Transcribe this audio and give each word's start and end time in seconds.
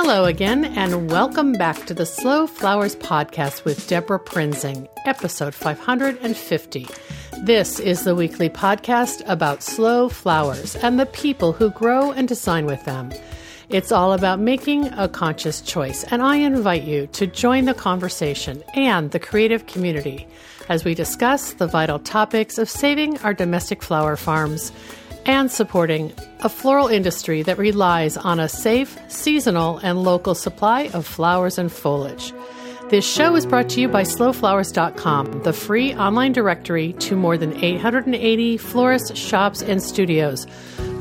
Hello 0.00 0.26
again, 0.26 0.64
and 0.64 1.10
welcome 1.10 1.54
back 1.54 1.84
to 1.86 1.92
the 1.92 2.06
Slow 2.06 2.46
Flowers 2.46 2.94
Podcast 2.94 3.64
with 3.64 3.88
Debra 3.88 4.20
Prinzing, 4.20 4.86
episode 5.06 5.56
550. 5.56 6.86
This 7.42 7.80
is 7.80 8.04
the 8.04 8.14
weekly 8.14 8.48
podcast 8.48 9.28
about 9.28 9.64
slow 9.64 10.08
flowers 10.08 10.76
and 10.76 11.00
the 11.00 11.06
people 11.06 11.52
who 11.52 11.70
grow 11.70 12.12
and 12.12 12.28
design 12.28 12.64
with 12.64 12.84
them. 12.84 13.10
It's 13.70 13.90
all 13.90 14.12
about 14.12 14.38
making 14.38 14.86
a 14.92 15.08
conscious 15.08 15.60
choice, 15.60 16.04
and 16.04 16.22
I 16.22 16.36
invite 16.36 16.84
you 16.84 17.08
to 17.08 17.26
join 17.26 17.64
the 17.64 17.74
conversation 17.74 18.62
and 18.74 19.10
the 19.10 19.18
creative 19.18 19.66
community 19.66 20.28
as 20.68 20.84
we 20.84 20.94
discuss 20.94 21.54
the 21.54 21.66
vital 21.66 21.98
topics 21.98 22.56
of 22.56 22.70
saving 22.70 23.18
our 23.18 23.34
domestic 23.34 23.82
flower 23.82 24.14
farms 24.14 24.70
and 25.28 25.50
supporting 25.50 26.10
a 26.40 26.48
floral 26.48 26.88
industry 26.88 27.42
that 27.42 27.58
relies 27.58 28.16
on 28.16 28.40
a 28.40 28.48
safe, 28.48 28.98
seasonal, 29.08 29.76
and 29.78 30.02
local 30.02 30.34
supply 30.34 30.88
of 30.94 31.06
flowers 31.06 31.58
and 31.58 31.70
foliage. 31.70 32.32
This 32.90 33.06
show 33.06 33.36
is 33.36 33.44
brought 33.44 33.68
to 33.70 33.82
you 33.82 33.88
by 33.88 34.02
slowflowers.com, 34.02 35.42
the 35.42 35.52
free 35.52 35.94
online 35.94 36.32
directory 36.32 36.94
to 36.94 37.16
more 37.16 37.36
than 37.36 37.62
880 37.62 38.56
florists, 38.56 39.14
shops, 39.14 39.60
and 39.60 39.82
studios 39.82 40.46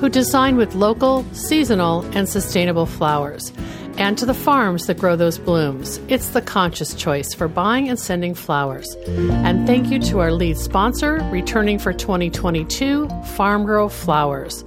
who 0.01 0.09
design 0.09 0.57
with 0.57 0.75
local, 0.75 1.23
seasonal, 1.31 2.01
and 2.13 2.27
sustainable 2.27 2.87
flowers, 2.87 3.53
and 3.97 4.17
to 4.17 4.25
the 4.25 4.33
farms 4.33 4.87
that 4.87 4.99
grow 4.99 5.15
those 5.15 5.39
blooms. 5.39 6.01
It's 6.09 6.31
the 6.31 6.41
conscious 6.41 6.93
choice 6.93 7.33
for 7.33 7.47
buying 7.47 7.87
and 7.87 7.97
sending 7.97 8.35
flowers. 8.35 8.93
And 9.07 9.65
thank 9.65 9.89
you 9.89 9.99
to 9.99 10.19
our 10.19 10.33
lead 10.33 10.57
sponsor, 10.57 11.25
returning 11.31 11.79
for 11.79 11.93
2022, 11.93 13.07
Farm 13.37 13.65
Girl 13.65 13.87
Flowers. 13.87 14.61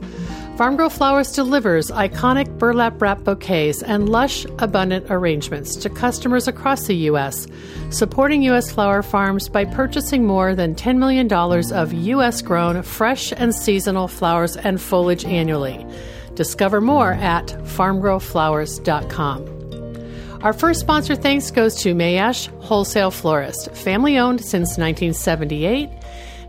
Farm 0.60 0.76
Girl 0.76 0.90
Flowers 0.90 1.32
delivers 1.32 1.90
iconic 1.90 2.58
burlap 2.58 3.00
wrap 3.00 3.24
bouquets 3.24 3.82
and 3.82 4.10
lush, 4.10 4.44
abundant 4.58 5.06
arrangements 5.08 5.74
to 5.76 5.88
customers 5.88 6.46
across 6.46 6.86
the 6.86 6.96
U.S., 6.96 7.46
supporting 7.88 8.42
U.S. 8.42 8.70
flower 8.70 9.02
farms 9.02 9.48
by 9.48 9.64
purchasing 9.64 10.26
more 10.26 10.54
than 10.54 10.74
$10 10.74 10.98
million 10.98 11.32
of 11.32 11.94
U.S. 11.94 12.42
grown, 12.42 12.82
fresh, 12.82 13.32
and 13.32 13.54
seasonal 13.54 14.06
flowers 14.06 14.54
and 14.54 14.78
foliage 14.78 15.24
annually. 15.24 15.86
Discover 16.34 16.82
more 16.82 17.14
at 17.14 17.46
farmgirlflowers.com. 17.46 20.42
Our 20.42 20.52
first 20.52 20.80
sponsor 20.80 21.14
thanks 21.14 21.50
goes 21.50 21.74
to 21.76 21.94
Mayesh 21.94 22.48
Wholesale 22.60 23.10
Florist, 23.10 23.74
family 23.74 24.18
owned 24.18 24.42
since 24.42 24.76
1978 24.76 25.88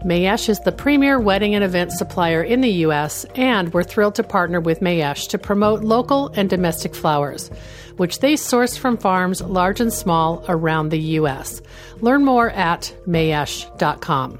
Mayesh 0.04 0.50
is 0.50 0.60
the 0.62 0.72
premier 0.72 1.20
wedding 1.20 1.54
and 1.54 1.64
event 1.64 1.92
supplier 1.92 2.42
in 2.42 2.62
the 2.62 2.72
U.S., 2.86 3.24
and 3.36 3.72
we're 3.72 3.84
thrilled 3.84 4.16
to 4.16 4.24
partner 4.24 4.60
with 4.60 4.80
Mayesh 4.80 5.28
to 5.30 5.38
promote 5.38 5.84
local 5.84 6.30
and 6.30 6.50
domestic 6.50 6.96
flowers, 6.96 7.50
which 7.98 8.20
they 8.20 8.36
source 8.36 8.76
from 8.76 8.98
farms 8.98 9.42
large 9.42 9.80
and 9.80 9.94
small 9.94 10.44
around 10.50 10.90
the 10.90 11.00
U.S. 11.00 11.62
Learn 12.00 12.26
more 12.26 12.50
at 12.50 12.96
mayesh.com. 13.08 14.40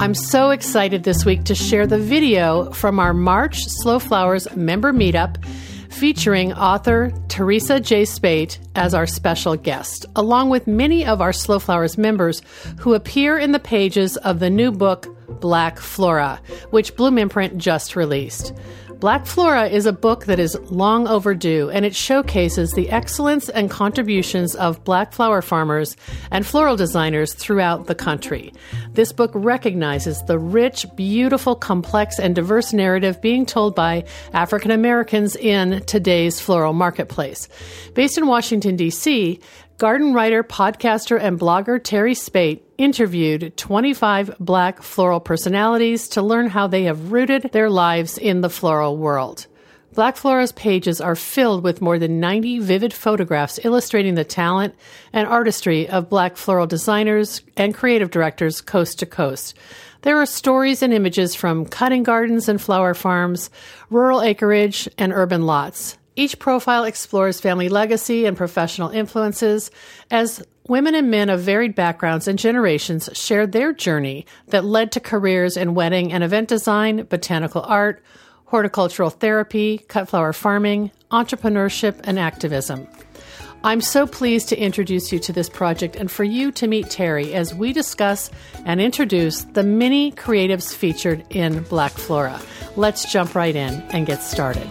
I'm 0.00 0.14
so 0.14 0.50
excited 0.50 1.04
this 1.04 1.24
week 1.24 1.44
to 1.44 1.54
share 1.54 1.86
the 1.86 1.98
video 1.98 2.70
from 2.72 3.00
our 3.00 3.14
March 3.14 3.64
Slow 3.66 3.98
Flowers 3.98 4.54
member 4.54 4.92
meetup 4.92 5.42
featuring 5.90 6.52
author 6.52 7.12
Teresa 7.28 7.80
J. 7.80 8.04
Speight 8.04 8.58
as 8.74 8.94
our 8.94 9.06
special 9.06 9.56
guest, 9.56 10.06
along 10.16 10.50
with 10.50 10.66
many 10.66 11.04
of 11.04 11.20
our 11.20 11.32
Slow 11.32 11.58
Flowers 11.58 11.98
members 11.98 12.42
who 12.78 12.94
appear 12.94 13.38
in 13.38 13.52
the 13.52 13.58
pages 13.58 14.16
of 14.18 14.40
the 14.40 14.50
new 14.50 14.70
book 14.70 15.06
Black 15.40 15.78
Flora, 15.78 16.40
which 16.70 16.96
Bloom 16.96 17.18
Imprint 17.18 17.58
just 17.58 17.96
released. 17.96 18.52
Black 19.00 19.26
Flora 19.26 19.68
is 19.68 19.86
a 19.86 19.92
book 19.92 20.24
that 20.24 20.40
is 20.40 20.58
long 20.72 21.06
overdue 21.06 21.70
and 21.70 21.84
it 21.84 21.94
showcases 21.94 22.72
the 22.72 22.90
excellence 22.90 23.48
and 23.48 23.70
contributions 23.70 24.56
of 24.56 24.82
black 24.82 25.12
flower 25.12 25.40
farmers 25.40 25.96
and 26.32 26.44
floral 26.44 26.74
designers 26.74 27.32
throughout 27.32 27.86
the 27.86 27.94
country. 27.94 28.52
This 28.94 29.12
book 29.12 29.30
recognizes 29.34 30.20
the 30.22 30.36
rich, 30.36 30.84
beautiful, 30.96 31.54
complex, 31.54 32.18
and 32.18 32.34
diverse 32.34 32.72
narrative 32.72 33.22
being 33.22 33.46
told 33.46 33.76
by 33.76 34.04
African 34.32 34.72
Americans 34.72 35.36
in 35.36 35.80
today's 35.84 36.40
floral 36.40 36.72
marketplace. 36.72 37.48
Based 37.94 38.18
in 38.18 38.26
Washington, 38.26 38.74
D.C., 38.74 39.38
Garden 39.78 40.12
writer, 40.12 40.42
podcaster, 40.42 41.20
and 41.20 41.38
blogger 41.38 41.80
Terry 41.80 42.16
Speight 42.16 42.64
interviewed 42.78 43.56
25 43.56 44.34
black 44.40 44.82
floral 44.82 45.20
personalities 45.20 46.08
to 46.08 46.20
learn 46.20 46.48
how 46.48 46.66
they 46.66 46.82
have 46.82 47.12
rooted 47.12 47.50
their 47.52 47.70
lives 47.70 48.18
in 48.18 48.40
the 48.40 48.50
floral 48.50 48.96
world. 48.96 49.46
Black 49.94 50.16
Flora's 50.16 50.50
pages 50.50 51.00
are 51.00 51.14
filled 51.14 51.62
with 51.62 51.80
more 51.80 51.96
than 51.96 52.18
90 52.18 52.58
vivid 52.58 52.92
photographs 52.92 53.60
illustrating 53.62 54.16
the 54.16 54.24
talent 54.24 54.74
and 55.12 55.28
artistry 55.28 55.88
of 55.88 56.10
black 56.10 56.36
floral 56.36 56.66
designers 56.66 57.42
and 57.56 57.72
creative 57.72 58.10
directors 58.10 58.60
coast 58.60 58.98
to 58.98 59.06
coast. 59.06 59.56
There 60.02 60.18
are 60.18 60.26
stories 60.26 60.82
and 60.82 60.92
images 60.92 61.36
from 61.36 61.66
cutting 61.66 62.02
gardens 62.02 62.48
and 62.48 62.60
flower 62.60 62.94
farms, 62.94 63.48
rural 63.90 64.22
acreage, 64.22 64.88
and 64.98 65.12
urban 65.12 65.46
lots. 65.46 65.97
Each 66.18 66.36
profile 66.36 66.82
explores 66.82 67.40
family 67.40 67.68
legacy 67.68 68.26
and 68.26 68.36
professional 68.36 68.88
influences 68.88 69.70
as 70.10 70.42
women 70.66 70.96
and 70.96 71.12
men 71.12 71.30
of 71.30 71.42
varied 71.42 71.76
backgrounds 71.76 72.26
and 72.26 72.36
generations 72.36 73.08
share 73.12 73.46
their 73.46 73.72
journey 73.72 74.26
that 74.48 74.64
led 74.64 74.90
to 74.92 75.00
careers 75.00 75.56
in 75.56 75.76
wedding 75.76 76.12
and 76.12 76.24
event 76.24 76.48
design, 76.48 77.04
botanical 77.04 77.62
art, 77.62 78.02
horticultural 78.46 79.10
therapy, 79.10 79.78
cut 79.86 80.08
flower 80.08 80.32
farming, 80.32 80.90
entrepreneurship, 81.12 82.00
and 82.02 82.18
activism. 82.18 82.88
I'm 83.62 83.80
so 83.80 84.04
pleased 84.04 84.48
to 84.48 84.58
introduce 84.58 85.12
you 85.12 85.20
to 85.20 85.32
this 85.32 85.48
project 85.48 85.94
and 85.94 86.10
for 86.10 86.24
you 86.24 86.50
to 86.50 86.66
meet 86.66 86.90
Terry 86.90 87.32
as 87.32 87.54
we 87.54 87.72
discuss 87.72 88.28
and 88.64 88.80
introduce 88.80 89.44
the 89.44 89.62
many 89.62 90.10
creatives 90.10 90.74
featured 90.74 91.24
in 91.30 91.62
Black 91.62 91.92
Flora. 91.92 92.40
Let's 92.74 93.12
jump 93.12 93.36
right 93.36 93.54
in 93.54 93.82
and 93.92 94.04
get 94.04 94.20
started. 94.20 94.66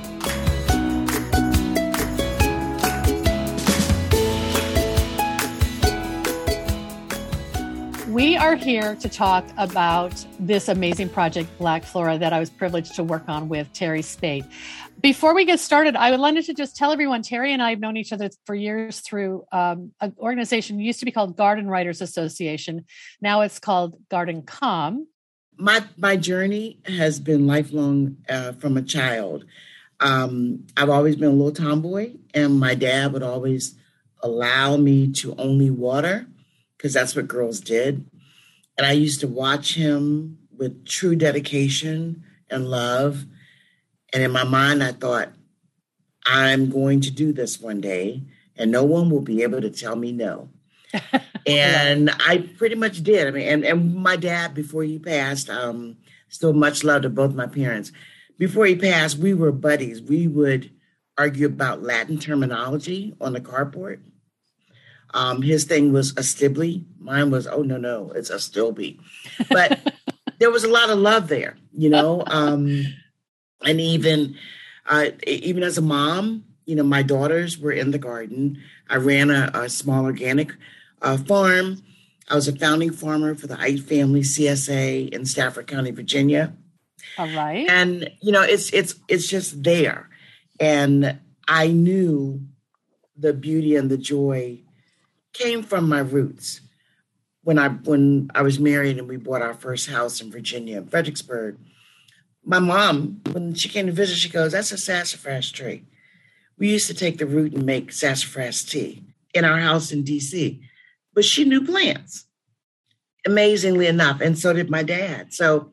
We 8.18 8.36
are 8.36 8.56
here 8.56 8.96
to 8.96 9.10
talk 9.10 9.46
about 9.60 10.26
this 10.40 10.70
amazing 10.70 11.10
project, 11.10 11.56
Black 11.60 11.84
Flora, 11.84 12.18
that 12.18 12.34
I 12.34 12.40
was 12.40 12.50
privileged 12.50 12.96
to 12.96 13.04
work 13.04 13.30
on 13.30 13.48
with 13.48 13.72
Terry 13.74 14.02
Speight. 14.02 14.44
Before 15.00 15.36
we 15.36 15.46
get 15.46 15.60
started, 15.60 15.96
I 15.96 16.10
would 16.10 16.20
like 16.20 16.44
to 16.44 16.54
just 16.56 16.76
tell 16.76 16.92
everyone 16.92 17.22
Terry 17.22 17.54
and 17.54 17.62
I 17.62 17.70
have 17.70 17.80
known 17.80 17.96
each 17.96 18.12
other 18.12 18.32
for 18.48 18.56
years 18.56 19.02
through 19.02 19.46
um, 19.52 19.92
an 20.02 20.16
organization 20.18 20.80
used 20.80 20.98
to 20.98 21.06
be 21.06 21.12
called 21.12 21.38
Garden 21.38 21.68
Writers 21.68 22.02
Association. 22.02 22.86
Now 23.22 23.42
it's 23.42 23.60
called 23.60 24.02
GardenComm. 24.10 25.06
My 25.60 25.84
my 25.96 26.16
journey 26.16 26.80
has 26.88 27.20
been 27.20 27.46
lifelong 27.46 28.18
uh, 28.28 28.54
from 28.54 28.78
a 28.78 28.82
child. 28.82 29.46
Um, 30.00 30.66
I've 30.76 30.90
always 30.90 31.18
been 31.18 31.30
a 31.30 31.34
little 31.34 31.52
tomboy, 31.52 32.14
and 32.34 32.60
my 32.60 32.74
dad 32.74 33.14
would 33.14 33.22
always 33.22 33.76
allow 34.24 34.76
me 34.76 35.12
to 35.12 35.36
only 35.36 35.70
water 35.70 36.26
because 36.78 36.94
that's 36.94 37.16
what 37.16 37.28
girls 37.28 37.60
did. 37.60 38.06
And 38.78 38.86
I 38.86 38.92
used 38.92 39.22
to 39.22 39.28
watch 39.28 39.74
him 39.74 40.38
with 40.56 40.86
true 40.86 41.16
dedication 41.16 42.24
and 42.50 42.70
love. 42.70 43.26
And 44.14 44.24
in 44.24 44.32
my 44.32 44.44
mind, 44.44 44.84
I 44.84 44.92
thought, 44.92 45.30
I'm 46.26 46.70
going 46.70 47.02
to 47.02 47.12
do 47.12 47.32
this 47.32 47.60
one 47.60 47.82
day, 47.82 48.24
and 48.56 48.72
no 48.72 48.84
one 48.84 49.10
will 49.10 49.22
be 49.22 49.44
able 49.44 49.62
to 49.62 49.70
tell 49.70 49.96
me 49.96 50.12
no. 50.12 50.50
and 51.48 52.10
I 52.26 52.40
pretty 52.58 52.76
much 52.76 53.02
did. 53.04 53.28
I 53.28 53.32
mean, 53.32 53.48
and, 53.48 53.66
and 53.66 53.96
my 53.96 54.16
dad, 54.16 54.54
before 54.54 54.84
he 54.84 55.00
passed, 55.00 55.50
um, 55.50 55.98
still 56.30 56.54
much 56.54 56.84
love 56.84 57.04
to 57.04 57.10
both 57.10 57.34
my 57.34 57.48
parents. 57.48 57.92
Before 58.38 58.66
he 58.66 58.76
passed, 58.76 59.18
we 59.18 59.34
were 59.34 59.52
buddies. 59.52 60.02
We 60.02 60.28
would 60.28 60.72
argue 61.18 61.48
about 61.48 61.82
Latin 61.82 62.20
terminology 62.20 63.16
on 63.20 63.34
the 63.34 63.42
carport. 63.42 64.00
Um, 65.14 65.42
his 65.42 65.64
thing 65.64 65.94
was 65.94 66.12
a 66.12 66.22
Stibbe. 66.22 66.84
Mine 67.00 67.32
was, 67.32 67.48
oh, 67.48 67.64
no, 67.64 67.78
no, 67.78 68.12
it's 68.12 68.30
a 68.30 68.36
Stilby. 68.36 69.00
But 69.50 69.94
there 70.40 70.52
was 70.52 70.64
a 70.64 70.70
lot 70.70 70.90
of 70.90 71.00
love 71.00 71.28
there, 71.28 71.58
you 71.74 71.90
know. 71.90 72.24
Um, 72.28 72.86
and 73.66 73.82
even, 73.82 74.36
uh, 74.86 75.08
even 75.26 75.64
as 75.64 75.78
a 75.78 75.82
mom, 75.82 76.44
you 76.66 76.76
know, 76.76 76.84
my 76.84 77.02
daughters 77.02 77.58
were 77.58 77.72
in 77.72 77.92
the 77.92 77.98
garden. 77.98 78.62
I 78.90 78.98
ran 78.98 79.32
a, 79.32 79.50
a 79.54 79.70
small 79.70 80.06
organic 80.06 80.54
uh, 81.02 81.18
farm. 81.18 81.82
I 82.30 82.36
was 82.36 82.48
a 82.48 82.56
founding 82.56 82.92
farmer 82.92 83.36
for 83.36 83.48
the 83.48 83.60
Ite 83.60 83.80
Family 83.80 84.22
CSA 84.22 85.10
in 85.10 85.26
Stafford 85.26 85.68
County, 85.68 85.92
Virginia. 85.92 86.54
All 87.18 87.28
right. 87.28 87.68
And 87.70 88.12
you 88.22 88.34
know, 88.34 88.42
it's 88.42 88.72
it's 88.74 88.96
it's 89.08 89.28
just 89.28 89.64
there. 89.64 90.10
And 90.60 91.20
I 91.48 91.68
knew 91.68 92.42
the 93.16 93.34
beauty 93.34 93.76
and 93.76 93.90
the 93.90 93.98
joy 93.98 94.60
came 95.38 95.64
from 95.64 95.88
my 95.88 96.00
roots. 96.00 96.62
When 97.44 97.58
I 97.58 97.70
when 97.70 98.30
I 98.36 98.42
was 98.42 98.60
married 98.60 98.98
and 98.98 99.08
we 99.08 99.18
bought 99.18 99.42
our 99.42 99.54
first 99.54 99.90
house 99.90 100.22
in 100.22 100.32
Virginia, 100.32 100.82
Fredericksburg, 100.82 101.58
my 102.44 102.60
mom, 102.60 103.22
when 103.32 103.54
she 103.54 103.70
came 103.70 103.86
to 103.86 103.92
visit, 103.92 104.18
she 104.18 104.30
goes, 104.30 104.52
"That's 104.52 104.72
a 104.72 104.78
sassafras 104.78 105.52
tree." 105.52 105.86
we 106.58 106.70
used 106.70 106.88
to 106.88 106.94
take 106.94 107.18
the 107.18 107.26
root 107.26 107.54
and 107.54 107.66
make 107.66 107.92
sassafras 107.92 108.64
tea 108.64 109.04
in 109.34 109.46
our 109.46 109.60
house 109.60 109.92
in 109.92 110.04
DC. 110.04 110.60
But 111.14 111.26
she 111.26 111.46
knew 111.46 111.66
plants, 111.66 112.26
amazingly 113.26 113.88
enough, 113.88 114.22
and 114.22 114.38
so 114.38 114.54
did 114.54 114.70
my 114.70 114.84
dad. 114.84 115.34
So 115.34 115.72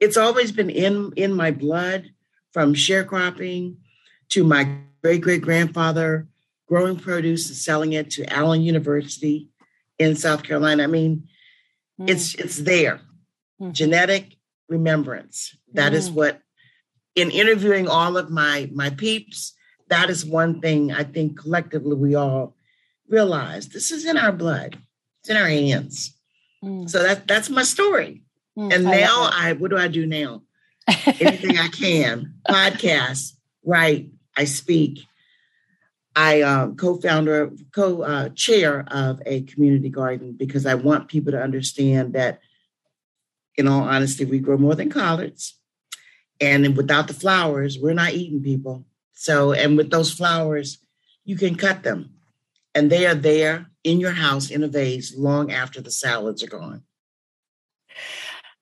it's 0.00 0.16
always 0.16 0.52
been 0.52 0.70
in 0.70 1.12
in 1.16 1.32
my 1.32 1.50
blood 1.50 2.10
from 2.52 2.74
sharecropping 2.74 3.76
to 4.30 4.44
my 4.44 4.78
great 5.02 5.20
great 5.20 5.42
grandfather 5.42 6.26
growing 6.66 6.96
produce 6.96 7.48
and 7.48 7.56
selling 7.56 7.92
it 7.92 8.10
to 8.10 8.32
Allen 8.32 8.62
University 8.62 9.48
in 9.98 10.16
South 10.16 10.42
Carolina. 10.42 10.84
I 10.84 10.86
mean, 10.86 11.28
mm. 12.00 12.10
it's 12.10 12.34
it's 12.34 12.58
there. 12.58 13.00
Mm. 13.60 13.72
Genetic 13.72 14.36
remembrance. 14.68 15.56
That 15.72 15.92
mm. 15.92 15.96
is 15.96 16.10
what 16.10 16.40
in 17.14 17.30
interviewing 17.30 17.88
all 17.88 18.16
of 18.16 18.30
my 18.30 18.70
my 18.74 18.90
peeps, 18.90 19.54
that 19.88 20.10
is 20.10 20.24
one 20.24 20.60
thing 20.60 20.92
I 20.92 21.04
think 21.04 21.38
collectively 21.38 21.96
we 21.96 22.14
all 22.14 22.56
realize 23.08 23.68
this 23.68 23.90
is 23.90 24.04
in 24.04 24.18
our 24.18 24.32
blood. 24.32 24.78
It's 25.20 25.30
in 25.30 25.36
our 25.36 25.48
hands. 25.48 26.14
Mm. 26.62 26.88
So 26.88 27.02
that 27.02 27.26
that's 27.26 27.50
my 27.50 27.62
story. 27.62 28.22
Mm, 28.58 28.74
and 28.74 28.88
I 28.88 29.00
now 29.00 29.30
I 29.32 29.52
what 29.52 29.70
do 29.70 29.78
I 29.78 29.88
do 29.88 30.06
now? 30.06 30.42
Anything 31.06 31.58
I 31.58 31.68
can. 31.68 32.34
Podcast, 32.48 33.32
write, 33.64 34.10
I 34.36 34.44
speak. 34.44 35.04
I 36.16 36.40
um, 36.40 36.76
co-founder, 36.76 37.52
co-chair 37.72 38.86
of 38.88 39.20
a 39.26 39.42
community 39.42 39.90
garden 39.90 40.32
because 40.32 40.64
I 40.64 40.74
want 40.74 41.08
people 41.08 41.32
to 41.32 41.42
understand 41.42 42.14
that, 42.14 42.40
in 43.56 43.68
all 43.68 43.82
honesty, 43.82 44.24
we 44.24 44.38
grow 44.38 44.56
more 44.56 44.74
than 44.74 44.90
collards, 44.90 45.58
and 46.40 46.76
without 46.76 47.06
the 47.06 47.14
flowers, 47.14 47.78
we're 47.78 47.92
not 47.92 48.14
eating 48.14 48.42
people. 48.42 48.86
So, 49.12 49.52
and 49.52 49.76
with 49.76 49.90
those 49.90 50.12
flowers, 50.12 50.78
you 51.24 51.36
can 51.36 51.54
cut 51.54 51.82
them, 51.82 52.14
and 52.74 52.90
they 52.90 53.06
are 53.06 53.14
there 53.14 53.70
in 53.84 54.00
your 54.00 54.12
house 54.12 54.50
in 54.50 54.62
a 54.62 54.68
vase 54.68 55.14
long 55.16 55.52
after 55.52 55.80
the 55.80 55.90
salads 55.90 56.42
are 56.42 56.48
gone. 56.48 56.82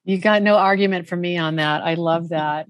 You 0.04 0.18
got 0.18 0.42
no 0.42 0.56
argument 0.56 1.08
from 1.08 1.20
me 1.20 1.38
on 1.38 1.56
that. 1.56 1.82
I 1.82 1.94
love 1.94 2.28
that. 2.30 2.66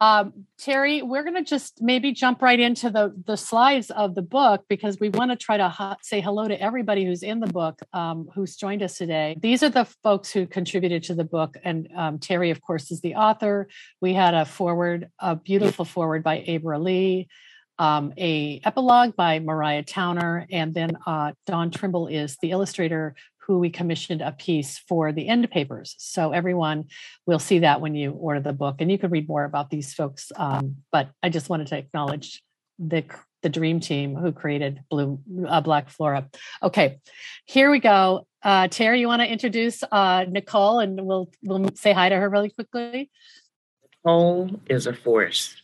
Um, 0.00 0.46
Terry, 0.58 1.02
we're 1.02 1.24
going 1.24 1.34
to 1.34 1.42
just 1.42 1.82
maybe 1.82 2.12
jump 2.12 2.40
right 2.40 2.58
into 2.58 2.88
the 2.88 3.12
the 3.26 3.36
slides 3.36 3.90
of 3.90 4.14
the 4.14 4.22
book 4.22 4.64
because 4.68 5.00
we 5.00 5.08
want 5.08 5.32
to 5.32 5.36
try 5.36 5.56
to 5.56 5.96
say 6.02 6.20
hello 6.20 6.46
to 6.46 6.60
everybody 6.60 7.04
who's 7.04 7.24
in 7.24 7.40
the 7.40 7.48
book, 7.48 7.80
um, 7.92 8.28
who's 8.32 8.54
joined 8.54 8.82
us 8.82 8.96
today. 8.96 9.36
These 9.40 9.64
are 9.64 9.70
the 9.70 9.86
folks 10.04 10.30
who 10.30 10.46
contributed 10.46 11.02
to 11.04 11.14
the 11.14 11.24
book, 11.24 11.56
and 11.64 11.88
um, 11.96 12.18
Terry, 12.20 12.50
of 12.50 12.60
course, 12.60 12.92
is 12.92 13.00
the 13.00 13.16
author. 13.16 13.68
We 14.00 14.14
had 14.14 14.34
a 14.34 14.44
forward, 14.44 15.10
a 15.18 15.34
beautiful 15.34 15.84
forward 15.84 16.22
by 16.22 16.44
Abra 16.46 16.78
Lee, 16.78 17.26
um, 17.78 18.12
a 18.16 18.60
epilogue 18.64 19.16
by 19.16 19.40
Mariah 19.40 19.82
Towner, 19.82 20.46
and 20.50 20.74
then 20.74 20.96
uh, 21.06 21.32
Dawn 21.44 21.72
Trimble 21.72 22.06
is 22.06 22.36
the 22.40 22.52
illustrator 22.52 23.16
who 23.48 23.58
we 23.58 23.70
commissioned 23.70 24.20
a 24.20 24.30
piece 24.30 24.78
for 24.78 25.10
the 25.10 25.26
end 25.26 25.50
papers. 25.50 25.96
So 25.98 26.32
everyone 26.32 26.84
will 27.26 27.38
see 27.38 27.60
that 27.60 27.80
when 27.80 27.94
you 27.94 28.12
order 28.12 28.40
the 28.40 28.52
book, 28.52 28.76
and 28.78 28.92
you 28.92 28.98
can 28.98 29.10
read 29.10 29.26
more 29.26 29.44
about 29.44 29.70
these 29.70 29.94
folks. 29.94 30.30
Um, 30.36 30.76
but 30.92 31.08
I 31.22 31.30
just 31.30 31.48
wanted 31.48 31.68
to 31.68 31.78
acknowledge 31.78 32.42
the 32.78 33.04
the 33.42 33.48
dream 33.48 33.78
team 33.80 34.16
who 34.16 34.32
created 34.32 34.80
Blue 34.90 35.20
uh, 35.46 35.60
Black 35.60 35.88
Flora. 35.88 36.28
Okay, 36.62 36.98
here 37.46 37.70
we 37.70 37.78
go. 37.78 38.26
Uh, 38.42 38.68
Terry, 38.68 39.00
you 39.00 39.06
want 39.06 39.22
to 39.22 39.32
introduce 39.32 39.82
uh, 39.90 40.24
Nicole, 40.28 40.80
and 40.80 41.06
we'll 41.06 41.30
we'll 41.42 41.70
say 41.74 41.92
hi 41.92 42.08
to 42.10 42.16
her 42.16 42.28
really 42.28 42.50
quickly. 42.50 43.10
Nicole 44.04 44.60
is 44.68 44.86
a 44.86 44.92
force. 44.92 45.62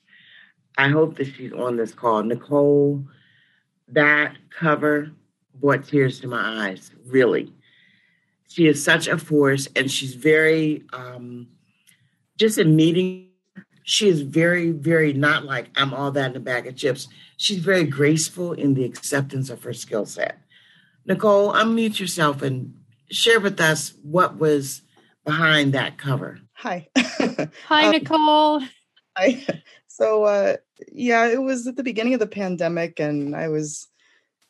I 0.78 0.88
hope 0.88 1.16
that 1.16 1.26
she's 1.26 1.52
on 1.52 1.76
this 1.76 1.92
call. 1.92 2.22
Nicole, 2.22 3.04
that 3.88 4.36
cover 4.50 5.12
brought 5.60 5.86
tears 5.86 6.18
to 6.20 6.28
my 6.28 6.68
eyes. 6.68 6.90
Really, 7.06 7.52
she 8.48 8.66
is 8.66 8.82
such 8.82 9.06
a 9.06 9.18
force 9.18 9.68
and 9.76 9.90
she's 9.90 10.14
very 10.14 10.84
um, 10.92 11.48
just 12.38 12.58
in 12.58 12.76
meeting 12.76 13.30
she 13.84 14.08
is 14.08 14.22
very 14.22 14.70
very 14.70 15.12
not 15.12 15.44
like 15.44 15.68
i'm 15.76 15.92
all 15.92 16.10
that 16.10 16.30
in 16.30 16.36
a 16.36 16.40
bag 16.40 16.66
of 16.66 16.76
chips. 16.76 17.08
She's 17.36 17.58
very 17.58 17.84
graceful 17.84 18.52
in 18.52 18.74
the 18.74 18.84
acceptance 18.84 19.50
of 19.50 19.62
her 19.64 19.72
skill 19.72 20.06
set. 20.06 20.38
Nicole 21.04 21.52
unmute 21.52 21.98
yourself 21.98 22.42
and 22.42 22.74
share 23.10 23.40
with 23.40 23.60
us 23.60 23.92
what 24.02 24.38
was 24.38 24.82
behind 25.24 25.74
that 25.74 25.98
cover. 25.98 26.38
Hi. 26.54 26.88
Hi 27.66 27.86
um, 27.86 27.92
nicole. 27.92 28.60
Hi 29.16 29.44
so 29.86 30.24
uh 30.24 30.56
yeah 30.92 31.26
it 31.26 31.40
was 31.40 31.66
at 31.66 31.76
the 31.76 31.84
beginning 31.84 32.14
of 32.14 32.20
the 32.20 32.26
pandemic 32.26 32.98
and 32.98 33.36
i 33.36 33.46
was 33.46 33.86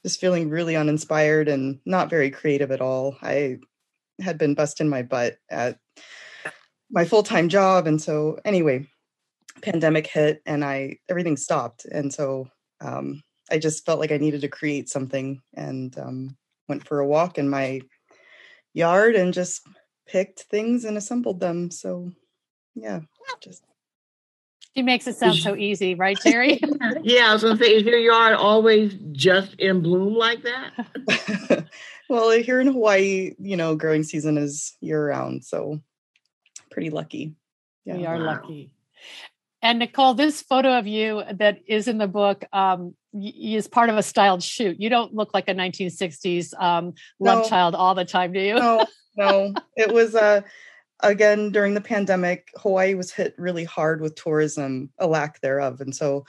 just 0.05 0.21
feeling 0.21 0.51
really 0.51 0.77
uninspired 0.77 1.49
and 1.49 1.81
not 1.87 2.11
very 2.11 2.31
creative 2.31 2.71
at 2.71 2.83
all. 2.83 3.17
I 3.23 3.59
had 4.21 4.39
been 4.39 4.55
busting 4.55 4.89
my 4.89 5.03
butt 5.03 5.37
at 5.51 5.79
my 6.91 7.05
full-time 7.05 7.49
job 7.49 7.87
and 7.87 8.01
so 8.01 8.39
anyway 8.45 8.87
pandemic 9.63 10.07
hit 10.07 10.43
and 10.47 10.65
i 10.65 10.97
everything 11.09 11.37
stopped 11.37 11.85
and 11.87 12.13
so 12.13 12.49
um, 12.81 13.23
i 13.51 13.59
just 13.59 13.85
felt 13.85 14.01
like 14.01 14.13
i 14.13 14.17
needed 14.17 14.41
to 14.41 14.49
create 14.49 14.89
something 14.89 15.41
and 15.55 15.99
um, 15.99 16.37
went 16.69 16.87
for 16.87 17.01
a 17.01 17.07
walk 17.07 17.39
in 17.39 17.49
my 17.49 17.81
yard 18.73 19.15
and 19.15 19.35
just 19.35 19.67
picked 20.07 20.41
things 20.43 20.85
and 20.85 20.97
assembled 20.97 21.41
them 21.41 21.71
so 21.71 22.11
yeah 22.75 23.01
just 23.43 23.65
she 24.77 24.83
makes 24.83 25.07
it 25.07 25.17
sound 25.17 25.37
so 25.37 25.55
easy, 25.55 25.95
right, 25.95 26.19
Terry? 26.21 26.61
yeah, 27.03 27.31
I 27.31 27.33
was 27.33 27.43
gonna 27.43 27.57
say, 27.57 27.77
is 27.77 27.85
your 27.85 27.99
yard 27.99 28.35
always 28.35 28.97
just 29.13 29.55
in 29.55 29.83
bloom 29.83 30.15
like 30.15 30.43
that? 30.43 31.67
well, 32.09 32.31
here 32.31 32.61
in 32.61 32.69
Hawaii, 32.69 33.35
you 33.39 33.57
know, 33.57 33.77
growing 33.77 34.03
season 34.03 34.39
is 34.39 34.77
year 34.81 35.09
round, 35.09 35.45
so 35.45 35.81
pretty 36.71 36.91
lucky. 36.91 37.35
Yeah. 37.85 37.97
We 37.97 38.07
are 38.07 38.17
wow. 38.17 38.25
lucky. 38.25 38.71
And 39.63 39.79
Nicole, 39.79 40.15
this 40.15 40.43
photo 40.43 40.79
of 40.79 40.87
you 40.87 41.23
that 41.33 41.59
is 41.67 41.89
in 41.89 41.97
the 41.97 42.07
book 42.07 42.45
um, 42.53 42.95
is 43.15 43.67
part 43.67 43.89
of 43.89 43.97
a 43.97 44.03
styled 44.03 44.43
shoot. 44.43 44.79
You 44.79 44.91
don't 44.91 45.15
look 45.15 45.33
like 45.33 45.49
a 45.49 45.55
1960s 45.55 46.61
um, 46.61 46.93
love 47.19 47.45
no. 47.45 47.49
child 47.49 47.75
all 47.75 47.95
the 47.95 48.05
time, 48.05 48.33
do 48.33 48.41
you? 48.41 48.57
No, 48.57 48.87
no. 49.17 49.55
it 49.75 49.93
was 49.93 50.15
uh, 50.15 50.43
again 51.01 51.51
during 51.51 51.75
the 51.75 51.81
pandemic 51.81 52.51
hawaii 52.57 52.95
was 52.95 53.13
hit 53.13 53.35
really 53.37 53.65
hard 53.65 54.01
with 54.01 54.15
tourism 54.15 54.91
a 54.99 55.07
lack 55.07 55.41
thereof 55.41 55.81
and 55.81 55.95
so 55.95 56.25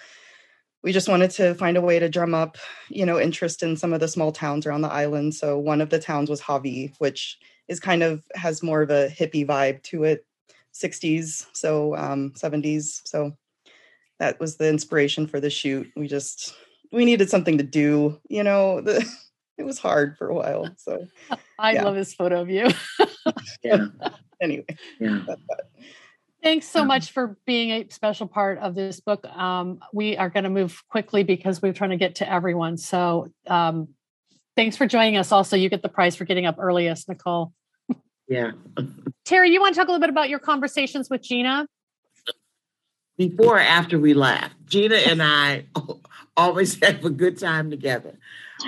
we 0.85 0.91
just 0.91 1.09
wanted 1.09 1.31
to 1.31 1.55
find 1.55 1.77
a 1.77 1.81
way 1.81 1.97
to 1.97 2.07
drum 2.07 2.35
up 2.35 2.57
you 2.89 3.05
know 3.05 3.19
interest 3.19 3.63
in 3.63 3.75
some 3.75 3.91
of 3.91 3.99
the 3.99 4.07
small 4.07 4.31
towns 4.31 4.65
around 4.65 4.81
the 4.81 4.93
island 4.93 5.33
so 5.33 5.57
one 5.57 5.81
of 5.81 5.89
the 5.89 5.99
towns 5.99 6.29
was 6.29 6.39
hawaii 6.39 6.91
which 6.99 7.37
is 7.67 7.79
kind 7.79 8.03
of 8.03 8.23
has 8.35 8.63
more 8.63 8.83
of 8.83 8.91
a 8.91 9.09
hippie 9.09 9.45
vibe 9.45 9.81
to 9.81 10.03
it 10.03 10.25
60s 10.73 11.47
so 11.53 11.95
um 11.97 12.31
70s 12.37 13.01
so 13.03 13.35
that 14.19 14.39
was 14.39 14.55
the 14.55 14.69
inspiration 14.69 15.25
for 15.25 15.39
the 15.39 15.49
shoot 15.49 15.91
we 15.95 16.07
just 16.07 16.53
we 16.91 17.03
needed 17.03 17.29
something 17.29 17.57
to 17.57 17.63
do 17.63 18.17
you 18.29 18.43
know 18.43 18.79
the, 18.79 19.03
it 19.57 19.63
was 19.63 19.79
hard 19.79 20.15
for 20.17 20.29
a 20.29 20.35
while 20.35 20.69
so 20.77 21.07
i 21.59 21.73
yeah. 21.73 21.83
love 21.83 21.95
this 21.95 22.13
photo 22.13 22.41
of 22.41 22.49
you 22.49 22.69
yeah 23.63 23.87
anyway. 24.41 24.65
Yeah. 24.99 25.23
Thanks 26.45 26.69
so 26.69 26.85
much 26.85 27.11
for 27.11 27.35
being 27.47 27.71
a 27.71 27.89
special 27.89 28.27
part 28.27 28.59
of 28.59 28.75
this 28.75 28.99
book. 28.99 29.25
Um, 29.25 29.79
we 29.91 30.15
are 30.15 30.29
going 30.29 30.43
to 30.43 30.51
move 30.51 30.83
quickly 30.87 31.23
because 31.23 31.59
we're 31.59 31.73
trying 31.73 31.89
to 31.89 31.97
get 31.97 32.15
to 32.17 32.31
everyone. 32.31 32.77
So 32.77 33.31
um, 33.47 33.87
thanks 34.55 34.77
for 34.77 34.85
joining 34.85 35.17
us. 35.17 35.31
Also, 35.31 35.55
you 35.55 35.69
get 35.69 35.81
the 35.81 35.89
prize 35.89 36.15
for 36.15 36.23
getting 36.23 36.45
up 36.45 36.57
earliest, 36.59 37.09
Nicole. 37.09 37.51
Yeah. 38.27 38.51
Terry, 39.25 39.49
you 39.49 39.59
want 39.59 39.73
to 39.73 39.81
talk 39.81 39.87
a 39.87 39.91
little 39.91 39.99
bit 39.99 40.11
about 40.11 40.29
your 40.29 40.37
conversations 40.37 41.09
with 41.09 41.23
Gina? 41.23 41.65
Before 43.17 43.55
or 43.55 43.59
after 43.59 43.97
we 43.97 44.13
laugh, 44.13 44.51
Gina 44.65 44.97
and 44.97 45.23
I 45.23 45.65
always 46.37 46.79
have 46.83 47.03
a 47.03 47.09
good 47.09 47.39
time 47.39 47.71
together. 47.71 48.19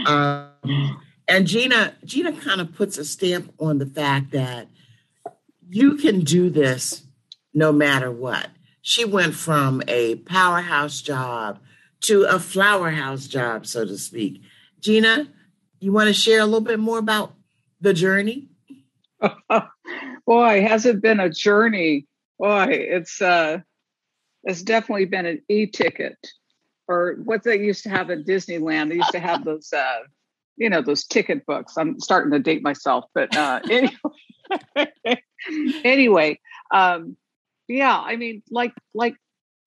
Um, 0.07 0.99
and 1.27 1.45
Gina, 1.45 1.93
Gina 2.03 2.31
kind 2.31 2.59
of 2.59 2.73
puts 2.73 2.97
a 2.97 3.05
stamp 3.05 3.53
on 3.59 3.77
the 3.77 3.85
fact 3.85 4.31
that 4.31 4.67
you 5.69 5.97
can 5.97 6.21
do 6.21 6.49
this 6.49 7.03
no 7.57 7.71
matter 7.71 8.11
what. 8.11 8.49
She 8.83 9.03
went 9.03 9.33
from 9.33 9.81
a 9.87 10.15
powerhouse 10.17 11.01
job 11.01 11.57
to 12.01 12.25
a 12.25 12.37
flower 12.37 12.91
house 12.91 13.25
job, 13.25 13.65
so 13.65 13.83
to 13.83 13.97
speak. 13.97 14.43
Gina, 14.79 15.27
you 15.79 15.91
want 15.91 16.07
to 16.07 16.13
share 16.13 16.39
a 16.39 16.45
little 16.45 16.61
bit 16.61 16.77
more 16.77 16.99
about 16.99 17.33
the 17.81 17.95
journey? 17.95 18.49
Boy, 20.27 20.61
has 20.61 20.85
it 20.85 21.01
been 21.01 21.19
a 21.19 21.31
journey? 21.31 22.05
Boy, 22.37 22.67
it's 22.69 23.23
uh 23.23 23.61
it's 24.43 24.61
definitely 24.61 25.05
been 25.05 25.25
an 25.25 25.41
e-ticket 25.49 26.15
or 26.87 27.15
what 27.23 27.43
they 27.43 27.59
used 27.59 27.83
to 27.83 27.89
have 27.89 28.11
at 28.11 28.25
Disneyland. 28.27 28.89
They 28.89 28.97
used 28.97 29.11
to 29.13 29.19
have 29.19 29.43
those 29.43 29.73
uh 29.73 30.01
you 30.57 30.69
know 30.69 30.83
those 30.83 31.07
ticket 31.07 31.43
books. 31.47 31.75
I'm 31.75 31.99
starting 31.99 32.31
to 32.33 32.39
date 32.39 32.61
myself, 32.61 33.05
but 33.15 33.35
uh 33.35 33.61
anyway. 33.71 33.97
anyway, 35.83 36.39
um, 36.71 37.17
yeah, 37.67 37.97
I 37.97 38.15
mean, 38.15 38.43
like 38.49 38.73
like 38.93 39.15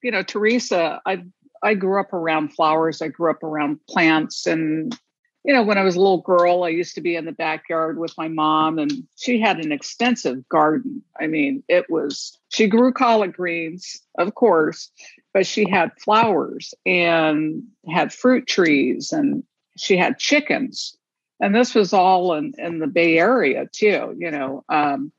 you 0.02 0.10
know, 0.10 0.22
Teresa, 0.22 1.00
I've 1.04 1.24
I 1.62 1.74
grew 1.74 2.00
up 2.00 2.12
around 2.12 2.54
flowers. 2.54 3.02
I 3.02 3.08
grew 3.08 3.30
up 3.30 3.42
around 3.42 3.80
plants 3.86 4.46
and 4.46 4.96
you 5.44 5.54
know, 5.54 5.62
when 5.62 5.78
I 5.78 5.84
was 5.84 5.96
a 5.96 6.00
little 6.00 6.20
girl, 6.20 6.64
I 6.64 6.68
used 6.68 6.94
to 6.96 7.00
be 7.00 7.16
in 7.16 7.24
the 7.24 7.32
backyard 7.32 7.98
with 7.98 8.12
my 8.18 8.28
mom, 8.28 8.78
and 8.78 8.92
she 9.16 9.40
had 9.40 9.58
an 9.58 9.72
extensive 9.72 10.46
garden. 10.48 11.02
I 11.18 11.28
mean, 11.28 11.62
it 11.66 11.88
was, 11.88 12.38
she 12.50 12.66
grew 12.66 12.92
collard 12.92 13.34
greens, 13.34 14.00
of 14.18 14.34
course, 14.34 14.90
but 15.32 15.46
she 15.46 15.68
had 15.68 15.92
flowers 15.98 16.74
and 16.84 17.62
had 17.88 18.12
fruit 18.12 18.46
trees, 18.46 19.12
and 19.12 19.42
she 19.78 19.96
had 19.96 20.18
chickens. 20.18 20.96
And 21.40 21.54
this 21.54 21.74
was 21.74 21.94
all 21.94 22.34
in, 22.34 22.52
in 22.58 22.78
the 22.78 22.86
Bay 22.86 23.18
Area, 23.18 23.66
too. 23.72 24.14
You 24.18 24.30
know, 24.30 24.62
um, 24.68 25.10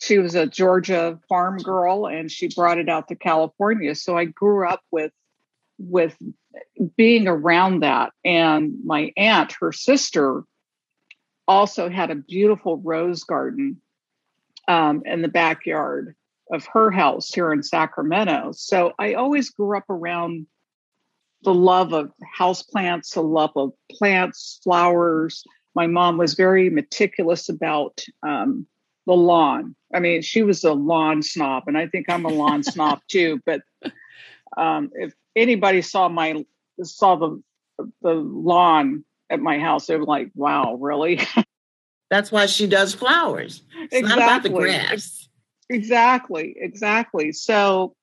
she 0.00 0.18
was 0.18 0.34
a 0.34 0.46
Georgia 0.46 1.18
farm 1.28 1.58
girl 1.58 2.06
and 2.06 2.30
she 2.30 2.48
brought 2.54 2.78
it 2.78 2.88
out 2.88 3.08
to 3.08 3.16
California. 3.16 3.94
So 3.94 4.16
I 4.16 4.24
grew 4.24 4.68
up 4.68 4.82
with 4.90 5.12
with 5.78 6.16
being 6.96 7.28
around 7.28 7.80
that. 7.80 8.12
And 8.24 8.78
my 8.84 9.12
aunt, 9.16 9.52
her 9.60 9.72
sister, 9.72 10.42
also 11.46 11.88
had 11.88 12.10
a 12.10 12.16
beautiful 12.16 12.78
rose 12.78 13.24
garden 13.24 13.80
um, 14.66 15.02
in 15.04 15.22
the 15.22 15.28
backyard 15.28 16.14
of 16.52 16.66
her 16.66 16.90
house 16.90 17.32
here 17.32 17.52
in 17.52 17.62
Sacramento. 17.62 18.52
So 18.52 18.92
I 18.98 19.14
always 19.14 19.50
grew 19.50 19.76
up 19.76 19.88
around 19.88 20.46
the 21.42 21.54
love 21.54 21.92
of 21.92 22.12
house 22.24 22.62
plants, 22.62 23.10
the 23.10 23.22
love 23.22 23.52
of 23.56 23.72
plants, 23.90 24.60
flowers. 24.64 25.44
My 25.74 25.86
mom 25.86 26.18
was 26.18 26.34
very 26.34 26.70
meticulous 26.70 27.48
about 27.48 28.04
um, 28.26 28.66
the 29.08 29.14
lawn. 29.14 29.74
I 29.92 30.00
mean, 30.00 30.20
she 30.20 30.42
was 30.42 30.62
a 30.64 30.74
lawn 30.74 31.22
snob, 31.22 31.64
and 31.66 31.78
I 31.78 31.86
think 31.86 32.10
I'm 32.10 32.26
a 32.26 32.28
lawn 32.28 32.62
snob 32.74 33.00
too. 33.08 33.40
But 33.44 33.62
um, 34.56 34.90
if 34.94 35.14
anybody 35.34 35.82
saw 35.82 36.08
my 36.08 36.44
saw 36.82 37.16
the 37.16 37.42
the 38.02 38.12
lawn 38.12 39.04
at 39.30 39.40
my 39.40 39.58
house, 39.58 39.86
they 39.86 39.96
were 39.96 40.04
like, 40.04 40.30
"Wow, 40.34 40.74
really?" 40.74 41.20
That's 42.10 42.30
why 42.30 42.46
she 42.46 42.66
does 42.66 42.94
flowers. 42.94 43.62
It's 43.80 43.96
exactly. 43.96 44.08
not 44.08 44.18
about 44.18 44.42
the 44.42 44.48
grass. 44.50 45.28
Exactly, 45.70 46.54
exactly. 46.58 47.32
So, 47.32 47.94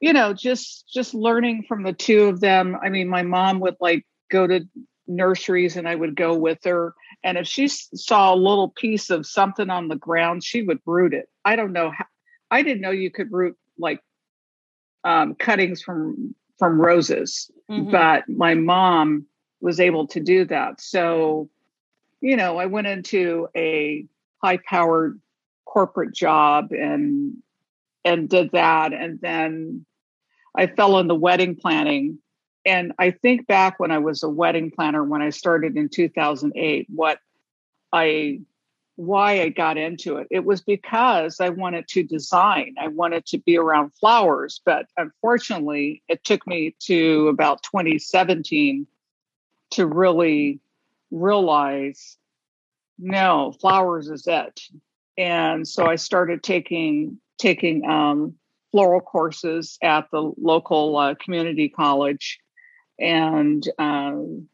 you 0.00 0.14
know, 0.14 0.32
just 0.32 0.88
just 0.92 1.12
learning 1.14 1.64
from 1.68 1.82
the 1.82 1.92
two 1.92 2.24
of 2.24 2.40
them. 2.40 2.76
I 2.82 2.88
mean, 2.88 3.08
my 3.08 3.22
mom 3.22 3.60
would 3.60 3.76
like 3.80 4.06
go 4.30 4.46
to 4.46 4.66
nurseries 5.06 5.76
and 5.76 5.86
I 5.86 5.94
would 5.94 6.16
go 6.16 6.34
with 6.34 6.58
her. 6.64 6.94
And 7.24 7.38
if 7.38 7.46
she 7.46 7.66
saw 7.68 8.34
a 8.34 8.36
little 8.36 8.68
piece 8.68 9.08
of 9.08 9.26
something 9.26 9.70
on 9.70 9.88
the 9.88 9.96
ground, 9.96 10.44
she 10.44 10.62
would 10.62 10.78
root 10.84 11.14
it. 11.14 11.28
I 11.44 11.56
don't 11.56 11.72
know 11.72 11.90
how, 11.90 12.04
I 12.50 12.62
didn't 12.62 12.82
know 12.82 12.90
you 12.90 13.10
could 13.10 13.32
root 13.32 13.56
like 13.78 14.00
um, 15.02 15.34
cuttings 15.34 15.82
from 15.82 16.34
from 16.58 16.80
roses, 16.80 17.50
mm-hmm. 17.68 17.90
but 17.90 18.28
my 18.28 18.54
mom 18.54 19.26
was 19.60 19.80
able 19.80 20.06
to 20.06 20.20
do 20.20 20.44
that. 20.44 20.80
So, 20.80 21.48
you 22.20 22.36
know, 22.36 22.58
I 22.58 22.66
went 22.66 22.86
into 22.86 23.48
a 23.56 24.06
high 24.42 24.58
powered 24.58 25.20
corporate 25.64 26.14
job 26.14 26.70
and 26.70 27.38
and 28.04 28.28
did 28.28 28.52
that 28.52 28.92
and 28.92 29.18
then 29.22 29.86
I 30.54 30.66
fell 30.66 30.98
in 30.98 31.08
the 31.08 31.14
wedding 31.14 31.56
planning 31.56 32.18
and 32.66 32.92
I 32.98 33.10
think 33.10 33.46
back 33.46 33.78
when 33.78 33.90
I 33.90 33.98
was 33.98 34.22
a 34.22 34.28
wedding 34.28 34.70
planner 34.70 35.04
when 35.04 35.22
I 35.22 35.30
started 35.30 35.76
in 35.76 35.88
2008 35.88 36.86
what 36.88 37.18
I 37.92 38.40
why 38.96 39.40
I 39.40 39.48
got 39.48 39.76
into 39.76 40.18
it. 40.18 40.28
It 40.30 40.44
was 40.44 40.60
because 40.60 41.40
I 41.40 41.48
wanted 41.48 41.88
to 41.88 42.04
design. 42.04 42.76
I 42.80 42.88
wanted 42.88 43.26
to 43.26 43.38
be 43.38 43.58
around 43.58 43.92
flowers, 43.94 44.60
but 44.64 44.86
unfortunately, 44.96 46.02
it 46.08 46.22
took 46.22 46.46
me 46.46 46.76
to 46.80 47.26
about 47.28 47.64
2017 47.64 48.86
to 49.70 49.86
really 49.86 50.60
realize 51.10 52.16
no, 52.98 53.52
flowers 53.60 54.08
is 54.08 54.26
it. 54.28 54.60
And 55.18 55.66
so 55.66 55.86
I 55.86 55.96
started 55.96 56.42
taking 56.42 57.18
taking 57.38 57.84
um, 57.88 58.34
floral 58.70 59.00
courses 59.00 59.78
at 59.82 60.08
the 60.12 60.32
local 60.40 60.96
uh, 60.96 61.14
community 61.16 61.68
college, 61.68 62.38
and 62.98 63.66
um, 63.78 64.48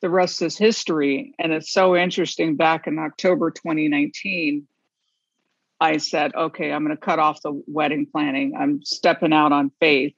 the 0.00 0.10
rest 0.10 0.42
is 0.42 0.56
history. 0.56 1.34
And 1.38 1.52
it's 1.52 1.70
so 1.70 1.96
interesting. 1.96 2.56
Back 2.56 2.86
in 2.86 2.98
October 2.98 3.50
2019, 3.50 4.66
I 5.80 5.96
said, 5.98 6.34
okay, 6.34 6.72
I'm 6.72 6.84
going 6.84 6.96
to 6.96 7.00
cut 7.00 7.18
off 7.18 7.42
the 7.42 7.62
wedding 7.66 8.06
planning. 8.06 8.54
I'm 8.58 8.82
stepping 8.84 9.32
out 9.32 9.52
on 9.52 9.70
faith. 9.80 10.14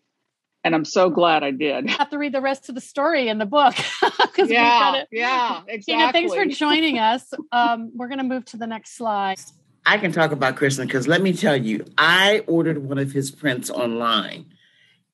And 0.65 0.77
I'm 0.77 0.85
so 0.85 1.11
glad 1.11 1.43
I 1.43 1.51
did. 1.51 1.89
I 1.89 1.93
have 1.93 2.11
to 2.11 2.19
read 2.19 2.33
the 2.33 2.41
rest 2.41 2.69
of 2.69 2.77
the 2.77 2.81
story 2.81 3.29
in 3.29 3.39
the 3.39 3.47
book. 3.47 3.75
yeah, 4.39 4.93
to, 4.93 5.07
yeah, 5.11 5.63
exactly. 5.67 5.81
Tina, 5.81 6.13
thanks 6.13 6.35
for 6.35 6.45
joining 6.57 7.01
us. 7.01 7.35
Um, 7.51 7.91
we're 7.97 8.07
going 8.07 8.19
to 8.19 8.25
move 8.25 8.45
to 8.47 8.57
the 8.57 8.69
next 8.69 8.97
slide. 8.97 9.41
I 9.85 9.99
can 9.99 10.13
talk 10.13 10.31
about 10.31 10.55
Kristen 10.55 10.87
because 10.87 11.09
let 11.09 11.21
me 11.21 11.33
tell 11.33 11.57
you, 11.57 11.85
I 11.99 12.45
ordered 12.47 12.79
one 12.79 12.99
of 12.99 13.11
his 13.11 13.33
prints 13.33 13.71
online 13.71 14.47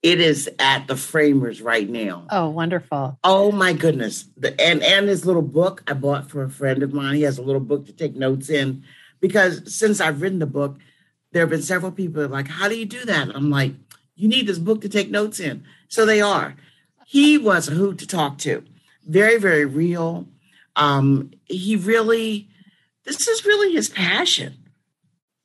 it 0.03 0.21
is 0.21 0.49
at 0.59 0.87
the 0.87 0.97
framers 0.97 1.61
right 1.61 1.89
now. 1.89 2.27
Oh, 2.31 2.49
wonderful. 2.51 3.19
Oh 3.25 3.51
my 3.51 3.73
goodness. 3.73 4.27
The, 4.37 4.59
and 4.61 4.83
and 4.83 5.09
his 5.09 5.27
little 5.27 5.43
book 5.43 5.83
I 5.87 5.95
bought 5.95 6.31
for 6.31 6.43
a 6.43 6.51
friend 6.51 6.83
of 6.83 6.93
mine. 6.93 7.17
He 7.17 7.23
has 7.23 7.39
a 7.39 7.43
little 7.43 7.61
book 7.61 7.87
to 7.87 7.93
take 7.93 8.15
notes 8.15 8.49
in 8.49 8.85
because 9.21 9.75
since 9.75 10.01
I've 10.01 10.23
written 10.23 10.39
the 10.39 10.47
book, 10.47 10.79
there 11.33 11.43
have 11.43 11.51
been 11.51 11.63
several 11.63 11.93
people 11.93 12.27
like, 12.29 12.49
How 12.49 12.69
do 12.69 12.79
you 12.79 12.87
do 12.87 13.05
that? 13.07 13.35
I'm 13.35 13.51
like, 13.51 13.75
you 14.15 14.29
need 14.29 14.47
this 14.47 14.59
book 14.59 14.81
to 14.83 14.89
take 14.89 15.11
notes 15.11 15.41
in. 15.41 15.65
So 15.89 16.05
they 16.05 16.21
are. 16.21 16.57
He 17.07 17.39
was 17.39 17.69
a 17.69 17.73
hoot 17.73 17.99
to 17.99 18.07
talk 18.07 18.39
to. 18.39 18.65
Very, 19.07 19.39
very 19.39 19.65
real. 19.65 20.29
Um, 20.77 21.31
he 21.47 21.77
really, 21.77 22.49
this 23.05 23.27
is 23.27 23.45
really 23.45 23.73
his 23.73 23.89
passion. 23.89 24.57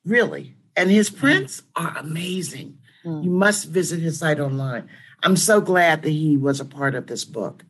Really. 0.03 0.55
And 0.75 0.89
his 0.89 1.10
prints 1.10 1.62
are 1.75 1.95
amazing. 1.98 2.79
Mm. 3.05 3.24
You 3.24 3.29
must 3.29 3.69
visit 3.69 4.00
his 4.00 4.19
site 4.19 4.39
online. 4.39 4.89
I'm 5.24 5.38
so 5.38 5.62
glad 5.62 6.03
that 6.03 6.10
he 6.10 6.38
was 6.38 6.60
a 6.60 6.65
part 6.65 6.95
of 6.95 7.07
this 7.07 7.25
book. 7.25 7.63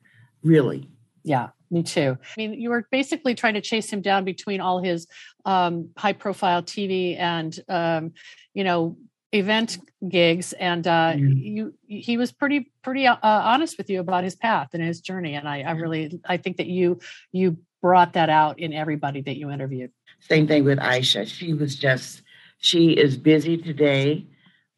Really. 0.43 0.89
Yeah, 1.23 1.49
me 1.69 1.83
too. 1.83 2.17
I 2.21 2.33
mean, 2.37 2.53
you 2.53 2.69
were 2.69 2.87
basically 2.91 3.35
trying 3.35 3.53
to 3.53 3.61
chase 3.61 3.91
him 3.91 4.01
down 4.01 4.25
between 4.25 4.59
all 4.59 4.81
his 4.81 5.07
um, 5.45 5.89
high 5.97 6.13
profile 6.13 6.63
TV 6.63 7.17
and, 7.17 7.57
um, 7.69 8.13
you 8.53 8.63
know, 8.63 8.97
event 9.33 9.79
gigs 10.07 10.53
and 10.53 10.85
uh, 10.85 11.13
mm. 11.13 11.43
you 11.43 11.73
he 11.87 12.17
was 12.17 12.31
pretty 12.31 12.71
pretty 12.83 13.07
uh, 13.07 13.17
honest 13.23 13.79
with 13.79 13.89
you 13.89 13.99
about 13.99 14.23
his 14.23 14.35
path 14.35 14.69
and 14.73 14.83
his 14.83 15.01
journey 15.01 15.33
and 15.33 15.49
I, 15.49 15.61
I 15.61 15.71
really 15.71 16.21
i 16.25 16.37
think 16.37 16.57
that 16.57 16.67
you 16.67 16.99
you 17.31 17.57
brought 17.81 18.13
that 18.13 18.29
out 18.29 18.59
in 18.59 18.73
everybody 18.73 19.21
that 19.21 19.35
you 19.35 19.49
interviewed 19.49 19.91
same 20.19 20.47
thing 20.47 20.63
with 20.65 20.77
aisha 20.77 21.25
she 21.25 21.53
was 21.53 21.75
just 21.75 22.21
she 22.59 22.91
is 22.91 23.17
busy 23.17 23.57
today 23.57 24.27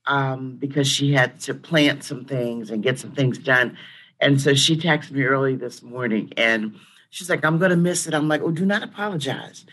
um, 0.07 0.57
because 0.57 0.87
she 0.87 1.13
had 1.13 1.39
to 1.41 1.53
plant 1.53 2.03
some 2.03 2.25
things 2.25 2.69
and 2.69 2.83
get 2.83 2.99
some 2.99 3.11
things 3.11 3.37
done. 3.37 3.77
And 4.19 4.39
so 4.39 4.53
she 4.53 4.77
texted 4.77 5.11
me 5.11 5.23
early 5.23 5.55
this 5.55 5.81
morning 5.81 6.31
and 6.37 6.75
she's 7.09 7.29
like, 7.29 7.43
I'm 7.43 7.57
going 7.57 7.71
to 7.71 7.77
miss 7.77 8.07
it. 8.07 8.13
I'm 8.13 8.27
like, 8.27 8.41
oh, 8.41 8.51
do 8.51 8.65
not 8.65 8.83
apologize. 8.83 9.65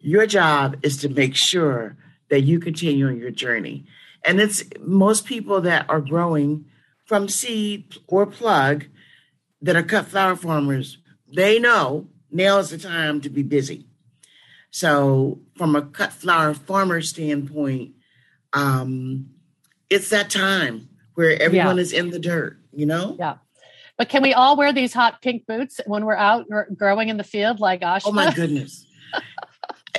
Your 0.00 0.26
job 0.26 0.76
is 0.82 0.98
to 0.98 1.08
make 1.08 1.34
sure 1.34 1.96
that 2.28 2.42
you 2.42 2.58
continue 2.58 3.06
on 3.06 3.18
your 3.18 3.30
journey. 3.30 3.86
And 4.24 4.40
it's 4.40 4.64
most 4.80 5.24
people 5.24 5.60
that 5.62 5.88
are 5.88 6.00
growing 6.00 6.66
from 7.04 7.28
seed 7.28 7.96
or 8.06 8.26
plug 8.26 8.86
that 9.62 9.76
are 9.76 9.82
cut 9.82 10.06
flower 10.06 10.36
farmers, 10.36 10.98
they 11.32 11.58
know 11.58 12.08
now 12.30 12.58
is 12.58 12.70
the 12.70 12.78
time 12.78 13.20
to 13.20 13.30
be 13.30 13.42
busy. 13.42 13.86
So, 14.70 15.40
from 15.56 15.74
a 15.74 15.82
cut 15.82 16.12
flower 16.12 16.52
farmer 16.52 17.00
standpoint, 17.00 17.92
um, 18.52 19.30
it's 19.90 20.10
that 20.10 20.30
time 20.30 20.88
where 21.14 21.40
everyone 21.40 21.76
yeah. 21.76 21.82
is 21.82 21.92
in 21.92 22.10
the 22.10 22.18
dirt, 22.18 22.58
you 22.72 22.86
know? 22.86 23.16
Yeah. 23.18 23.36
But 23.98 24.08
can 24.08 24.22
we 24.22 24.34
all 24.34 24.56
wear 24.56 24.72
these 24.72 24.92
hot 24.92 25.22
pink 25.22 25.46
boots 25.46 25.80
when 25.86 26.04
we're 26.04 26.16
out 26.16 26.46
growing 26.76 27.08
in 27.08 27.16
the 27.16 27.24
field 27.24 27.60
like 27.60 27.80
Asha? 27.80 28.02
Oh 28.06 28.12
my 28.12 28.30
goodness. 28.34 28.86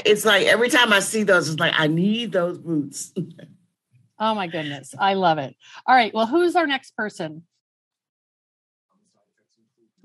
it's 0.06 0.24
like 0.24 0.46
every 0.46 0.70
time 0.70 0.94
I 0.94 1.00
see 1.00 1.24
those, 1.24 1.50
it's 1.50 1.60
like 1.60 1.74
I 1.76 1.88
need 1.88 2.32
those 2.32 2.60
boots. 2.60 3.14
oh 4.20 4.36
my 4.36 4.48
goodness. 4.48 4.94
I 5.00 5.16
love 5.16 5.40
it. 5.40 5.56
All 5.88 5.96
right. 5.96 6.14
Well, 6.14 6.28
who's 6.28 6.56
our 6.56 6.68
next 6.68 6.96
person? 6.96 7.44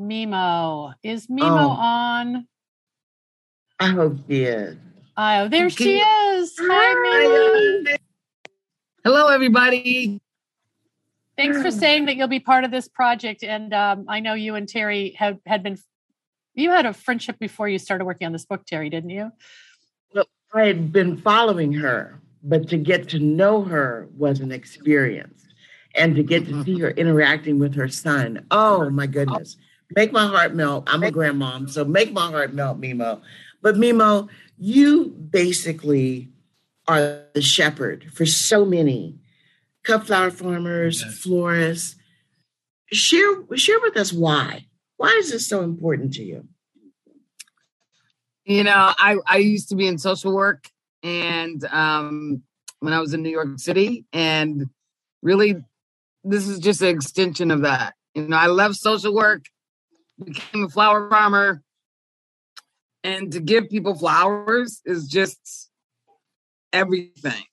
Mimo. 0.01 0.95
Is 1.03 1.27
Mimo 1.27 1.61
oh. 1.61 1.71
on? 1.71 2.49
I 3.79 3.89
hope 3.89 4.17
she 4.27 4.45
is. 4.45 4.77
Oh, 5.17 5.49
there 5.49 5.69
she 5.69 5.99
is. 5.99 6.55
Hi, 6.59 7.85
Mimo. 7.85 7.99
Hello, 9.05 9.27
everybody. 9.29 10.21
Thanks 11.37 11.61
for 11.61 11.73
saying 11.73 12.05
that 12.07 12.15
you'll 12.15 12.29
be 12.29 12.39
part 12.39 12.63
of 12.63 12.71
this 12.71 12.87
project. 12.87 13.43
And 13.43 13.75
um, 13.75 14.05
I 14.07 14.21
know 14.21 14.35
you 14.35 14.55
and 14.55 14.69
Terry 14.69 15.17
have 15.19 15.39
had 15.45 15.65
been, 15.65 15.77
you 16.55 16.71
had 16.71 16.87
a 16.87 16.93
friendship 16.93 17.39
before 17.41 17.69
you 17.69 17.81
started 17.81 18.05
working 18.05 18.27
on 18.27 18.33
this 18.33 18.45
book, 18.45 18.65
Terry, 18.65 18.91
didn't 18.91 19.11
you? 19.11 19.33
Well, 20.15 20.27
I 20.55 20.67
had 20.67 20.93
been 20.93 21.17
following 21.17 21.73
her, 21.73 22.21
but 22.45 22.69
to 22.69 22.77
get 22.77 23.09
to 23.09 23.19
know 23.19 23.63
her 23.63 24.09
was 24.17 24.39
an 24.39 24.53
experience. 24.53 25.47
and 25.95 26.17
to 26.17 26.23
get 26.23 26.47
to 26.47 26.65
see 26.65 26.79
her 26.81 26.91
interacting 26.91 27.59
with 27.59 27.75
her 27.75 27.89
son. 27.89 28.47
Oh 28.51 28.89
my 28.91 29.07
goodness. 29.07 29.57
Make 29.95 30.13
my 30.13 30.27
heart 30.27 30.55
melt. 30.55 30.85
I'm 30.87 31.03
a 31.03 31.11
grandmom, 31.11 31.69
so 31.69 31.85
make 31.85 32.13
my 32.13 32.31
heart 32.31 32.55
melt, 32.55 32.81
Mimo. 32.81 33.21
But 33.61 33.75
Mimo, 33.75 34.29
you 34.59 35.09
basically 35.09 36.31
are 36.89 37.25
the 37.35 37.43
shepherd 37.43 38.07
for 38.13 38.27
so 38.27 38.65
many 38.65 39.19
cut 39.83 40.07
flower 40.07 40.31
farmers, 40.31 41.03
florists. 41.03 41.97
Share 42.93 43.43
share 43.57 43.81
with 43.81 43.97
us 43.97 44.13
why. 44.13 44.67
Why 44.97 45.09
is 45.19 45.31
this 45.31 45.49
so 45.49 45.63
important 45.63 46.15
to 46.15 46.23
you? 46.23 46.47
You 48.45 48.65
know, 48.65 48.93
I, 48.99 49.17
I 49.27 49.37
used 49.39 49.69
to 49.71 49.77
be 49.77 49.87
in 49.87 49.99
social 49.99 50.35
work 50.35 50.69
and 51.03 51.65
um, 51.67 52.43
when 52.81 52.93
I 52.93 53.01
was 53.01 53.15
in 53.15 53.23
New 53.23 53.31
York 53.31 53.59
City, 53.59 54.05
and 54.13 54.69
really, 55.23 55.57
this 56.25 56.49
is 56.49 56.59
just 56.59 56.83
an 56.83 56.89
extension 56.89 57.51
of 57.51 57.63
that. 57.63 57.95
You 58.15 58.29
know, 58.29 58.37
I 58.37 58.49
left 58.49 58.75
social 58.77 59.15
work, 59.15 59.47
became 60.23 60.65
a 60.65 60.69
flower 60.69 61.09
farmer, 61.09 61.63
and 63.03 63.33
to 63.33 63.41
give 63.41 63.69
people 63.69 63.95
flowers 63.95 64.81
is 64.85 65.09
just 65.09 65.71
everything. 66.73 67.45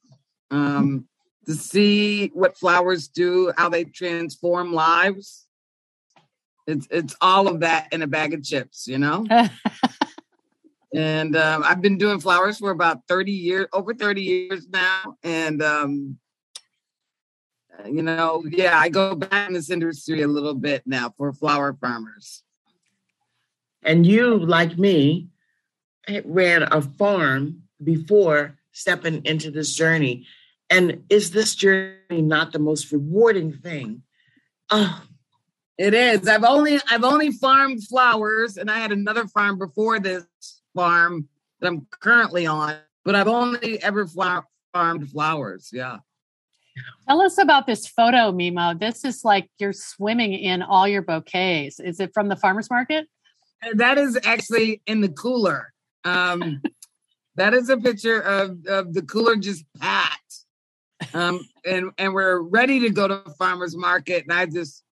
Um, 0.51 1.07
to 1.49 1.55
see 1.55 2.27
what 2.35 2.57
flowers 2.57 3.07
do, 3.07 3.51
how 3.57 3.69
they 3.69 3.83
transform 3.83 4.71
lives. 4.71 5.47
It's 6.67 6.87
it's 6.91 7.15
all 7.21 7.47
of 7.47 7.61
that 7.61 7.91
in 7.91 8.03
a 8.03 8.07
bag 8.07 8.35
of 8.35 8.43
chips, 8.43 8.87
you 8.87 8.99
know. 8.99 9.25
and 10.93 11.35
um, 11.35 11.63
I've 11.65 11.81
been 11.81 11.97
doing 11.97 12.19
flowers 12.19 12.59
for 12.59 12.69
about 12.69 13.07
thirty 13.07 13.31
years, 13.31 13.65
over 13.73 13.95
thirty 13.95 14.21
years 14.21 14.67
now, 14.69 15.17
and 15.23 15.63
um, 15.63 16.19
you 17.85 18.03
know, 18.03 18.43
yeah, 18.47 18.77
I 18.77 18.89
go 18.89 19.15
back 19.15 19.47
in 19.47 19.55
this 19.55 19.71
industry 19.71 20.21
a 20.21 20.27
little 20.27 20.53
bit 20.53 20.83
now 20.85 21.15
for 21.17 21.33
flower 21.33 21.75
farmers. 21.81 22.43
And 23.81 24.05
you, 24.05 24.37
like 24.37 24.77
me, 24.77 25.29
ran 26.25 26.63
a 26.63 26.81
farm 26.83 27.63
before 27.83 28.58
stepping 28.79 29.25
into 29.25 29.51
this 29.51 29.73
journey. 29.73 30.25
And 30.69 31.03
is 31.09 31.31
this 31.31 31.55
journey 31.55 32.21
not 32.21 32.53
the 32.53 32.59
most 32.59 32.91
rewarding 32.91 33.53
thing? 33.53 34.03
Oh, 34.69 35.03
it 35.77 35.93
is. 35.93 36.27
I've 36.27 36.43
only 36.43 36.79
I've 36.89 37.03
only 37.03 37.31
farmed 37.31 37.83
flowers, 37.83 38.57
and 38.57 38.69
I 38.69 38.79
had 38.79 38.91
another 38.91 39.27
farm 39.27 39.57
before 39.57 39.99
this 39.99 40.25
farm 40.75 41.27
that 41.59 41.67
I'm 41.67 41.87
currently 41.89 42.45
on, 42.45 42.77
but 43.03 43.15
I've 43.15 43.27
only 43.27 43.81
ever 43.81 44.07
flower, 44.07 44.45
farmed 44.73 45.09
flowers. 45.09 45.69
Yeah. 45.73 45.97
Tell 47.07 47.21
us 47.21 47.37
about 47.37 47.65
this 47.65 47.87
photo, 47.87 48.31
Mimo. 48.31 48.79
This 48.79 49.03
is 49.03 49.25
like 49.25 49.49
you're 49.57 49.73
swimming 49.73 50.33
in 50.33 50.61
all 50.61 50.87
your 50.87 51.01
bouquets. 51.01 51.79
Is 51.79 51.99
it 51.99 52.11
from 52.13 52.29
the 52.29 52.35
farmers 52.37 52.69
market? 52.69 53.07
That 53.73 53.97
is 53.97 54.17
actually 54.23 54.81
in 54.85 55.01
the 55.01 55.09
cooler. 55.09 55.73
Um, 56.05 56.61
that 57.39 57.53
is 57.53 57.69
a 57.69 57.77
picture 57.77 58.19
of, 58.19 58.65
of 58.67 58.93
the 58.93 59.01
cooler 59.01 59.35
just 59.35 59.65
packed. 59.79 60.45
Um, 61.13 61.39
and 61.65 61.91
and 61.97 62.13
we're 62.13 62.39
ready 62.39 62.81
to 62.81 62.89
go 62.89 63.07
to 63.07 63.23
farmers 63.37 63.75
market, 63.75 64.23
and 64.23 64.33
I 64.33 64.45
just 64.45 64.83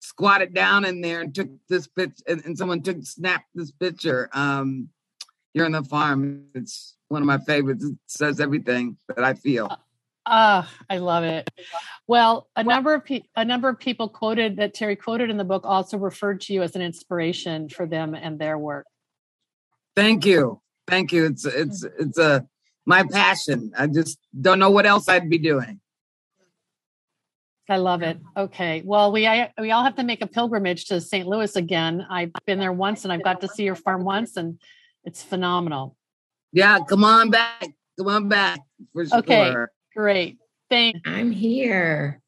squatted 0.00 0.54
down 0.54 0.84
in 0.84 1.00
there 1.00 1.22
and 1.22 1.34
took 1.34 1.48
this 1.68 1.86
picture, 1.86 2.22
and, 2.28 2.44
and 2.44 2.58
someone 2.58 2.82
took 2.82 3.02
snapped 3.02 3.48
this 3.54 3.72
picture. 3.72 4.28
Um, 4.32 4.90
here 5.54 5.64
on 5.64 5.72
the 5.72 5.82
farm, 5.82 6.44
it's 6.54 6.96
one 7.08 7.22
of 7.22 7.26
my 7.26 7.38
favorites. 7.38 7.84
It 7.84 7.96
says 8.06 8.40
everything 8.40 8.98
that 9.08 9.24
I 9.24 9.32
feel. 9.32 9.68
Ah, 10.26 10.64
uh, 10.64 10.66
I 10.90 10.98
love 10.98 11.24
it. 11.24 11.48
Well, 12.06 12.48
a 12.56 12.62
number 12.62 12.92
of 12.94 13.04
pe- 13.04 13.22
a 13.36 13.44
number 13.44 13.68
of 13.68 13.78
people 13.78 14.08
quoted 14.08 14.56
that 14.56 14.74
Terry 14.74 14.96
quoted 14.96 15.30
in 15.30 15.38
the 15.38 15.44
book 15.44 15.62
also 15.64 15.96
referred 15.96 16.42
to 16.42 16.52
you 16.52 16.62
as 16.62 16.76
an 16.76 16.82
inspiration 16.82 17.70
for 17.70 17.86
them 17.86 18.14
and 18.14 18.38
their 18.38 18.58
work. 18.58 18.86
Thank 19.94 20.26
you, 20.26 20.60
thank 20.86 21.12
you. 21.12 21.26
It's 21.26 21.44
it's 21.44 21.84
it's 21.98 22.18
a 22.18 22.46
my 22.84 23.02
passion. 23.02 23.72
I 23.76 23.86
just 23.86 24.18
don't 24.38 24.58
know 24.58 24.70
what 24.70 24.86
else 24.86 25.08
I'd 25.08 25.28
be 25.28 25.38
doing. 25.38 25.80
I 27.68 27.78
love 27.78 28.02
it. 28.02 28.18
Okay. 28.36 28.82
Well, 28.84 29.10
we 29.10 29.26
I, 29.26 29.52
we 29.60 29.72
all 29.72 29.82
have 29.82 29.96
to 29.96 30.04
make 30.04 30.22
a 30.22 30.26
pilgrimage 30.26 30.86
to 30.86 31.00
St. 31.00 31.26
Louis 31.26 31.56
again. 31.56 32.06
I've 32.08 32.32
been 32.46 32.60
there 32.60 32.72
once 32.72 33.04
and 33.04 33.12
I've 33.12 33.24
got 33.24 33.40
to 33.40 33.48
see 33.48 33.64
your 33.64 33.74
farm 33.74 34.04
once 34.04 34.36
and 34.36 34.60
it's 35.04 35.22
phenomenal. 35.22 35.96
Yeah, 36.52 36.78
come 36.88 37.04
on 37.04 37.30
back. 37.30 37.66
Come 37.98 38.08
on 38.08 38.28
back 38.28 38.60
for 38.92 39.04
sure. 39.06 39.18
Okay. 39.18 39.54
Great. 39.96 40.38
Thanks. 40.70 41.00
I'm 41.04 41.32
here. 41.32 42.20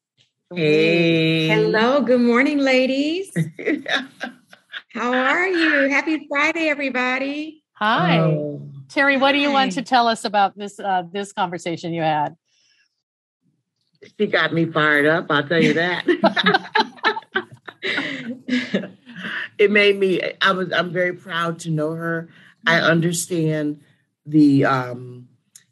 Hey. 0.53 1.47
Hello. 1.47 2.01
Good 2.01 2.21
morning, 2.21 2.57
ladies. 2.57 3.31
How 4.93 5.13
are 5.13 5.47
you? 5.47 5.89
Happy 5.89 6.27
Friday, 6.27 6.67
everybody. 6.67 7.58
Hi. 7.79 8.19
Oh. 8.19 8.61
Terry, 8.89 9.15
what 9.15 9.27
Hi. 9.27 9.31
do 9.33 9.39
you 9.39 9.53
want 9.53 9.71
to 9.73 9.81
tell 9.81 10.09
us 10.09 10.25
about 10.25 10.57
this 10.57 10.79
uh, 10.79 11.03
this 11.09 11.31
conversation 11.31 11.93
you 11.93 12.01
had? 12.01 12.35
She 14.19 14.27
got 14.27 14.53
me 14.53 14.65
fired 14.65 15.05
up, 15.05 15.27
I'll 15.29 15.47
tell 15.47 15.63
you 15.63 15.73
that. 15.73 16.03
it 19.57 19.71
made 19.71 19.97
me 19.97 20.21
I 20.41 20.51
was 20.51 20.73
I'm 20.73 20.91
very 20.91 21.13
proud 21.13 21.59
to 21.59 21.69
know 21.69 21.91
her. 21.91 22.27
I 22.67 22.81
understand 22.81 23.79
the 24.25 24.65
um, 24.65 25.29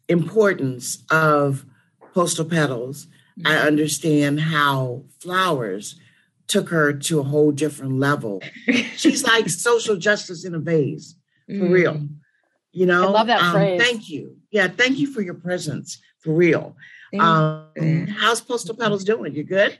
importance 0.07 1.03
of 1.11 1.65
postal 2.13 2.45
petals. 2.45 3.07
I 3.45 3.49
mm-hmm. 3.49 3.67
understand 3.67 4.39
how 4.39 5.03
flowers 5.19 5.99
took 6.47 6.69
her 6.69 6.93
to 6.93 7.19
a 7.19 7.23
whole 7.23 7.51
different 7.51 7.99
level. 7.99 8.41
She's 8.95 9.25
like 9.25 9.49
social 9.49 9.97
justice 9.97 10.45
in 10.45 10.55
a 10.55 10.59
vase, 10.59 11.16
for 11.47 11.53
mm. 11.53 11.71
real. 11.71 12.07
You 12.71 12.85
know, 12.85 13.07
I 13.07 13.11
love 13.11 13.27
that 13.27 13.41
um, 13.41 13.53
phrase. 13.53 13.81
Thank 13.81 14.09
you. 14.09 14.37
Yeah, 14.51 14.67
thank 14.67 14.97
you 14.97 15.11
for 15.11 15.21
your 15.21 15.33
presence, 15.33 15.99
for 16.19 16.33
real. 16.33 16.75
Um, 17.17 18.07
how's 18.07 18.41
Postal 18.41 18.75
Petals 18.75 19.03
doing? 19.03 19.33
You 19.33 19.43
good? 19.43 19.79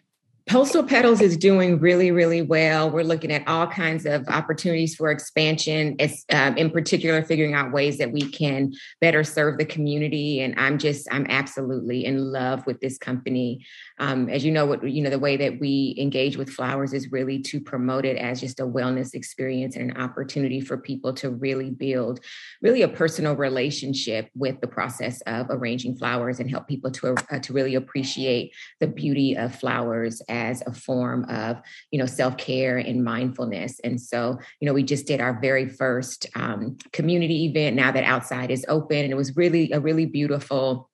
Postal 0.50 0.82
Petals 0.82 1.20
is 1.20 1.36
doing 1.36 1.78
really, 1.78 2.10
really 2.10 2.42
well. 2.42 2.90
We're 2.90 3.04
looking 3.04 3.34
at 3.34 3.46
all 3.50 3.68
kinds 3.68 4.06
of 4.06 4.26
opportunities 4.30 4.96
for 4.96 5.12
expansion, 5.12 5.98
it's, 6.00 6.24
um, 6.32 6.56
in 6.56 6.72
particular, 6.72 7.22
figuring 7.22 7.54
out 7.54 7.74
ways 7.74 7.98
that 7.98 8.14
we 8.14 8.22
can 8.22 8.72
better 9.02 9.26
serve 9.26 9.58
the 9.58 9.66
community. 9.66 10.40
And 10.40 10.58
I'm 10.58 10.78
just, 10.78 11.06
I'm 11.12 11.26
absolutely 11.28 12.06
in 12.06 12.32
love 12.32 12.66
with 12.66 12.80
this 12.80 12.98
company. 12.98 13.66
Um, 14.00 14.30
as 14.30 14.46
you 14.46 14.52
know, 14.52 14.66
what 14.66 14.88
you 14.88 15.02
know, 15.02 15.10
the 15.10 15.20
way 15.20 15.38
that 15.38 15.60
we 15.60 15.96
engage 15.98 16.38
with 16.38 16.50
flowers 16.50 16.94
is 16.94 17.12
really 17.12 17.40
to 17.44 17.60
promote 17.60 18.06
it 18.06 18.18
as 18.18 18.40
just 18.40 18.60
a 18.60 18.66
wellness 18.66 19.14
experience 19.14 19.76
and 19.76 19.92
an 19.92 19.98
opportunity 19.98 20.62
for 20.62 20.78
people 20.78 21.14
to 21.14 21.32
really 21.32 21.72
build, 21.72 22.20
really 22.62 22.84
a 22.84 22.88
personal 22.88 23.36
relationship 23.36 24.30
with 24.36 24.60
the 24.62 24.68
process 24.68 25.22
of 25.22 25.48
arranging 25.50 25.98
flowers 25.98 26.40
and 26.40 26.50
help 26.50 26.68
people 26.68 26.92
to 26.92 27.16
uh, 27.32 27.40
to 27.40 27.54
really 27.54 27.76
appreciate 27.76 28.54
the 28.80 28.88
beauty 28.88 29.36
of 29.36 29.56
flowers 29.56 30.22
as 30.30 30.62
a 30.68 30.74
form 30.74 31.26
of 31.30 31.62
you 31.92 32.00
know 32.00 32.06
self-care 32.06 32.78
and 32.78 33.04
mindfulness. 33.04 33.80
And 33.84 34.00
so 34.00 34.38
you 34.60 34.66
know 34.66 34.74
we 34.74 34.84
just 34.84 35.08
did 35.08 35.22
our 35.22 35.40
very 35.40 35.68
first 35.68 36.28
um, 36.36 36.78
community 36.92 37.46
event 37.46 37.76
now 37.76 37.92
that 37.92 38.04
outside 38.04 38.52
is 38.52 38.66
open 38.68 38.98
and 38.98 39.12
it 39.12 39.18
was 39.18 39.36
really 39.36 39.72
a 39.72 39.80
really 39.80 40.06
beautiful 40.06 40.90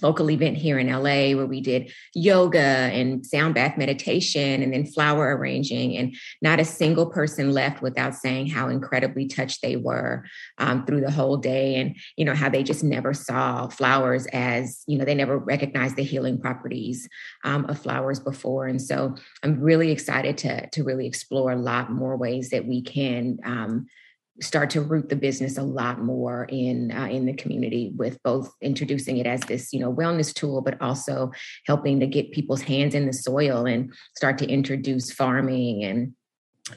local 0.00 0.30
event 0.30 0.56
here 0.56 0.78
in 0.78 0.88
LA 0.88 1.36
where 1.36 1.46
we 1.46 1.60
did 1.60 1.92
yoga 2.14 2.58
and 2.58 3.24
sound 3.24 3.54
bath 3.54 3.76
meditation 3.76 4.62
and 4.62 4.72
then 4.72 4.86
flower 4.86 5.36
arranging. 5.36 5.96
And 5.96 6.14
not 6.40 6.60
a 6.60 6.64
single 6.64 7.06
person 7.06 7.52
left 7.52 7.82
without 7.82 8.14
saying 8.14 8.48
how 8.48 8.68
incredibly 8.68 9.26
touched 9.26 9.62
they 9.62 9.76
were 9.76 10.24
um, 10.58 10.86
through 10.86 11.02
the 11.02 11.10
whole 11.10 11.36
day 11.36 11.76
and, 11.76 11.96
you 12.16 12.24
know, 12.24 12.34
how 12.34 12.48
they 12.48 12.62
just 12.62 12.82
never 12.82 13.12
saw 13.14 13.68
flowers 13.68 14.26
as, 14.32 14.82
you 14.86 14.98
know, 14.98 15.04
they 15.04 15.14
never 15.14 15.38
recognized 15.38 15.96
the 15.96 16.02
healing 16.02 16.40
properties 16.40 17.08
um, 17.44 17.64
of 17.66 17.78
flowers 17.78 18.20
before. 18.20 18.66
And 18.66 18.80
so 18.80 19.14
I'm 19.42 19.60
really 19.60 19.90
excited 19.90 20.38
to, 20.38 20.68
to 20.70 20.84
really 20.84 21.06
explore 21.06 21.52
a 21.52 21.56
lot 21.56 21.90
more 21.90 22.16
ways 22.16 22.50
that 22.50 22.66
we 22.66 22.82
can 22.82 23.38
um, 23.44 23.86
start 24.40 24.70
to 24.70 24.80
root 24.80 25.08
the 25.08 25.16
business 25.16 25.58
a 25.58 25.62
lot 25.62 26.00
more 26.00 26.46
in 26.48 26.90
uh, 26.90 27.06
in 27.06 27.26
the 27.26 27.34
community 27.34 27.92
with 27.96 28.22
both 28.22 28.50
introducing 28.60 29.18
it 29.18 29.26
as 29.26 29.40
this 29.42 29.72
you 29.72 29.80
know 29.80 29.92
wellness 29.92 30.32
tool 30.32 30.62
but 30.62 30.80
also 30.80 31.30
helping 31.66 32.00
to 32.00 32.06
get 32.06 32.32
people's 32.32 32.62
hands 32.62 32.94
in 32.94 33.06
the 33.06 33.12
soil 33.12 33.66
and 33.66 33.92
start 34.16 34.38
to 34.38 34.46
introduce 34.46 35.12
farming 35.12 35.84
and 35.84 36.14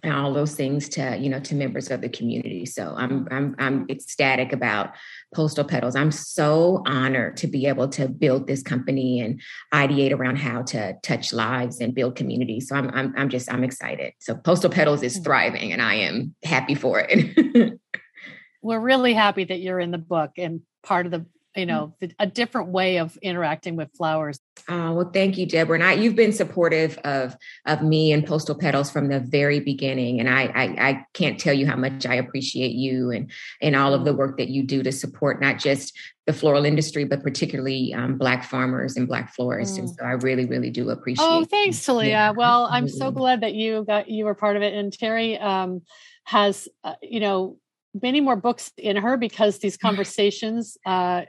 and 0.03 0.13
all 0.13 0.33
those 0.33 0.55
things 0.55 0.89
to 0.89 1.17
you 1.17 1.29
know 1.29 1.39
to 1.39 1.55
members 1.55 1.91
of 1.91 2.01
the 2.01 2.09
community. 2.09 2.65
So 2.65 2.93
i'm 2.97 3.27
i'm 3.31 3.55
i'm 3.59 3.85
ecstatic 3.89 4.51
about 4.51 4.91
postal 5.35 5.65
petals. 5.65 5.95
I'm 5.95 6.11
so 6.11 6.81
honored 6.87 7.37
to 7.37 7.47
be 7.47 7.67
able 7.67 7.89
to 7.89 8.07
build 8.07 8.47
this 8.47 8.63
company 8.63 9.19
and 9.19 9.41
ideate 9.73 10.13
around 10.13 10.37
how 10.37 10.63
to 10.63 10.95
touch 11.03 11.33
lives 11.33 11.81
and 11.81 11.93
build 11.93 12.15
community 12.15 12.59
so 12.59 12.75
i'm 12.75 12.89
i'm, 12.91 13.13
I'm 13.17 13.29
just 13.29 13.51
i'm 13.51 13.63
excited. 13.63 14.13
So 14.19 14.35
postal 14.35 14.69
petals 14.69 15.03
is 15.03 15.19
mm. 15.19 15.23
thriving 15.23 15.73
and 15.73 15.81
i 15.81 15.95
am 15.95 16.35
happy 16.43 16.75
for 16.75 17.05
it. 17.07 17.79
We're 18.61 18.79
really 18.79 19.13
happy 19.13 19.43
that 19.43 19.59
you're 19.59 19.79
in 19.79 19.91
the 19.91 19.97
book 19.97 20.31
and 20.37 20.61
part 20.81 21.05
of 21.05 21.11
the 21.11 21.25
you 21.55 21.65
know 21.65 21.95
a 22.19 22.27
different 22.27 22.69
way 22.69 22.97
of 22.97 23.17
interacting 23.17 23.75
with 23.75 23.89
flowers 23.95 24.39
Oh, 24.67 24.93
well, 24.93 25.11
thank 25.13 25.37
you, 25.37 25.45
Debra. 25.45 25.75
And 25.75 25.83
I, 25.83 25.93
you've 25.93 26.15
been 26.15 26.31
supportive 26.31 26.97
of 26.99 27.37
of 27.65 27.83
me 27.83 28.11
and 28.11 28.25
Postal 28.25 28.55
Petals 28.55 28.89
from 28.89 29.09
the 29.09 29.19
very 29.19 29.59
beginning, 29.59 30.19
and 30.19 30.27
I, 30.27 30.45
I, 30.45 30.63
I 30.89 31.05
can't 31.13 31.39
tell 31.39 31.53
you 31.53 31.67
how 31.67 31.75
much 31.75 32.05
I 32.05 32.15
appreciate 32.15 32.71
you 32.71 33.11
and 33.11 33.29
and 33.61 33.75
all 33.75 33.93
of 33.93 34.05
the 34.05 34.13
work 34.13 34.37
that 34.37 34.49
you 34.49 34.63
do 34.63 34.81
to 34.81 34.91
support 34.91 35.39
not 35.39 35.59
just 35.59 35.95
the 36.25 36.33
floral 36.33 36.65
industry, 36.65 37.03
but 37.03 37.21
particularly 37.21 37.93
um, 37.93 38.17
Black 38.17 38.43
farmers 38.43 38.97
and 38.97 39.07
Black 39.07 39.35
florists. 39.35 39.77
Mm. 39.77 39.81
And 39.81 39.89
so 39.89 40.03
I 40.03 40.11
really, 40.13 40.45
really 40.45 40.71
do 40.71 40.89
appreciate. 40.89 41.23
Oh, 41.23 41.45
thanks, 41.45 41.85
Talia. 41.85 42.09
Yeah, 42.09 42.31
well, 42.31 42.67
I'm 42.71 42.89
so 42.89 43.11
glad 43.11 43.41
that 43.41 43.53
you 43.53 43.83
got 43.85 44.09
you 44.09 44.25
were 44.25 44.35
part 44.35 44.55
of 44.55 44.63
it, 44.63 44.73
and 44.73 44.91
Terry 44.91 45.37
um, 45.37 45.83
has 46.23 46.67
uh, 46.83 46.95
you 47.03 47.19
know 47.19 47.57
many 48.01 48.19
more 48.19 48.35
books 48.35 48.71
in 48.77 48.95
her 48.97 49.15
because 49.15 49.59
these 49.59 49.77
conversations 49.87 50.77
uh, 50.87 51.25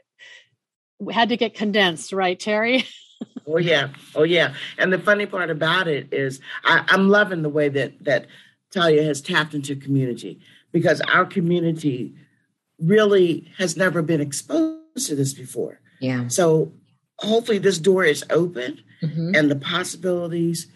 had 1.10 1.28
to 1.28 1.36
get 1.36 1.54
condensed, 1.54 2.12
right, 2.12 2.38
Terry? 2.38 2.84
oh 3.46 3.58
yeah, 3.58 3.88
oh 4.14 4.22
yeah. 4.22 4.54
And 4.78 4.92
the 4.92 4.98
funny 4.98 5.26
part 5.26 5.50
about 5.50 5.88
it 5.88 6.12
is, 6.12 6.40
I, 6.64 6.84
I'm 6.88 7.08
loving 7.08 7.42
the 7.42 7.48
way 7.48 7.68
that 7.68 8.04
that 8.04 8.26
Talia 8.70 9.02
has 9.04 9.20
tapped 9.20 9.54
into 9.54 9.76
community 9.76 10.40
because 10.72 11.00
our 11.02 11.24
community 11.24 12.14
really 12.78 13.50
has 13.58 13.76
never 13.76 14.02
been 14.02 14.20
exposed 14.20 15.06
to 15.06 15.14
this 15.14 15.32
before. 15.32 15.80
Yeah. 16.00 16.28
So 16.28 16.72
hopefully 17.18 17.58
this 17.58 17.78
door 17.78 18.04
is 18.04 18.24
open 18.30 18.82
mm-hmm. 19.02 19.34
and 19.34 19.50
the 19.50 19.56
possibilities 19.56 20.66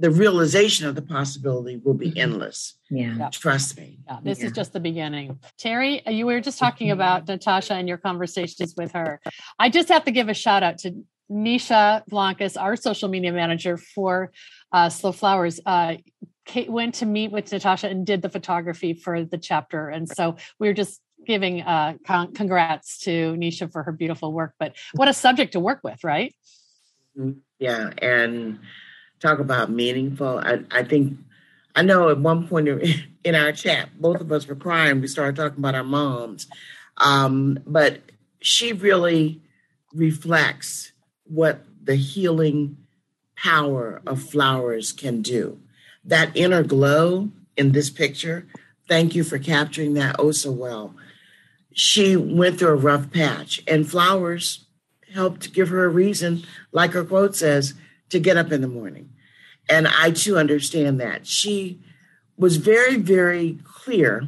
the 0.00 0.10
realization 0.10 0.86
of 0.86 0.94
the 0.94 1.02
possibility 1.02 1.76
will 1.76 1.94
be 1.94 2.08
mm-hmm. 2.08 2.18
endless. 2.18 2.78
Yeah. 2.90 3.28
Trust 3.32 3.76
me. 3.76 3.98
Yeah, 4.06 4.18
this 4.22 4.40
yeah. 4.40 4.46
is 4.46 4.52
just 4.52 4.72
the 4.72 4.80
beginning. 4.80 5.38
Terry, 5.58 6.02
you 6.06 6.26
were 6.26 6.40
just 6.40 6.58
talking 6.58 6.90
about 6.90 7.26
Natasha 7.26 7.74
and 7.74 7.88
your 7.88 7.98
conversations 7.98 8.74
with 8.76 8.92
her. 8.92 9.20
I 9.58 9.68
just 9.68 9.88
have 9.88 10.04
to 10.04 10.10
give 10.10 10.28
a 10.28 10.34
shout 10.34 10.62
out 10.62 10.78
to 10.78 11.04
Niesha 11.30 12.04
Blancas, 12.06 12.56
our 12.56 12.76
social 12.76 13.08
media 13.08 13.32
manager 13.32 13.76
for 13.76 14.32
uh, 14.72 14.88
Slow 14.88 15.12
Flowers. 15.12 15.60
Uh, 15.66 15.96
Kate 16.46 16.70
went 16.70 16.94
to 16.96 17.06
meet 17.06 17.30
with 17.30 17.52
Natasha 17.52 17.88
and 17.88 18.06
did 18.06 18.22
the 18.22 18.30
photography 18.30 18.94
for 18.94 19.24
the 19.24 19.36
chapter. 19.36 19.88
And 19.88 20.08
so 20.08 20.36
we're 20.58 20.72
just 20.72 21.00
giving 21.26 21.60
uh, 21.60 21.94
con- 22.06 22.32
congrats 22.32 23.00
to 23.00 23.34
Niesha 23.34 23.70
for 23.70 23.82
her 23.82 23.92
beautiful 23.92 24.32
work. 24.32 24.54
But 24.58 24.76
what 24.94 25.08
a 25.08 25.12
subject 25.12 25.52
to 25.52 25.60
work 25.60 25.80
with, 25.82 26.02
right? 26.02 26.34
Mm-hmm. 27.18 27.40
Yeah. 27.58 27.90
And 28.00 28.60
talk 29.20 29.38
about 29.38 29.70
meaningful. 29.70 30.38
I, 30.38 30.60
I 30.70 30.82
think 30.82 31.18
I 31.74 31.82
know 31.82 32.08
at 32.08 32.18
one 32.18 32.48
point 32.48 32.68
in 33.24 33.34
our 33.34 33.52
chat, 33.52 33.90
both 34.00 34.20
of 34.20 34.32
us 34.32 34.46
were 34.46 34.56
crying. 34.56 35.00
We 35.00 35.08
started 35.08 35.36
talking 35.36 35.58
about 35.58 35.74
our 35.74 35.84
moms, 35.84 36.48
um, 36.96 37.58
but 37.66 38.00
she 38.40 38.72
really 38.72 39.40
reflects 39.92 40.92
what 41.24 41.64
the 41.82 41.94
healing 41.94 42.76
power 43.36 44.02
of 44.06 44.22
flowers 44.22 44.92
can 44.92 45.22
do. 45.22 45.60
That 46.04 46.36
inner 46.36 46.62
glow 46.62 47.30
in 47.56 47.72
this 47.72 47.90
picture. 47.90 48.46
Thank 48.88 49.14
you 49.14 49.22
for 49.24 49.38
capturing 49.38 49.94
that 49.94 50.16
oh 50.18 50.32
so 50.32 50.50
well. 50.50 50.94
She 51.72 52.16
went 52.16 52.58
through 52.58 52.70
a 52.70 52.76
rough 52.76 53.12
patch, 53.12 53.62
and 53.68 53.88
flowers 53.88 54.66
helped 55.12 55.52
give 55.52 55.68
her 55.68 55.84
a 55.84 55.88
reason, 55.88 56.42
like 56.72 56.92
her 56.92 57.04
quote 57.04 57.36
says, 57.36 57.74
to 58.10 58.18
get 58.18 58.36
up 58.36 58.52
in 58.52 58.60
the 58.60 58.68
morning. 58.68 59.10
And 59.68 59.86
I 59.86 60.10
too 60.10 60.38
understand 60.38 61.00
that. 61.00 61.26
She 61.26 61.80
was 62.36 62.56
very, 62.56 62.96
very 62.96 63.58
clear 63.64 64.26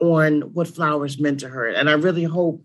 on 0.00 0.52
what 0.52 0.68
flowers 0.68 1.18
meant 1.18 1.40
to 1.40 1.48
her. 1.48 1.68
And 1.68 1.88
I 1.88 1.94
really 1.94 2.24
hope 2.24 2.62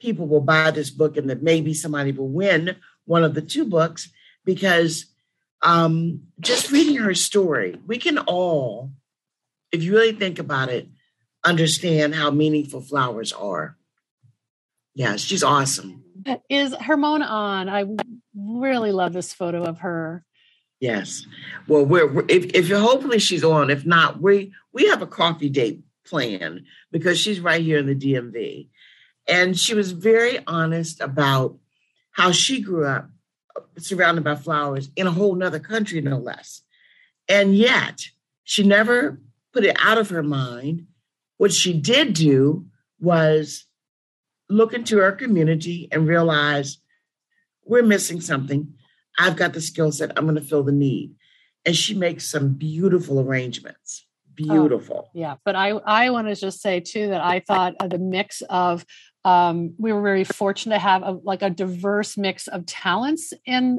people 0.00 0.26
will 0.26 0.40
buy 0.40 0.70
this 0.70 0.90
book 0.90 1.16
and 1.16 1.30
that 1.30 1.42
maybe 1.42 1.72
somebody 1.72 2.12
will 2.12 2.28
win 2.28 2.76
one 3.04 3.24
of 3.24 3.34
the 3.34 3.42
two 3.42 3.64
books 3.64 4.10
because 4.44 5.06
um, 5.62 6.22
just 6.40 6.70
reading 6.72 6.96
her 6.96 7.14
story, 7.14 7.78
we 7.86 7.98
can 7.98 8.18
all, 8.18 8.90
if 9.70 9.82
you 9.82 9.92
really 9.92 10.12
think 10.12 10.38
about 10.38 10.68
it, 10.68 10.88
understand 11.44 12.14
how 12.14 12.30
meaningful 12.30 12.80
flowers 12.80 13.32
are. 13.32 13.76
Yeah, 14.94 15.16
she's 15.16 15.42
awesome. 15.42 16.04
Is 16.50 16.74
Hermona 16.74 17.24
on? 17.24 17.68
I 17.68 17.84
really 18.62 18.92
love 18.92 19.12
this 19.12 19.32
photo 19.32 19.64
of 19.64 19.80
her. 19.80 20.24
Yes. 20.80 21.26
Well, 21.68 21.84
we're, 21.84 22.24
if, 22.28 22.46
if 22.54 22.70
hopefully 22.70 23.18
she's 23.18 23.44
on. 23.44 23.70
If 23.70 23.86
not, 23.86 24.20
we 24.20 24.52
we 24.72 24.88
have 24.88 25.02
a 25.02 25.06
coffee 25.06 25.48
date 25.48 25.84
planned 26.04 26.62
because 26.90 27.20
she's 27.20 27.40
right 27.40 27.62
here 27.62 27.78
in 27.78 27.86
the 27.86 27.94
DMV, 27.94 28.68
and 29.28 29.58
she 29.58 29.74
was 29.74 29.92
very 29.92 30.40
honest 30.46 31.00
about 31.00 31.58
how 32.10 32.32
she 32.32 32.60
grew 32.60 32.84
up 32.84 33.10
uh, 33.56 33.60
surrounded 33.78 34.24
by 34.24 34.34
flowers 34.34 34.90
in 34.96 35.06
a 35.06 35.12
whole 35.12 35.34
nother 35.34 35.60
country, 35.60 36.00
no 36.00 36.18
less, 36.18 36.62
and 37.28 37.56
yet 37.56 38.08
she 38.42 38.64
never 38.64 39.20
put 39.52 39.64
it 39.64 39.76
out 39.78 39.98
of 39.98 40.10
her 40.10 40.22
mind. 40.22 40.86
What 41.36 41.52
she 41.52 41.74
did 41.74 42.14
do 42.14 42.66
was 43.00 43.66
look 44.48 44.74
into 44.74 44.98
her 44.98 45.12
community 45.12 45.88
and 45.92 46.08
realize 46.08 46.78
we're 47.64 47.82
missing 47.82 48.20
something 48.20 48.74
I've 49.18 49.36
got 49.36 49.52
the 49.52 49.60
skill 49.60 49.92
set. 49.92 50.12
I'm 50.16 50.24
going 50.24 50.36
to 50.36 50.40
fill 50.40 50.62
the 50.62 50.72
need. 50.72 51.14
And 51.64 51.76
she 51.76 51.94
makes 51.94 52.28
some 52.28 52.54
beautiful 52.54 53.20
arrangements. 53.20 54.06
Beautiful. 54.34 55.04
Oh, 55.06 55.10
yeah. 55.14 55.36
But 55.44 55.54
I, 55.54 55.70
I 55.70 56.10
want 56.10 56.28
to 56.28 56.34
just 56.34 56.60
say 56.60 56.80
too 56.80 57.08
that 57.08 57.20
I 57.20 57.40
thought 57.40 57.74
the 57.78 57.98
mix 57.98 58.42
of 58.48 58.84
um, 59.24 59.74
we 59.78 59.92
were 59.92 60.02
very 60.02 60.24
fortunate 60.24 60.76
to 60.76 60.80
have 60.80 61.02
a, 61.02 61.12
like 61.22 61.42
a 61.42 61.50
diverse 61.50 62.16
mix 62.16 62.48
of 62.48 62.66
talents 62.66 63.32
in 63.44 63.78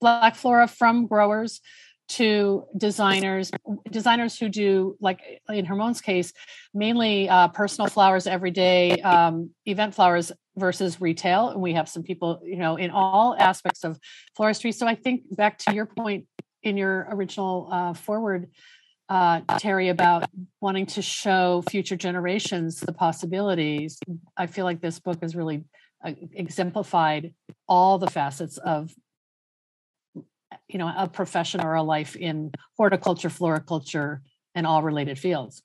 Black 0.00 0.36
Flora 0.36 0.68
from 0.68 1.06
growers 1.06 1.60
to 2.08 2.64
designers 2.76 3.50
designers 3.90 4.38
who 4.38 4.48
do 4.48 4.96
like 5.00 5.18
in 5.48 5.64
Hermone's 5.64 6.00
case 6.00 6.32
mainly 6.72 7.28
uh, 7.28 7.48
personal 7.48 7.90
flowers 7.90 8.28
every 8.28 8.52
day 8.52 8.92
um, 9.02 9.50
event 9.64 9.92
flowers 9.92 10.30
versus 10.56 11.00
retail 11.00 11.50
and 11.50 11.60
we 11.60 11.74
have 11.74 11.88
some 11.88 12.02
people 12.02 12.40
you 12.44 12.56
know 12.56 12.76
in 12.76 12.90
all 12.90 13.36
aspects 13.38 13.84
of 13.84 13.98
floristry. 14.38 14.72
So 14.72 14.86
i 14.86 14.94
think 14.94 15.22
back 15.36 15.58
to 15.58 15.74
your 15.74 15.86
point 15.86 16.26
in 16.62 16.76
your 16.76 17.06
original 17.10 17.68
uh, 17.70 17.92
forward 17.94 18.50
uh, 19.08 19.40
terry 19.58 19.88
about 19.88 20.28
wanting 20.60 20.86
to 20.86 21.02
show 21.02 21.62
future 21.70 21.96
generations 21.96 22.80
the 22.80 22.92
possibilities 22.92 23.98
i 24.36 24.46
feel 24.46 24.64
like 24.64 24.80
this 24.80 24.98
book 24.98 25.18
has 25.22 25.36
really 25.36 25.62
uh, 26.04 26.12
exemplified 26.32 27.32
all 27.68 27.98
the 27.98 28.10
facets 28.10 28.58
of 28.58 28.92
you 30.68 30.78
know 30.78 30.92
a 30.96 31.08
profession 31.08 31.60
or 31.60 31.74
a 31.74 31.82
life 31.82 32.16
in 32.16 32.50
horticulture 32.76 33.30
floriculture 33.30 34.22
and 34.54 34.66
all 34.66 34.82
related 34.82 35.18
fields. 35.18 35.62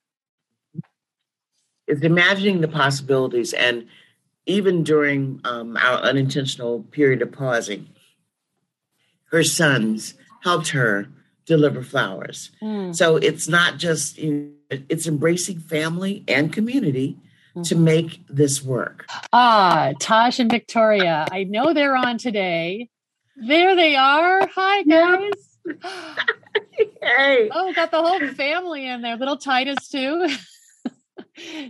It's 1.87 2.01
imagining 2.01 2.61
the 2.61 2.67
possibilities 2.67 3.53
and 3.53 3.87
even 4.45 4.83
during 4.83 5.39
um, 5.43 5.77
our 5.77 5.99
unintentional 5.99 6.83
period 6.91 7.21
of 7.21 7.31
pausing 7.31 7.87
her 9.31 9.43
sons 9.43 10.15
helped 10.43 10.69
her 10.69 11.07
deliver 11.45 11.81
flowers 11.81 12.51
mm. 12.61 12.95
so 12.95 13.17
it's 13.17 13.47
not 13.47 13.77
just 13.77 14.17
you 14.17 14.53
know, 14.69 14.79
it's 14.89 15.07
embracing 15.07 15.59
family 15.59 16.23
and 16.27 16.53
community 16.53 17.17
mm-hmm. 17.49 17.61
to 17.63 17.75
make 17.75 18.21
this 18.29 18.63
work 18.63 19.05
ah 19.33 19.91
Taj 19.99 20.39
and 20.39 20.51
victoria 20.51 21.27
i 21.31 21.43
know 21.43 21.73
they're 21.73 21.95
on 21.95 22.17
today 22.17 22.89
there 23.41 23.75
they 23.75 23.95
are. 23.95 24.47
Hi, 24.53 24.83
guys. 24.83 25.31
hey. 27.01 27.49
Oh, 27.51 27.73
got 27.73 27.89
the 27.89 28.01
whole 28.01 28.19
family 28.33 28.85
in 28.85 29.01
there. 29.01 29.17
Little 29.17 29.37
Titus, 29.37 29.87
too. 29.87 30.27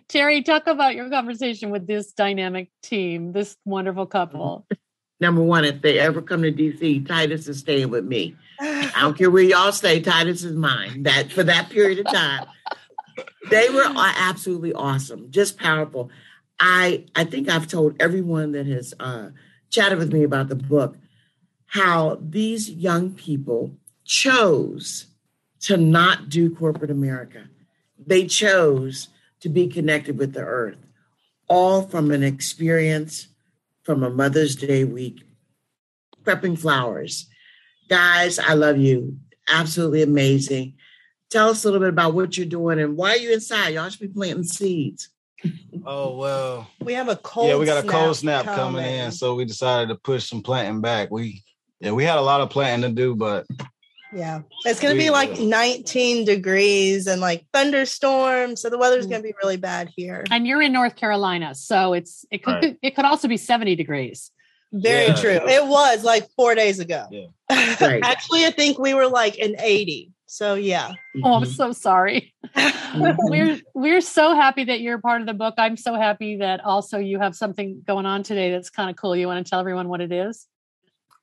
Terry, 0.08 0.44
talk 0.44 0.68
about 0.68 0.96
your 0.96 1.10
conversation 1.10 1.70
with 1.70 1.88
this 1.88 2.12
dynamic 2.12 2.70
team, 2.82 3.32
this 3.32 3.58
wonderful 3.66 4.06
couple. 4.06 4.68
Number 5.20 5.44
one, 5.44 5.66
if 5.66 5.82
they 5.82 6.00
ever 6.00 6.22
come 6.22 6.42
to 6.42 6.52
DC, 6.52 7.08
Titus 7.08 7.48
is 7.48 7.60
staying 7.60 7.92
with 7.92 8.06
me. 8.06 8.36
I 8.60 8.92
don't 9.02 9.16
care 9.16 9.30
where 9.30 9.44
y'all 9.44 9.72
stay, 9.72 10.02
Titus 10.02 10.44
is 10.44 10.56
mine. 10.56 11.04
That 11.04 11.32
for 11.32 11.44
that 11.44 11.70
period 11.70 12.00
of 12.00 12.12
time. 12.12 12.48
they 13.52 13.70
were 13.70 13.86
absolutely 13.96 14.74
awesome, 14.74 15.30
just 15.30 15.60
powerful. 15.60 16.10
I 16.60 17.06
I 17.16 17.24
think 17.24 17.50
I've 17.50 17.68
told 17.68 17.96
everyone 18.00 18.54
that 18.54 18.66
has 18.66 18.96
uh, 19.00 19.30
chatted 19.70 20.00
with 20.00 20.12
me 20.12 20.24
about 20.24 20.48
the 20.48 20.56
book 20.56 20.98
how 21.68 22.18
these 22.20 22.70
young 22.70 23.12
people 23.12 23.72
chose 24.04 25.06
to 25.62 25.78
not 25.78 26.30
do 26.30 26.54
corporate 26.54 26.92
America. 26.92 27.48
They 27.98 28.26
chose 28.26 29.08
to 29.42 29.50
be 29.50 29.68
connected 29.68 30.18
with 30.18 30.34
the 30.34 30.42
earth, 30.42 30.78
all 31.48 31.84
from 31.84 32.12
an 32.12 32.24
experience 32.24 33.28
from 33.84 34.04
a 34.04 34.10
Mother's 34.10 34.56
Day 34.56 34.84
week, 34.84 35.24
prepping 36.24 36.58
flowers. 36.58 37.28
Guys, 37.90 38.40
I 38.40 38.54
love 38.54 38.78
you. 38.78 39.18
Absolutely 39.50 40.04
amazing. 40.04 40.76
Tell 41.30 41.50
us 41.50 41.64
a 41.64 41.68
little 41.68 41.80
bit 41.80 41.90
about 41.90 42.14
what 42.14 42.38
you're 42.38 42.46
doing 42.46 42.80
and 42.80 42.96
why 42.96 43.12
are 43.12 43.18
you 43.18 43.34
inside? 43.34 43.70
Y'all 43.70 43.90
should 43.90 44.00
be 44.00 44.08
planting 44.08 44.44
seeds. 44.44 45.10
Oh 45.86 46.16
well. 46.18 46.70
We 46.82 46.94
have 46.94 47.10
a 47.10 47.16
cold. 47.16 47.50
Yeah, 47.50 47.58
we 47.58 47.66
got 47.66 47.84
a 47.84 47.88
cold 47.88 48.16
snap 48.16 48.44
snap 48.44 48.56
coming 48.56 48.86
in, 48.86 49.12
so 49.12 49.36
we 49.36 49.46
decided 49.46 49.90
to 49.90 49.96
push 49.96 50.30
some 50.30 50.44
planting 50.44 50.82
back. 50.82 51.10
We 51.10 51.44
yeah, 51.80 51.92
we 51.92 52.04
had 52.04 52.18
a 52.18 52.22
lot 52.22 52.42
of 52.42 52.52
planting 52.52 52.90
to 52.90 52.96
do, 52.96 53.16
but 53.16 53.48
Yeah, 54.14 54.42
it's 54.66 54.80
gonna 54.82 54.96
be 54.96 55.10
like 55.10 55.40
19 55.40 56.26
degrees 56.26 57.08
and 57.08 57.22
like 57.22 57.46
thunderstorms. 57.54 58.62
So 58.62 58.70
the 58.70 58.78
weather's 58.78 59.08
Mm. 59.08 59.12
gonna 59.12 59.24
be 59.24 59.34
really 59.42 59.58
bad 59.58 59.90
here. 59.96 60.26
And 60.32 60.46
you're 60.46 60.62
in 60.62 60.74
North 60.74 60.96
Carolina, 60.98 61.56
so 61.56 61.94
it's 61.94 62.26
it 62.30 62.44
could 62.44 62.56
Right. 62.56 62.78
it 62.82 62.96
could 62.96 63.06
also 63.06 63.28
be 63.28 63.38
70 63.38 63.76
degrees. 63.76 64.32
Very 64.74 65.08
Yeah. 65.08 65.16
true. 65.16 65.40
It 65.50 65.66
was 65.66 66.04
like 66.04 66.30
four 66.36 66.56
days 66.56 66.80
ago. 66.80 67.06
Yeah. 67.10 67.28
Right. 67.82 68.04
Actually, 68.04 68.46
I 68.46 68.52
think 68.52 68.78
we 68.80 68.94
were 68.94 69.08
like 69.08 69.38
in 69.38 69.56
80. 69.60 70.12
So 70.26 70.56
yeah. 70.56 70.94
Oh, 71.24 71.34
I'm 71.36 71.44
Mhm. 71.44 71.48
so 71.48 71.72
sorry. 71.74 72.34
we're 72.96 73.60
we're 73.74 74.02
so 74.02 74.36
happy 74.36 74.66
that 74.66 74.82
you're 74.82 75.00
part 75.00 75.22
of 75.22 75.28
the 75.28 75.34
book. 75.34 75.54
I'm 75.58 75.78
so 75.78 75.96
happy 75.96 76.38
that 76.38 76.64
also 76.66 77.00
you 77.00 77.20
have 77.20 77.36
something 77.36 77.82
going 77.88 78.06
on 78.06 78.24
today 78.24 78.52
that's 78.52 78.70
kind 78.70 78.90
of 78.90 78.96
cool. 78.98 79.16
You 79.16 79.28
want 79.28 79.46
to 79.46 79.50
tell 79.50 79.60
everyone 79.62 79.88
what 79.88 80.02
it 80.02 80.12
is? 80.12 80.48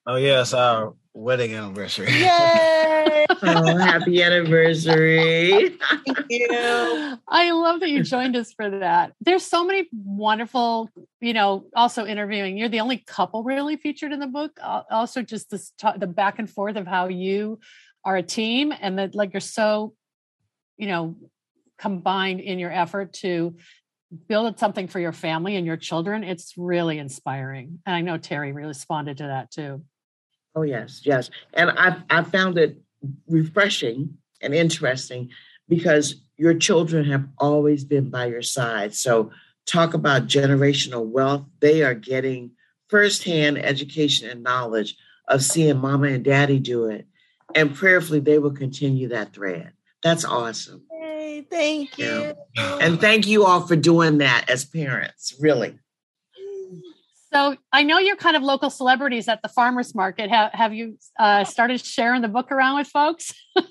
oh 0.07 0.17
yes, 0.17 0.49
it's 0.49 0.55
our 0.55 0.95
wedding 1.19 1.55
anniversary. 1.55 2.13
Yay! 2.13 3.27
Oh, 3.41 3.77
happy 3.77 4.21
anniversary. 4.23 5.77
Thank 6.07 6.19
you. 6.29 7.19
I 7.29 7.53
love 7.53 7.81
that 7.81 7.91
you 7.91 8.03
joined 8.03 8.35
us 8.35 8.53
for 8.53 8.69
that. 8.81 9.13
There's 9.21 9.45
so 9.45 9.65
many 9.65 9.89
wonderful, 9.93 10.91
you 11.21 11.35
know, 11.35 11.67
also 11.77 12.05
interviewing. 12.05 12.57
You're 12.57 12.69
the 12.69 12.81
only 12.81 12.99
couple 12.99 13.45
really 13.45 13.77
featured 13.77 14.13
in 14.13 14.19
the 14.19 14.27
book. 14.27 14.59
Also, 14.91 15.23
just 15.23 15.51
this 15.51 15.73
ta- 15.79 15.97
the 15.97 16.09
back 16.09 16.41
and 16.41 16.51
forth 16.51 16.77
of 16.77 16.87
how 16.87 17.09
you 17.09 17.61
are 18.05 18.17
a 18.17 18.23
team 18.23 18.73
and 18.81 18.99
that 18.99 19.15
like 19.15 19.33
you're 19.33 19.41
so, 19.41 19.95
you 20.79 20.89
know, 20.89 21.17
combined 21.79 22.41
in 22.41 22.59
your 22.59 22.73
effort 22.73 23.13
to 23.15 23.57
build 24.27 24.59
something 24.59 24.89
for 24.89 24.99
your 24.99 25.13
family 25.13 25.55
and 25.55 25.67
your 25.67 25.77
children. 25.77 26.25
It's 26.25 26.55
really 26.57 26.99
inspiring. 26.99 27.79
And 27.87 27.95
I 27.95 28.01
know 28.01 28.17
Terry 28.17 28.53
really 28.53 28.69
responded 28.69 29.19
to 29.19 29.25
that 29.25 29.53
too. 29.53 29.85
Oh 30.55 30.63
yes, 30.63 31.03
yes. 31.05 31.31
And 31.55 31.71
I 31.71 32.03
I 32.11 32.23
found 32.23 32.59
it 32.59 32.81
refreshing 33.29 34.19
and 34.41 34.55
interesting 34.55 35.31
because 35.69 36.17
your 36.37 36.55
children 36.55 37.05
have 37.07 37.27
always 37.39 37.85
been 37.85 38.11
by 38.11 38.27
your 38.27 38.43
side. 38.43 38.95
So 38.95 39.31
talk 39.67 39.95
about 39.95 40.27
generational 40.27 41.07
wealth. 41.07 41.45
They 41.61 41.83
are 41.83 41.95
getting 41.95 42.53
firsthand 42.89 43.59
education 43.59 44.29
and 44.29 44.43
knowledge 44.43 44.97
of 45.29 45.43
seeing 45.43 45.79
mama 45.79 46.09
and 46.09 46.25
daddy 46.25 46.59
do 46.59 46.87
it. 46.87 47.07
And 47.55 47.75
prayerfully 47.75 48.21
they 48.21 48.39
will 48.39 48.53
continue 48.53 49.09
that 49.09 49.35
thread. 49.35 49.73
That's 50.03 50.25
awesome. 50.25 50.83
Yay, 50.93 51.47
thank 51.51 51.99
you. 51.99 52.35
Yeah. 52.57 52.79
And 52.81 53.01
thank 53.01 53.27
you 53.27 53.45
all 53.45 53.67
for 53.67 53.77
doing 53.77 54.19
that 54.19 54.49
as 54.49 54.65
parents, 54.65 55.35
really. 55.41 55.79
So 57.33 57.57
I 57.73 57.83
know 57.83 57.99
you're 57.99 58.17
kind 58.17 58.37
of 58.37 58.43
local 58.43 58.71
celebrities 58.71 59.29
at 59.29 59.43
the 59.43 59.49
farmers 59.49 59.95
market. 59.95 60.31
Have, 60.31 60.53
have 60.53 60.75
you 60.75 60.99
uh, 61.19 61.45
started 61.45 61.85
sharing 61.85 62.23
the 62.23 62.29
book 62.29 62.51
around 62.51 62.77
with 62.79 62.89
folks? 62.89 63.33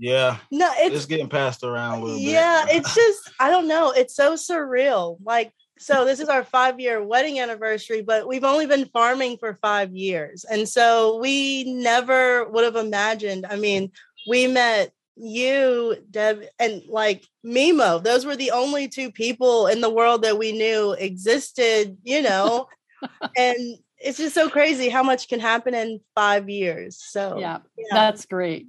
Yeah, 0.00 0.38
No, 0.52 0.70
it's 0.76 0.94
it's 0.94 1.06
getting 1.06 1.28
passed 1.28 1.64
around 1.64 1.98
a 1.98 2.04
little 2.04 2.18
bit. 2.20 2.28
yeah, 2.28 2.66
it's 2.68 2.94
just 2.94 3.30
I 3.40 3.50
don't 3.50 3.66
know. 3.66 3.90
It's 3.90 4.14
so 4.14 4.34
surreal. 4.34 5.16
Like 5.24 5.52
so 5.80 6.04
this 6.04 6.20
is 6.20 6.28
our 6.28 6.44
5 6.44 6.78
year 6.78 7.02
wedding 7.02 7.40
anniversary, 7.40 8.02
but 8.02 8.28
we've 8.28 8.44
only 8.44 8.66
been 8.66 8.84
farming 8.86 9.38
for 9.38 9.54
5 9.54 9.92
years. 9.92 10.44
And 10.44 10.68
so 10.68 11.18
we 11.18 11.64
never 11.64 12.48
would 12.48 12.62
have 12.64 12.76
imagined. 12.76 13.44
I 13.50 13.56
mean, 13.56 13.90
we 14.28 14.46
met 14.46 14.92
you, 15.18 15.96
Deb, 16.10 16.44
and 16.58 16.82
like 16.88 17.24
Mimo. 17.44 18.02
Those 18.02 18.24
were 18.24 18.36
the 18.36 18.52
only 18.52 18.88
two 18.88 19.10
people 19.10 19.66
in 19.66 19.80
the 19.80 19.90
world 19.90 20.22
that 20.22 20.38
we 20.38 20.52
knew 20.52 20.92
existed, 20.92 21.96
you 22.02 22.22
know. 22.22 22.68
and 23.36 23.78
it's 23.98 24.18
just 24.18 24.34
so 24.34 24.48
crazy 24.48 24.88
how 24.88 25.02
much 25.02 25.28
can 25.28 25.40
happen 25.40 25.74
in 25.74 26.00
5 26.14 26.48
years. 26.48 27.02
So 27.02 27.38
yeah, 27.38 27.58
yeah. 27.76 27.86
that's 27.92 28.26
great. 28.26 28.66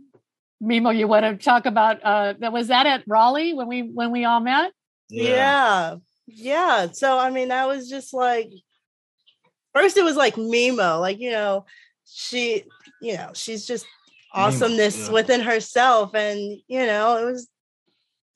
Mimo, 0.62 0.96
you 0.96 1.08
want 1.08 1.24
to 1.24 1.44
talk 1.44 1.66
about 1.66 2.04
uh 2.04 2.34
that 2.40 2.52
was 2.52 2.68
that 2.68 2.86
at 2.86 3.04
Raleigh 3.08 3.54
when 3.54 3.68
we 3.68 3.82
when 3.82 4.12
we 4.12 4.26
all 4.26 4.42
met? 4.42 4.74
Yeah. 5.10 5.98
yeah. 6.28 6.88
So 6.92 7.18
I 7.18 7.30
mean, 7.30 7.50
that 7.50 7.68
was 7.68 7.90
just 7.90 8.14
like 8.14 8.52
first 9.74 9.98
it 9.98 10.04
was 10.04 10.16
like 10.16 10.36
Mimo, 10.36 11.00
like, 11.00 11.20
you 11.20 11.32
know, 11.32 11.66
she, 12.06 12.64
you 13.02 13.16
know, 13.16 13.32
she's 13.34 13.66
just 13.66 13.86
awesomeness 14.34 15.08
yeah. 15.08 15.12
within 15.14 15.42
herself. 15.42 16.14
And, 16.14 16.40
you 16.68 16.86
know, 16.86 17.18
it 17.18 17.26
was 17.32 17.48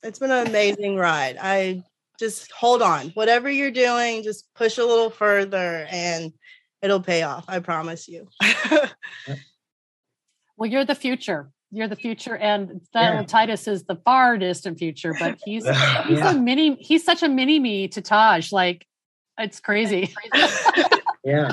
it's 0.02 0.18
been 0.18 0.30
an 0.30 0.46
amazing 0.46 0.96
ride. 0.96 1.38
I 1.40 1.82
just 2.18 2.50
hold 2.52 2.82
on. 2.82 3.08
Whatever 3.10 3.50
you're 3.50 3.70
doing, 3.70 4.22
just 4.22 4.52
push 4.54 4.78
a 4.78 4.84
little 4.84 5.10
further 5.10 5.86
and 5.90 6.32
it'll 6.82 7.00
pay 7.00 7.22
off. 7.22 7.44
I 7.48 7.60
promise 7.60 8.06
you. 8.08 8.28
Well, 10.56 10.70
you're 10.70 10.84
the 10.84 10.94
future. 10.94 11.50
You're 11.70 11.88
the 11.88 11.96
future, 11.96 12.36
and 12.36 12.80
Yeah. 12.94 13.24
Titus 13.24 13.66
is 13.66 13.82
the 13.84 13.96
far 13.96 14.38
distant 14.38 14.78
future. 14.78 15.12
But 15.18 15.38
he's 15.44 15.64
he's 16.06 16.18
Yeah. 16.18 16.30
a 16.30 16.38
mini. 16.38 16.76
He's 16.76 17.04
such 17.04 17.24
a 17.24 17.28
mini 17.28 17.58
me 17.58 17.88
to 17.88 18.00
Taj. 18.00 18.52
Like 18.52 18.86
it's 19.38 19.60
crazy. 19.60 20.14
Yeah. 21.26 21.52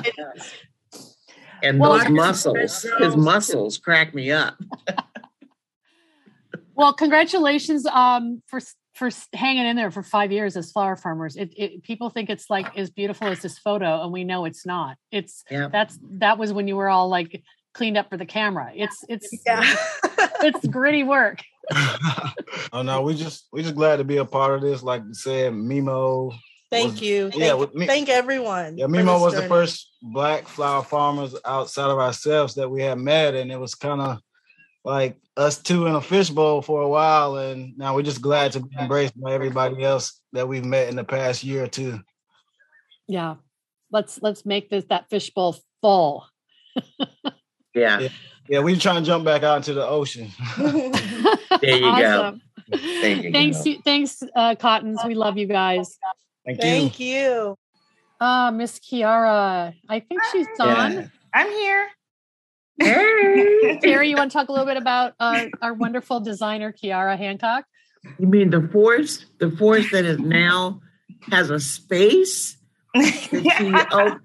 And 1.62 1.78
Well, 1.78 1.98
those 1.98 2.08
muscles, 2.08 2.86
his 2.98 3.16
muscles 3.16 3.78
crack 3.78 4.14
me 4.14 4.32
up. 4.32 4.56
well, 6.74 6.92
congratulations 6.92 7.86
um, 7.86 8.42
for 8.46 8.60
for 8.94 9.08
hanging 9.32 9.66
in 9.66 9.76
there 9.76 9.90
for 9.90 10.02
five 10.02 10.32
years 10.32 10.56
as 10.56 10.70
flower 10.70 10.96
farmers. 10.96 11.36
It, 11.36 11.52
it 11.56 11.82
people 11.82 12.10
think 12.10 12.28
it's 12.28 12.50
like 12.50 12.76
as 12.76 12.90
beautiful 12.90 13.28
as 13.28 13.40
this 13.40 13.58
photo, 13.58 14.02
and 14.02 14.12
we 14.12 14.24
know 14.24 14.44
it's 14.44 14.66
not. 14.66 14.96
It's 15.10 15.44
Yeah. 15.50 15.68
that's 15.68 15.98
that 16.18 16.38
was 16.38 16.52
when 16.52 16.68
you 16.68 16.76
were 16.76 16.88
all 16.88 17.08
like 17.08 17.42
cleaned 17.74 17.96
up 17.96 18.10
for 18.10 18.16
the 18.16 18.26
camera. 18.26 18.70
It's 18.74 18.96
it's 19.08 19.28
yeah. 19.46 19.76
it's 20.42 20.66
gritty 20.66 21.04
work. 21.04 21.40
oh 22.72 22.82
no, 22.82 23.02
we 23.02 23.14
just 23.14 23.46
we 23.52 23.62
just 23.62 23.74
glad 23.74 23.96
to 23.96 24.04
be 24.04 24.18
a 24.18 24.24
part 24.24 24.54
of 24.54 24.60
this. 24.60 24.82
Like 24.82 25.02
you 25.06 25.14
said, 25.14 25.52
Mimo. 25.52 26.34
Thank 26.72 26.92
was- 26.92 27.02
you. 27.02 27.30
Thank, 27.30 27.42
yeah, 27.42 27.52
with 27.54 27.74
me- 27.74 27.86
thank 27.86 28.08
everyone. 28.08 28.78
Yeah, 28.78 28.86
Mimo 28.86 29.14
this 29.14 29.22
was 29.22 29.34
the 29.34 29.42
first 29.42 29.92
black 30.02 30.48
flower 30.48 30.82
farmers 30.82 31.36
outside 31.44 31.90
of 31.90 31.98
ourselves 31.98 32.54
that 32.54 32.68
we 32.68 32.82
had 32.82 32.98
met, 32.98 33.34
and 33.34 33.52
it 33.52 33.60
was 33.60 33.74
kind 33.74 34.00
of 34.00 34.18
like 34.84 35.16
us 35.36 35.62
two 35.62 35.86
in 35.86 35.94
a 35.94 36.00
fishbowl 36.00 36.62
for 36.62 36.82
a 36.82 36.88
while, 36.88 37.36
and 37.36 37.76
now 37.78 37.94
we're 37.94 38.02
just 38.02 38.22
glad 38.22 38.52
to 38.52 38.60
be 38.60 38.74
embraced 38.78 39.20
by 39.20 39.32
everybody 39.32 39.84
else 39.84 40.20
that 40.32 40.48
we've 40.48 40.64
met 40.64 40.88
in 40.88 40.96
the 40.96 41.04
past 41.04 41.44
year 41.44 41.64
or 41.64 41.68
two. 41.68 42.00
Yeah, 43.06 43.36
let's 43.90 44.20
let's 44.22 44.44
make 44.46 44.70
this 44.70 44.84
that 44.86 45.10
fishbowl 45.10 45.56
full. 45.82 46.26
Yeah. 47.74 48.08
Yeah, 48.48 48.60
we 48.60 48.76
trying 48.76 49.02
to 49.02 49.06
jump 49.06 49.24
back 49.24 49.42
out 49.44 49.58
into 49.58 49.74
the 49.74 49.86
ocean. 49.86 50.30
There 51.60 51.76
you 51.76 51.80
go. 51.80 52.22
awesome. 52.22 52.42
There 52.68 53.16
you 53.16 53.30
thanks, 53.30 53.58
go. 53.58 53.70
you, 53.70 53.82
thanks, 53.84 54.22
uh, 54.34 54.56
Cottons. 54.56 55.00
We 55.06 55.14
love 55.14 55.38
you 55.38 55.46
guys. 55.46 55.96
Thank 56.44 56.58
you. 56.58 56.62
Thank 56.62 57.00
you. 57.00 57.58
Ah, 58.20 58.50
Miss 58.50 58.78
Kiara. 58.78 59.74
I 59.88 60.00
think 60.00 60.22
she's 60.30 60.46
on. 60.60 61.10
I'm 61.34 61.50
here. 61.50 61.88
Hey. 62.78 63.78
Terry, 63.82 64.10
you 64.10 64.16
want 64.16 64.30
to 64.30 64.38
talk 64.38 64.48
a 64.48 64.52
little 64.52 64.66
bit 64.66 64.76
about 64.76 65.14
uh, 65.20 65.46
our 65.60 65.74
wonderful 65.74 66.20
designer, 66.20 66.72
Kiara 66.72 67.16
Hancock? 67.16 67.64
You 68.18 68.26
mean 68.26 68.50
the 68.50 68.68
force? 68.68 69.26
The 69.38 69.50
force 69.50 69.90
that 69.92 70.04
is 70.04 70.18
now 70.18 70.80
has 71.30 71.50
a 71.50 71.60
space? 71.60 72.56
that 72.94 73.12
she- 73.12 73.72
oh, 73.92 74.18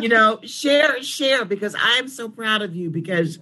you 0.00 0.08
know, 0.08 0.40
share, 0.44 1.02
share, 1.02 1.44
because 1.44 1.74
I 1.74 1.98
am 1.98 2.08
so 2.08 2.28
proud 2.28 2.62
of 2.62 2.74
you 2.74 2.90
because 2.90 3.38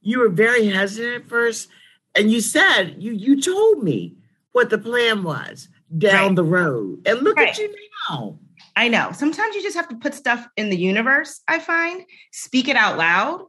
you 0.00 0.20
were 0.20 0.28
very 0.28 0.66
hesitant 0.66 1.24
at 1.24 1.28
first. 1.28 1.68
And 2.14 2.30
you 2.30 2.40
said, 2.40 2.96
you 2.98 3.12
you 3.12 3.40
told 3.42 3.82
me 3.82 4.16
what 4.52 4.70
the 4.70 4.78
plan 4.78 5.22
was 5.22 5.68
down 5.98 6.28
Right. 6.28 6.36
the 6.36 6.44
road. 6.44 7.06
And 7.06 7.20
look 7.22 7.36
Right. 7.36 7.48
at 7.48 7.58
you 7.58 7.74
now. 8.10 8.38
I 8.76 8.88
know. 8.88 9.10
Sometimes 9.12 9.54
you 9.54 9.62
just 9.62 9.76
have 9.76 9.88
to 9.88 9.96
put 9.96 10.14
stuff 10.14 10.46
in 10.56 10.68
the 10.70 10.76
universe, 10.76 11.40
I 11.48 11.58
find, 11.58 12.04
speak 12.32 12.68
it 12.68 12.76
out 12.76 12.98
loud. 12.98 13.42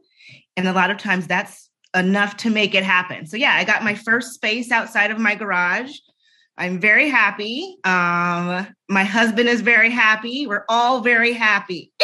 And 0.56 0.66
a 0.66 0.72
lot 0.72 0.90
of 0.90 0.98
times 0.98 1.26
that's 1.26 1.70
enough 1.94 2.36
to 2.38 2.50
make 2.50 2.74
it 2.74 2.82
happen. 2.84 3.26
So, 3.26 3.36
yeah, 3.36 3.54
I 3.54 3.64
got 3.64 3.84
my 3.84 3.94
first 3.94 4.32
space 4.34 4.70
outside 4.72 5.10
of 5.10 5.18
my 5.18 5.34
garage. 5.34 5.92
I'm 6.56 6.80
very 6.80 7.08
happy. 7.08 7.76
Um, 7.84 8.66
my 8.88 9.04
husband 9.04 9.48
is 9.48 9.60
very 9.60 9.90
happy. 9.90 10.46
We're 10.46 10.64
all 10.68 11.00
very 11.00 11.32
happy. 11.32 11.92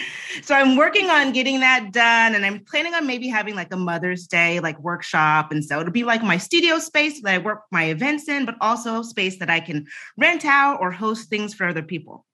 so 0.42 0.54
I'm 0.54 0.76
working 0.76 1.10
on 1.10 1.32
getting 1.32 1.60
that 1.60 1.92
done 1.92 2.34
and 2.34 2.44
I'm 2.44 2.64
planning 2.64 2.94
on 2.94 3.06
maybe 3.06 3.28
having 3.28 3.54
like 3.54 3.72
a 3.72 3.76
Mother's 3.76 4.26
Day 4.26 4.60
like 4.60 4.78
workshop 4.80 5.52
and 5.52 5.64
so 5.64 5.80
it'll 5.80 5.92
be 5.92 6.04
like 6.04 6.22
my 6.22 6.38
studio 6.38 6.78
space 6.78 7.22
that 7.22 7.34
I 7.34 7.38
work 7.38 7.62
my 7.70 7.84
events 7.84 8.28
in 8.28 8.44
but 8.44 8.56
also 8.60 9.02
space 9.02 9.38
that 9.38 9.50
I 9.50 9.60
can 9.60 9.86
rent 10.16 10.44
out 10.44 10.80
or 10.80 10.90
host 10.90 11.28
things 11.28 11.54
for 11.54 11.66
other 11.66 11.82
people. 11.82 12.24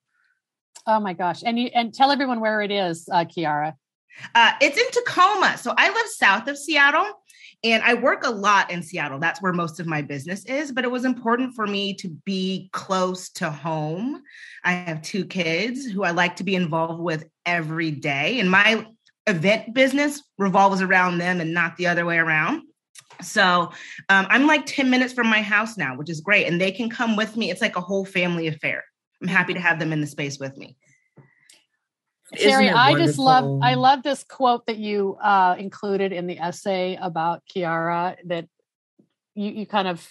Oh 0.87 0.99
my 0.99 1.13
gosh! 1.13 1.41
And 1.43 1.57
you 1.57 1.69
and 1.73 1.93
tell 1.93 2.11
everyone 2.11 2.39
where 2.39 2.61
it 2.61 2.69
is, 2.69 3.09
uh, 3.11 3.25
Kiara. 3.25 3.73
Uh, 4.33 4.51
it's 4.61 4.77
in 4.77 4.85
Tacoma. 4.91 5.57
So 5.57 5.73
I 5.75 5.89
live 5.89 6.07
south 6.07 6.47
of 6.47 6.57
Seattle 6.57 7.05
and 7.63 7.83
I 7.83 7.95
work 7.95 8.23
a 8.25 8.29
lot 8.29 8.71
in 8.71 8.83
Seattle. 8.83 9.19
That's 9.19 9.41
where 9.41 9.51
most 9.51 9.79
of 9.79 9.87
my 9.87 10.01
business 10.01 10.45
is, 10.45 10.71
but 10.71 10.83
it 10.83 10.91
was 10.91 11.05
important 11.05 11.55
for 11.55 11.65
me 11.65 11.95
to 11.95 12.09
be 12.23 12.69
close 12.71 13.29
to 13.31 13.49
home. 13.49 14.21
I 14.63 14.73
have 14.73 15.01
two 15.01 15.25
kids 15.25 15.85
who 15.85 16.03
I 16.03 16.11
like 16.11 16.35
to 16.37 16.43
be 16.43 16.55
involved 16.55 17.01
with 17.01 17.25
every 17.45 17.91
day, 17.91 18.39
and 18.39 18.49
my 18.49 18.85
event 19.27 19.73
business 19.73 20.21
revolves 20.37 20.81
around 20.81 21.17
them 21.17 21.41
and 21.41 21.53
not 21.53 21.77
the 21.77 21.87
other 21.87 22.05
way 22.05 22.17
around. 22.17 22.61
So 23.21 23.71
um, 24.09 24.27
I'm 24.29 24.45
like 24.45 24.65
10 24.65 24.89
minutes 24.89 25.13
from 25.13 25.27
my 25.27 25.41
house 25.41 25.77
now, 25.77 25.95
which 25.95 26.09
is 26.09 26.21
great. 26.21 26.47
And 26.47 26.59
they 26.59 26.71
can 26.71 26.89
come 26.89 27.15
with 27.15 27.37
me. 27.37 27.49
It's 27.49 27.61
like 27.61 27.75
a 27.75 27.81
whole 27.81 28.05
family 28.05 28.47
affair. 28.47 28.83
I'm 29.21 29.27
happy 29.27 29.53
to 29.53 29.59
have 29.59 29.79
them 29.79 29.93
in 29.93 30.01
the 30.01 30.07
space 30.07 30.37
with 30.39 30.57
me. 30.57 30.75
Terry, 32.35 32.69
I 32.69 32.95
just 32.95 33.19
love 33.19 33.61
I 33.61 33.75
love 33.75 34.01
this 34.01 34.23
quote 34.23 34.65
that 34.65 34.77
you 34.77 35.15
uh, 35.21 35.55
included 35.57 36.11
in 36.11 36.25
the 36.27 36.39
essay 36.39 36.97
about 36.99 37.43
Kiara 37.53 38.17
that 38.25 38.47
you, 39.35 39.51
you 39.51 39.65
kind 39.67 39.87
of 39.87 40.05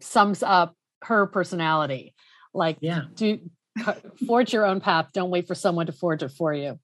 sums 0.00 0.42
up 0.42 0.76
her 1.02 1.26
personality. 1.26 2.14
Like, 2.52 2.78
yeah, 2.80 3.02
do 3.14 3.38
forge 4.26 4.52
your 4.52 4.66
own 4.66 4.80
path. 4.80 5.10
Don't 5.12 5.30
wait 5.30 5.46
for 5.46 5.54
someone 5.54 5.86
to 5.86 5.92
forge 5.92 6.22
it 6.22 6.30
for 6.30 6.52
you. 6.52 6.78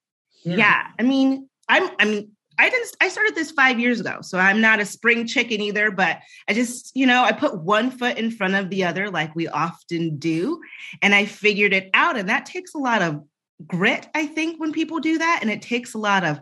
Yeah. 0.45 0.57
yeah. 0.57 0.87
I 0.99 1.03
mean, 1.03 1.49
I'm 1.69 1.91
I 1.99 2.05
mean, 2.05 2.31
I 2.59 2.71
didn't 2.71 2.97
I 3.01 3.09
started 3.09 3.35
this 3.35 3.51
5 3.51 3.79
years 3.79 4.01
ago. 4.01 4.19
So 4.23 4.39
I'm 4.39 4.61
not 4.61 4.81
a 4.81 4.87
spring 4.87 5.27
chicken 5.27 5.61
either, 5.61 5.91
but 5.91 6.19
I 6.49 6.55
just, 6.55 6.93
you 6.95 7.07
know, 7.07 7.23
I 7.23 7.33
put 7.33 7.61
one 7.61 7.91
foot 7.91 8.17
in 8.17 8.31
front 8.31 8.55
of 8.55 8.71
the 8.71 8.85
other 8.85 9.11
like 9.11 9.35
we 9.35 9.49
often 9.49 10.17
do, 10.19 10.61
and 11.03 11.15
I 11.15 11.27
figured 11.27 11.73
it 11.73 11.91
out 11.93 12.17
and 12.17 12.29
that 12.29 12.47
takes 12.47 12.75
a 12.75 12.79
lot 12.79 13.03
of 13.03 13.23
grit, 13.65 14.09
I 14.15 14.27
think, 14.27 14.61
when 14.61 14.73
people 14.73 15.01
do 15.01 15.19
that. 15.19 15.39
And 15.43 15.51
it 15.51 15.63
takes 15.63 15.95
a 15.95 15.99
lot 15.99 16.25
of 16.25 16.41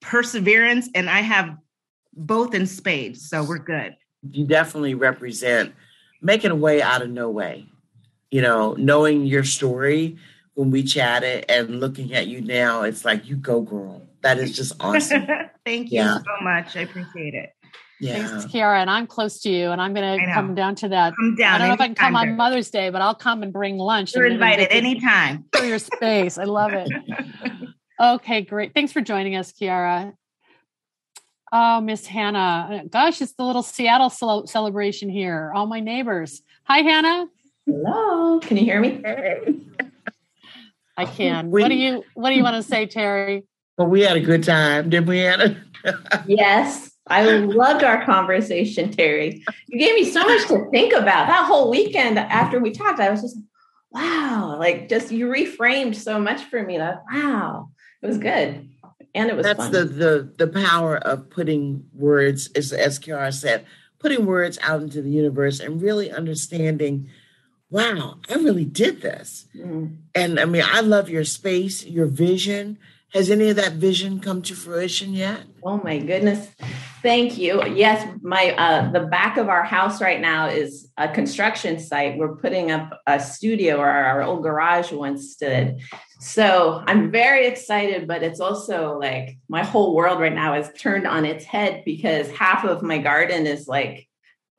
perseverance. 0.00 0.88
And 0.94 1.10
I 1.10 1.20
have 1.20 1.56
both 2.14 2.54
in 2.54 2.66
spades. 2.66 3.28
So 3.28 3.44
we're 3.44 3.58
good. 3.58 3.96
You 4.30 4.46
definitely 4.46 4.94
represent 4.94 5.74
making 6.22 6.50
a 6.50 6.56
way 6.56 6.82
out 6.82 7.02
of 7.02 7.10
no 7.10 7.30
way. 7.30 7.66
You 8.30 8.42
know, 8.42 8.74
knowing 8.74 9.24
your 9.24 9.44
story 9.44 10.16
when 10.54 10.70
we 10.70 10.82
chatted 10.82 11.44
and 11.48 11.80
looking 11.80 12.14
at 12.14 12.26
you 12.26 12.40
now, 12.40 12.82
it's 12.82 13.04
like 13.04 13.28
you 13.28 13.36
go, 13.36 13.60
girl. 13.60 14.02
That 14.22 14.38
is 14.38 14.56
just 14.56 14.72
awesome. 14.80 15.26
Thank 15.64 15.92
you 15.92 16.00
yeah. 16.00 16.18
so 16.18 16.42
much. 16.42 16.76
I 16.76 16.80
appreciate 16.80 17.34
it. 17.34 17.52
Yeah. 18.00 18.26
Thanks, 18.26 18.46
Kiara. 18.46 18.80
And 18.80 18.90
I'm 18.90 19.06
close 19.06 19.40
to 19.42 19.50
you, 19.50 19.70
and 19.70 19.80
I'm 19.80 19.94
going 19.94 20.18
to 20.18 20.32
come 20.32 20.54
down 20.54 20.74
to 20.76 20.88
that. 20.88 21.14
Come 21.16 21.36
down. 21.36 21.54
I 21.54 21.58
don't 21.58 21.68
know 21.68 21.74
if 21.74 21.80
I 21.80 21.86
can 21.86 21.94
come 21.94 22.16
on 22.16 22.36
Mother's 22.36 22.70
Day, 22.70 22.90
but 22.90 23.00
I'll 23.00 23.14
come 23.14 23.42
and 23.42 23.52
bring 23.52 23.78
lunch. 23.78 24.14
You're 24.14 24.26
invited 24.26 24.68
anytime. 24.70 25.44
For 25.52 25.64
your 25.64 25.78
space. 25.78 26.36
I 26.38 26.44
love 26.44 26.72
it. 26.72 26.90
okay, 28.00 28.42
great. 28.42 28.74
Thanks 28.74 28.92
for 28.92 29.00
joining 29.00 29.36
us, 29.36 29.52
Kiara. 29.52 30.12
Oh, 31.52 31.80
Miss 31.80 32.06
Hannah. 32.06 32.82
Gosh, 32.90 33.22
it's 33.22 33.32
the 33.34 33.44
little 33.44 33.62
Seattle 33.62 34.10
celebration 34.10 35.08
here. 35.08 35.52
All 35.54 35.66
my 35.66 35.80
neighbors. 35.80 36.42
Hi, 36.64 36.78
Hannah. 36.78 37.28
Hello. 37.66 38.38
Can 38.40 38.56
you 38.56 38.64
hear 38.64 38.80
me? 38.80 39.02
I 40.96 41.02
oh, 41.02 41.06
can. 41.06 41.50
We, 41.50 41.62
what 41.62 41.68
do 41.68 41.74
you 41.74 42.04
What 42.14 42.30
do 42.30 42.36
you 42.36 42.42
want 42.42 42.56
to 42.56 42.62
say, 42.62 42.86
Terry? 42.86 43.44
Well, 43.76 43.88
we 43.88 44.02
had 44.02 44.16
a 44.16 44.20
good 44.20 44.44
time, 44.44 44.88
didn't 44.88 45.08
we, 45.08 45.18
Hannah? 45.18 45.56
yes. 46.26 46.92
I 47.08 47.24
loved 47.24 47.84
our 47.84 48.04
conversation, 48.04 48.90
Terry. 48.90 49.44
You 49.68 49.78
gave 49.78 49.94
me 49.94 50.04
so 50.04 50.24
much 50.24 50.48
to 50.48 50.68
think 50.70 50.92
about. 50.92 51.28
That 51.28 51.46
whole 51.46 51.70
weekend 51.70 52.18
after 52.18 52.58
we 52.58 52.72
talked, 52.72 52.98
I 52.98 53.10
was 53.10 53.22
just, 53.22 53.36
wow, 53.92 54.56
like 54.58 54.88
just 54.88 55.12
you 55.12 55.28
reframed 55.28 55.94
so 55.94 56.18
much 56.18 56.42
for 56.44 56.62
me. 56.62 56.78
That 56.78 57.04
wow, 57.12 57.70
it 58.02 58.06
was 58.06 58.18
good. 58.18 58.68
And 59.14 59.30
it 59.30 59.36
was 59.36 59.44
that's 59.44 59.58
fun. 59.58 59.72
the 59.72 59.84
the 59.84 60.32
the 60.38 60.48
power 60.48 60.96
of 60.98 61.30
putting 61.30 61.84
words, 61.94 62.50
as 62.54 62.72
as 62.72 62.98
Kiara 62.98 63.32
said, 63.32 63.66
putting 63.98 64.26
words 64.26 64.58
out 64.62 64.82
into 64.82 65.00
the 65.00 65.10
universe 65.10 65.60
and 65.60 65.80
really 65.80 66.10
understanding, 66.10 67.08
wow, 67.70 68.18
I 68.28 68.34
really 68.34 68.64
did 68.64 69.02
this. 69.02 69.46
Mm. 69.56 69.96
And 70.14 70.40
I 70.40 70.44
mean, 70.44 70.64
I 70.64 70.80
love 70.80 71.08
your 71.08 71.24
space, 71.24 71.84
your 71.84 72.06
vision 72.06 72.78
has 73.16 73.30
any 73.30 73.48
of 73.48 73.56
that 73.56 73.72
vision 73.72 74.20
come 74.20 74.42
to 74.42 74.54
fruition 74.54 75.12
yet? 75.12 75.42
Oh 75.62 75.80
my 75.82 75.98
goodness. 75.98 76.48
Thank 77.02 77.38
you. 77.38 77.64
Yes, 77.66 78.06
my 78.20 78.50
uh 78.52 78.90
the 78.90 79.00
back 79.00 79.36
of 79.36 79.48
our 79.48 79.62
house 79.62 80.00
right 80.00 80.20
now 80.20 80.48
is 80.48 80.90
a 80.96 81.08
construction 81.08 81.78
site. 81.78 82.18
We're 82.18 82.36
putting 82.36 82.70
up 82.70 83.00
a 83.06 83.20
studio 83.20 83.76
or 83.76 83.88
our 83.88 84.22
old 84.22 84.42
garage 84.42 84.92
once 84.92 85.32
stood. 85.32 85.80
So 86.20 86.82
I'm 86.86 87.10
very 87.10 87.46
excited, 87.46 88.08
but 88.08 88.22
it's 88.22 88.40
also 88.40 88.98
like 88.98 89.38
my 89.48 89.64
whole 89.64 89.94
world 89.94 90.20
right 90.20 90.34
now 90.34 90.54
is 90.54 90.70
turned 90.76 91.06
on 91.06 91.24
its 91.24 91.44
head 91.44 91.82
because 91.84 92.30
half 92.30 92.64
of 92.64 92.82
my 92.82 92.98
garden 92.98 93.46
is 93.46 93.68
like 93.68 94.08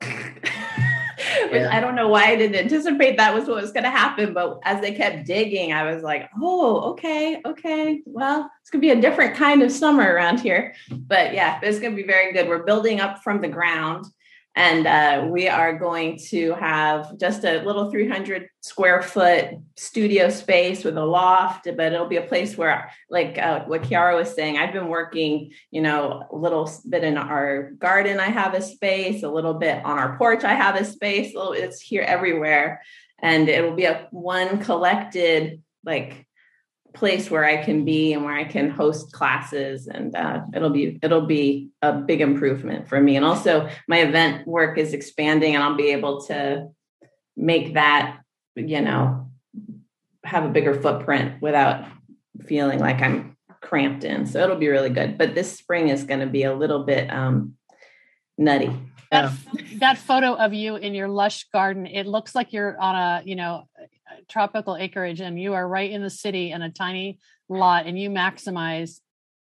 yeah. 1.52 1.76
I 1.76 1.80
don't 1.80 1.94
know 1.94 2.08
why 2.08 2.24
I 2.26 2.36
didn't 2.36 2.56
anticipate 2.56 3.16
that 3.16 3.34
was 3.34 3.46
what 3.46 3.60
was 3.60 3.72
going 3.72 3.84
to 3.84 3.90
happen. 3.90 4.32
But 4.32 4.60
as 4.64 4.80
they 4.80 4.92
kept 4.92 5.26
digging, 5.26 5.72
I 5.72 5.92
was 5.92 6.02
like, 6.02 6.28
oh, 6.40 6.92
okay, 6.92 7.40
okay. 7.44 8.02
Well, 8.06 8.50
it's 8.60 8.70
going 8.70 8.80
to 8.80 8.86
be 8.86 8.98
a 8.98 9.00
different 9.00 9.36
kind 9.36 9.62
of 9.62 9.72
summer 9.72 10.12
around 10.12 10.40
here. 10.40 10.74
But 10.90 11.34
yeah, 11.34 11.60
it's 11.62 11.80
going 11.80 11.96
to 11.96 12.02
be 12.02 12.06
very 12.06 12.32
good. 12.32 12.48
We're 12.48 12.64
building 12.64 13.00
up 13.00 13.22
from 13.22 13.40
the 13.40 13.48
ground. 13.48 14.06
And 14.58 14.88
uh, 14.88 15.28
we 15.30 15.46
are 15.46 15.78
going 15.78 16.18
to 16.30 16.52
have 16.54 17.16
just 17.16 17.44
a 17.44 17.62
little 17.62 17.92
300 17.92 18.48
square 18.60 19.02
foot 19.02 19.50
studio 19.76 20.30
space 20.30 20.82
with 20.82 20.98
a 20.98 21.04
loft, 21.04 21.68
but 21.76 21.92
it'll 21.92 22.08
be 22.08 22.16
a 22.16 22.26
place 22.26 22.58
where, 22.58 22.90
like 23.08 23.38
uh, 23.38 23.66
what 23.66 23.82
Kiara 23.84 24.16
was 24.16 24.34
saying, 24.34 24.58
I've 24.58 24.72
been 24.72 24.88
working, 24.88 25.52
you 25.70 25.80
know, 25.80 26.24
a 26.32 26.36
little 26.36 26.68
bit 26.88 27.04
in 27.04 27.16
our 27.16 27.70
garden. 27.78 28.18
I 28.18 28.30
have 28.30 28.54
a 28.54 28.60
space, 28.60 29.22
a 29.22 29.30
little 29.30 29.54
bit 29.54 29.84
on 29.84 29.96
our 29.96 30.18
porch. 30.18 30.42
I 30.42 30.54
have 30.54 30.74
a 30.74 30.84
space. 30.84 31.34
It's 31.36 31.80
here 31.80 32.02
everywhere. 32.02 32.82
And 33.20 33.48
it'll 33.48 33.76
be 33.76 33.84
a 33.84 34.08
one 34.10 34.58
collected, 34.58 35.62
like 35.84 36.26
place 36.94 37.30
where 37.30 37.44
I 37.44 37.62
can 37.62 37.84
be 37.84 38.12
and 38.12 38.24
where 38.24 38.34
I 38.34 38.44
can 38.44 38.70
host 38.70 39.12
classes, 39.12 39.86
and 39.86 40.14
uh, 40.16 40.42
it'll 40.54 40.70
be 40.70 40.98
it'll 41.02 41.26
be 41.26 41.70
a 41.82 41.92
big 41.92 42.20
improvement 42.20 42.88
for 42.88 43.00
me. 43.00 43.16
And 43.16 43.24
also, 43.24 43.68
my 43.86 44.00
event 44.00 44.46
work 44.46 44.78
is 44.78 44.92
expanding, 44.92 45.54
and 45.54 45.62
I'll 45.62 45.76
be 45.76 45.90
able 45.92 46.22
to 46.26 46.68
make 47.36 47.74
that 47.74 48.20
you 48.56 48.80
know 48.80 49.30
have 50.24 50.44
a 50.44 50.48
bigger 50.48 50.74
footprint 50.74 51.40
without 51.40 51.86
feeling 52.46 52.78
like 52.78 53.00
I'm 53.00 53.36
cramped 53.60 54.04
in. 54.04 54.26
So 54.26 54.42
it'll 54.42 54.56
be 54.56 54.68
really 54.68 54.90
good. 54.90 55.18
But 55.18 55.34
this 55.34 55.56
spring 55.56 55.88
is 55.88 56.04
going 56.04 56.20
to 56.20 56.26
be 56.26 56.44
a 56.44 56.54
little 56.54 56.84
bit 56.84 57.10
um, 57.12 57.54
nutty. 58.36 58.70
That, 59.10 59.32
that 59.76 59.98
photo 59.98 60.34
of 60.34 60.52
you 60.52 60.76
in 60.76 60.94
your 60.94 61.08
lush 61.08 61.48
garden, 61.50 61.86
it 61.86 62.06
looks 62.06 62.34
like 62.34 62.52
you're 62.52 62.78
on 62.78 62.94
a, 62.94 63.22
you 63.24 63.36
know, 63.36 63.66
tropical 64.28 64.76
acreage 64.76 65.20
and 65.20 65.40
you 65.40 65.54
are 65.54 65.66
right 65.66 65.90
in 65.90 66.02
the 66.02 66.10
city 66.10 66.50
in 66.52 66.62
a 66.62 66.70
tiny 66.70 67.18
lot 67.48 67.86
and 67.86 67.98
you 67.98 68.10
maximize 68.10 69.00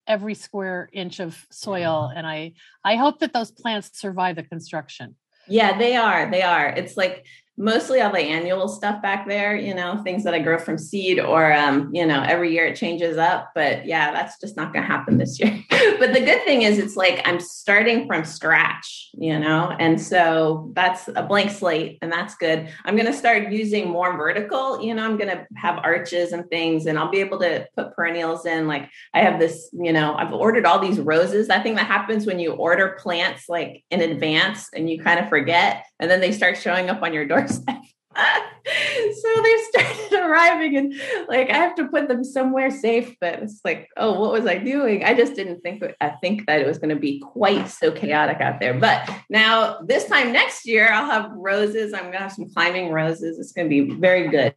every 0.07 0.35
square 0.35 0.89
inch 0.93 1.21
of 1.21 1.47
soil 1.51 2.11
and 2.15 2.27
i 2.27 2.53
i 2.85 2.97
hope 2.97 3.21
that 3.21 3.33
those 3.33 3.51
plants 3.51 3.91
survive 3.95 4.37
the 4.37 4.43
construction. 4.43 5.17
Yeah 5.49 5.77
they 5.77 5.97
are 5.97 6.31
they 6.31 6.43
are. 6.43 6.69
It's 6.69 6.97
like 6.97 7.27
mostly 7.59 8.01
all 8.01 8.13
the 8.13 8.19
annual 8.19 8.67
stuff 8.67 9.03
back 9.03 9.29
there, 9.29 9.55
you 9.55 9.75
know, 9.75 10.03
things 10.03 10.25
that 10.25 10.35
I 10.35 10.39
grow 10.39 10.59
from 10.59 10.79
seed 10.79 11.21
or, 11.21 11.53
um, 11.53 11.91
you 11.95 12.07
know, 12.07 12.23
every 12.23 12.53
year 12.53 12.67
it 12.67 12.77
changes 12.77 13.19
up. 13.19 13.51
But 13.55 13.87
yeah, 13.87 14.11
that's 14.11 14.41
just 14.41 14.57
not 14.57 14.73
going 14.73 14.85
to 14.85 14.91
happen 14.91 15.19
this 15.19 15.39
year. 15.39 15.63
but 15.71 16.13
the 16.15 16.21
good 16.21 16.43
thing 16.45 16.63
is 16.63 16.79
it's 16.79 16.97
like 16.97 17.21
I'm 17.27 17.41
starting 17.41 18.07
from 18.07 18.25
scratch, 18.25 19.11
you 19.13 19.39
know, 19.39 19.75
and 19.79 20.01
so 20.01 20.71
that's 20.75 21.09
a 21.15 21.23
blank 21.23 21.51
slate 21.51 21.99
and 22.01 22.11
that's 22.11 22.35
good. 22.37 22.69
I'm 22.85 22.97
going 22.97 23.07
to 23.07 23.13
start 23.13 23.53
using 23.53 23.89
more 23.89 24.17
vertical, 24.17 24.83
you 24.83 24.95
know, 24.95 25.05
I'm 25.05 25.19
going 25.19 25.37
to 25.37 25.47
have 25.57 25.79
arches 25.85 26.33
and 26.33 26.49
things 26.49 26.87
and 26.87 26.99
I'll 26.99 27.11
be 27.11 27.21
able 27.21 27.39
to 27.41 27.67
put 27.77 27.95
perennials 27.95 28.47
in. 28.47 28.67
Like 28.67 28.89
I 29.13 29.21
have 29.21 29.39
this, 29.39 29.69
you 29.73 29.93
know, 29.93 30.15
I've 30.15 30.33
ordered 30.33 30.65
all 30.65 30.79
these 30.79 30.99
roses. 30.99 31.49
That 31.49 31.63
thing 31.63 31.75
that 31.75 31.87
happens 31.87 32.27
when 32.27 32.39
you 32.39 32.53
order 32.53 32.97
plants 33.01 33.45
like 33.49 33.85
in 33.91 34.01
advance 34.01 34.69
and 34.75 34.89
you 34.89 35.03
kind 35.03 35.21
of 35.21 35.29
forget 35.29 35.85
and 36.03 36.11
then 36.11 36.21
they 36.21 36.33
start 36.33 36.59
showing 36.59 36.91
up 36.91 37.01
on 37.03 37.15
your 37.15 37.25
doorstep. 37.47 37.83
so 38.65 39.43
they 39.43 39.57
started 39.71 40.13
arriving 40.21 40.77
and 40.77 40.95
like 41.29 41.51
I 41.51 41.55
have 41.55 41.75
to 41.77 41.89
put 41.89 42.09
them 42.09 42.25
somewhere 42.25 42.71
safe, 42.71 43.17
but 43.21 43.43
it's 43.43 43.61
like, 43.65 43.89
oh, 43.97 44.19
what 44.21 44.33
was 44.33 44.47
I 44.47 44.59
doing? 44.59 45.05
I 45.05 45.15
just 45.15 45.35
didn't 45.35 45.61
think 45.63 45.83
I 46.01 46.11
think 46.11 46.47
that 46.47 46.61
it 46.61 46.67
was 46.67 46.79
going 46.79 46.95
to 46.95 47.01
be 47.01 47.21
quite 47.21 47.69
so 47.69 47.91
chaotic 47.91 48.41
out 48.41 48.61
there. 48.61 48.75
But 48.75 49.09
now 49.31 49.81
this 49.81 50.05
time 50.07 50.33
next 50.33 50.67
year 50.67 50.93
I'll 50.93 51.11
have 51.11 51.31
roses. 51.33 51.93
I'm 51.93 52.05
gonna 52.05 52.19
have 52.19 52.33
some 52.33 52.49
climbing 52.51 52.91
roses. 52.91 53.39
It's 53.39 53.53
gonna 53.53 53.69
be 53.69 53.91
very 53.91 54.29
good. 54.29 54.55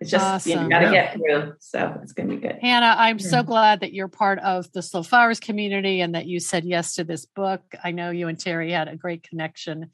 It's 0.00 0.10
just 0.10 0.24
awesome. 0.24 0.50
you, 0.50 0.56
know, 0.56 0.68
gotta 0.68 0.90
get 0.90 1.14
through. 1.14 1.54
So 1.60 1.98
it's 2.02 2.12
gonna 2.12 2.28
be 2.28 2.36
good. 2.36 2.58
Hannah, 2.60 2.94
I'm 2.98 3.18
so 3.18 3.42
glad 3.42 3.80
that 3.80 3.92
you're 3.92 4.08
part 4.08 4.38
of 4.40 4.70
the 4.72 4.82
Slow 4.82 5.02
Flowers 5.02 5.40
community 5.40 6.00
and 6.00 6.14
that 6.14 6.26
you 6.26 6.40
said 6.40 6.64
yes 6.64 6.96
to 6.96 7.04
this 7.04 7.24
book. 7.24 7.62
I 7.82 7.92
know 7.92 8.10
you 8.10 8.28
and 8.28 8.38
Terry 8.38 8.72
had 8.72 8.88
a 8.88 8.96
great 8.96 9.22
connection 9.22 9.90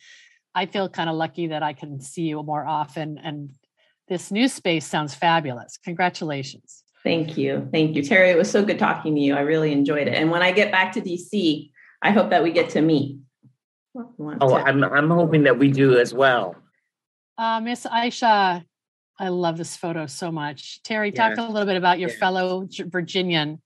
I 0.55 0.67
feel 0.67 0.89
kind 0.89 1.09
of 1.09 1.17
lucky 1.17 1.49
that 1.49 1.63
I 1.63 1.73
can 1.73 2.01
see 2.01 2.23
you 2.23 2.43
more 2.43 2.67
often. 2.67 3.19
And 3.19 3.51
this 4.09 4.31
new 4.31 4.49
space 4.49 4.87
sounds 4.87 5.15
fabulous. 5.15 5.79
Congratulations. 5.85 6.83
Thank 7.03 7.37
you. 7.37 7.69
Thank 7.73 7.97
you, 7.97 8.03
Terry. 8.03 8.31
It 8.31 8.37
was 8.37 8.51
so 8.51 8.65
good 8.65 8.79
talking 8.79 9.15
to 9.15 9.21
you. 9.21 9.35
I 9.35 9.41
really 9.41 9.73
enjoyed 9.73 10.07
it. 10.09 10.15
And 10.15 10.31
when 10.31 10.43
I 10.43 10.53
get 10.53 10.71
back 10.71 10.93
to 10.93 11.01
DC, 11.01 11.71
I 12.03 12.11
hope 12.11 12.31
that 12.31 12.43
we 12.43 12.53
get 12.53 12.71
to 12.71 12.81
meet. 12.83 13.19
Oh, 13.97 14.49
to. 14.49 14.55
I'm 14.55 14.83
I'm 14.85 15.11
hoping 15.11 15.43
that 15.45 15.59
we 15.59 15.71
do 15.71 15.99
as 15.99 16.15
well. 16.15 16.55
Uh, 17.37 17.61
Miss 17.61 17.85
Niesha, 17.85 18.65
I 19.19 19.29
love 19.29 19.59
this 19.59 19.77
photo 19.77 20.07
so 20.07 20.31
much. 20.31 20.83
Terry, 20.83 21.13
talk 21.13 21.37
Yeah. 21.37 21.47
a 21.47 21.49
little 21.49 21.67
bit 21.67 21.77
about 21.77 21.99
your 21.99 22.11
Yeah. 22.11 22.17
fellow 22.17 22.69
Virginian. 22.87 23.61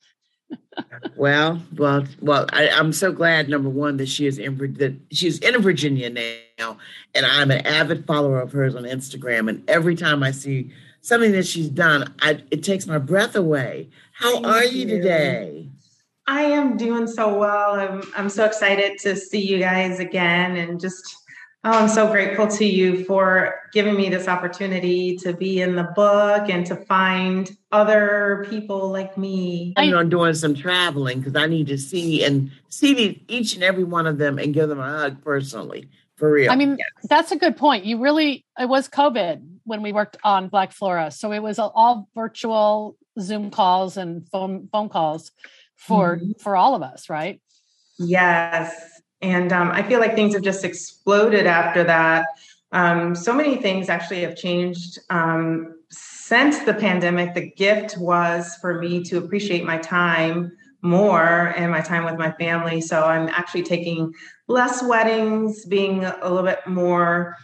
Well, 1.16 1.62
well, 1.76 2.04
well. 2.20 2.46
I, 2.52 2.68
I'm 2.68 2.92
so 2.92 3.10
glad. 3.12 3.48
Number 3.48 3.68
one, 3.68 3.96
that 3.96 4.08
she 4.08 4.26
is 4.26 4.38
in 4.38 4.56
that 4.78 4.94
she's 5.10 5.38
in 5.38 5.60
Virginia 5.62 6.10
now, 6.10 6.78
and 7.14 7.24
I'm 7.24 7.50
an 7.50 7.66
avid 7.66 8.06
follower 8.06 8.40
of 8.40 8.52
hers 8.52 8.74
on 8.74 8.84
Instagram. 8.84 9.48
And 9.48 9.68
every 9.68 9.96
time 9.96 10.22
I 10.22 10.30
see 10.30 10.70
something 11.00 11.32
that 11.32 11.46
she's 11.46 11.68
done, 11.68 12.14
I, 12.20 12.42
it 12.50 12.62
takes 12.62 12.86
my 12.86 12.98
breath 12.98 13.34
away. 13.34 13.88
How 14.12 14.32
Thank 14.32 14.46
are 14.46 14.64
you, 14.64 14.86
you. 14.86 14.86
today? 14.88 15.68
I 16.26 16.42
am 16.42 16.76
doing 16.76 17.06
so 17.06 17.38
well. 17.38 17.72
I'm 17.72 18.02
I'm 18.16 18.28
so 18.28 18.44
excited 18.44 18.98
to 19.00 19.16
see 19.16 19.40
you 19.40 19.58
guys 19.58 20.00
again 20.00 20.56
and 20.56 20.80
just 20.80 21.16
oh, 21.66 21.72
I'm 21.72 21.88
so 21.88 22.06
grateful 22.10 22.46
to 22.46 22.64
you 22.64 23.04
for 23.04 23.60
giving 23.72 23.96
me 23.96 24.08
this 24.08 24.28
opportunity 24.28 25.16
to 25.16 25.32
be 25.32 25.60
in 25.60 25.74
the 25.74 25.82
book 25.96 26.48
and 26.48 26.64
to 26.66 26.76
find 26.76 27.56
other 27.72 28.46
people 28.48 28.90
like 28.90 29.18
me. 29.18 29.74
I'm 29.76 30.08
doing 30.08 30.32
some 30.34 30.54
traveling 30.54 31.18
because 31.18 31.34
I 31.34 31.46
need 31.46 31.66
to 31.66 31.76
see 31.76 32.24
and 32.24 32.52
see 32.68 33.24
each 33.26 33.54
and 33.54 33.64
every 33.64 33.82
one 33.82 34.06
of 34.06 34.18
them 34.18 34.38
and 34.38 34.54
give 34.54 34.68
them 34.68 34.78
a 34.78 34.88
hug 34.88 35.24
personally, 35.24 35.90
for 36.14 36.30
real. 36.30 36.52
I 36.52 36.56
mean, 36.56 36.78
that's 37.04 37.32
a 37.32 37.36
good 37.36 37.56
point. 37.56 37.84
You 37.84 38.00
really, 38.00 38.44
it 38.58 38.68
was 38.68 38.88
COVID 38.88 39.44
when 39.64 39.82
we 39.82 39.92
worked 39.92 40.16
on 40.22 40.48
Black 40.48 40.70
Flora. 40.70 41.10
So 41.10 41.32
it 41.32 41.42
was 41.42 41.58
all 41.58 42.08
virtual 42.14 42.96
Zoom 43.18 43.50
calls 43.50 43.96
and 43.96 44.28
phone 44.28 44.68
phone 44.70 44.88
calls 44.88 45.32
for 45.74 46.18
Mhm. 46.18 46.40
for 46.40 46.54
all 46.54 46.76
of 46.76 46.82
us, 46.82 47.10
right? 47.10 47.40
Yes. 47.98 48.95
And 49.22 49.52
um, 49.52 49.70
I 49.70 49.82
feel 49.82 50.00
like 50.00 50.14
things 50.14 50.34
have 50.34 50.42
just 50.42 50.64
exploded 50.64 51.46
after 51.46 51.84
that. 51.84 52.26
Um, 52.72 53.14
so 53.14 53.32
many 53.32 53.56
things 53.56 53.88
actually 53.88 54.22
have 54.22 54.36
changed 54.36 54.98
um, 55.10 55.76
since 55.90 56.60
the 56.60 56.74
pandemic. 56.74 57.34
The 57.34 57.50
gift 57.52 57.96
was 57.98 58.56
for 58.60 58.78
me 58.80 59.02
to 59.04 59.18
appreciate 59.18 59.64
my 59.64 59.78
time 59.78 60.52
more 60.82 61.54
and 61.56 61.70
my 61.70 61.80
time 61.80 62.04
with 62.04 62.16
my 62.16 62.32
family. 62.32 62.80
So 62.80 63.04
I'm 63.04 63.28
actually 63.28 63.62
taking 63.62 64.12
less 64.48 64.82
weddings, 64.82 65.64
being 65.66 66.04
a 66.04 66.28
little 66.28 66.42
bit 66.42 66.66
more 66.66 67.36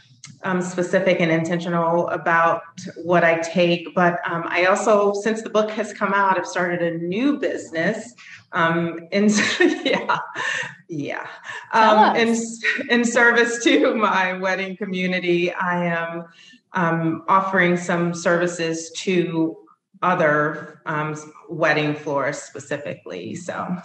um, 0.45 0.61
specific 0.61 1.21
and 1.21 1.31
intentional 1.31 2.09
about 2.09 2.63
what 3.03 3.25
I 3.25 3.39
take. 3.41 3.95
But 3.95 4.19
um, 4.29 4.45
I 4.47 4.67
also, 4.67 5.13
since 5.13 5.43
the 5.43 5.51
book 5.51 5.71
has 5.71 5.93
come 5.93 6.13
out, 6.13 6.39
I've 6.39 6.47
started 6.47 6.83
a 6.83 6.99
new 6.99 7.39
business. 7.39 8.15
Um, 8.53 9.01
in 9.13 9.29
yeah, 9.85 10.19
yeah. 10.93 11.27
Um, 11.73 12.15
in 12.17 12.37
in 12.91 13.05
service 13.05 13.65
to 13.65 13.95
my 13.95 14.35
wedding 14.35 14.77
community, 14.77 15.53
I 15.53 15.87
am 15.87 16.25
um, 16.73 17.25
offering 17.29 17.77
some 17.77 18.15
services 18.15 18.91
to 18.99 19.57
other 20.03 20.83
um, 20.85 21.17
wedding 21.49 21.95
florists 21.95 22.47
specifically. 22.47 23.35
So 23.35 23.77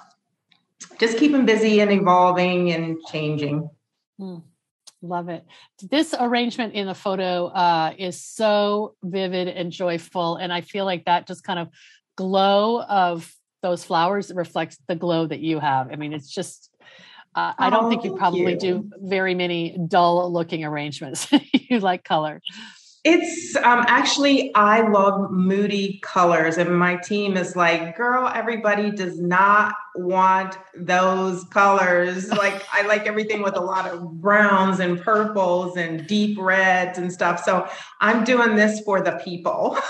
just 1.00 1.18
keep 1.18 1.32
them 1.32 1.46
busy 1.46 1.80
and 1.80 1.92
evolving 1.92 2.72
and 2.72 2.98
changing. 3.10 3.70
Hmm. 4.20 4.38
Love 5.02 5.30
it. 5.30 5.46
This 5.90 6.16
arrangement 6.20 6.74
in 6.74 6.88
the 6.88 6.96
photo 6.96 7.46
uh, 7.48 7.94
is 7.98 8.20
so 8.22 8.96
vivid 9.04 9.48
and 9.48 9.72
joyful. 9.72 10.38
And 10.38 10.52
I 10.52 10.62
feel 10.62 10.86
like 10.86 11.06
that 11.06 11.28
just 11.28 11.44
kind 11.44 11.60
of 11.60 11.70
glow 12.18 12.82
of 12.82 13.32
those 13.62 13.84
flowers 13.84 14.34
reflects 14.34 14.78
the 14.88 14.96
glow 14.96 15.28
that 15.28 15.40
you 15.40 15.60
have. 15.60 15.92
I 15.92 15.96
mean, 15.96 16.14
it's 16.14 16.30
just, 16.30 16.72
uh, 17.38 17.54
I 17.60 17.70
don't 17.70 17.86
Oh, 17.86 17.90
think 17.90 18.04
you 18.04 18.16
probably 18.16 18.54
you. 18.54 18.58
do 18.58 18.90
very 19.00 19.36
many 19.36 19.78
dull 19.88 20.34
looking 20.34 20.66
arrangements. 20.66 21.32
you 21.54 21.80
like 21.80 22.04
color. 22.04 22.42
It's 23.04 23.56
um, 23.58 23.86
actually, 23.88 24.54
I 24.56 24.82
love 24.90 25.30
moody 25.32 26.00
colors, 26.02 26.58
and 26.58 26.78
my 26.78 26.96
team 26.96 27.38
is 27.38 27.56
like, 27.56 27.96
girl, 27.96 28.28
everybody 28.28 28.90
does 28.90 29.20
not 29.22 29.76
want 29.96 30.58
those 30.76 31.44
colors. 31.46 32.28
Like, 32.32 32.66
I 32.74 32.82
like 32.88 33.06
everything 33.06 33.44
with 33.44 33.56
a 33.56 33.62
lot 33.62 33.86
of 33.88 34.20
browns 34.20 34.80
and 34.80 35.00
purples 35.00 35.78
and 35.78 36.08
deep 36.08 36.38
reds 36.40 36.98
and 36.98 37.14
stuff. 37.14 37.44
So, 37.44 37.70
I'm 38.02 38.24
doing 38.24 38.56
this 38.56 38.82
for 38.82 39.00
the 39.02 39.22
people. 39.24 39.78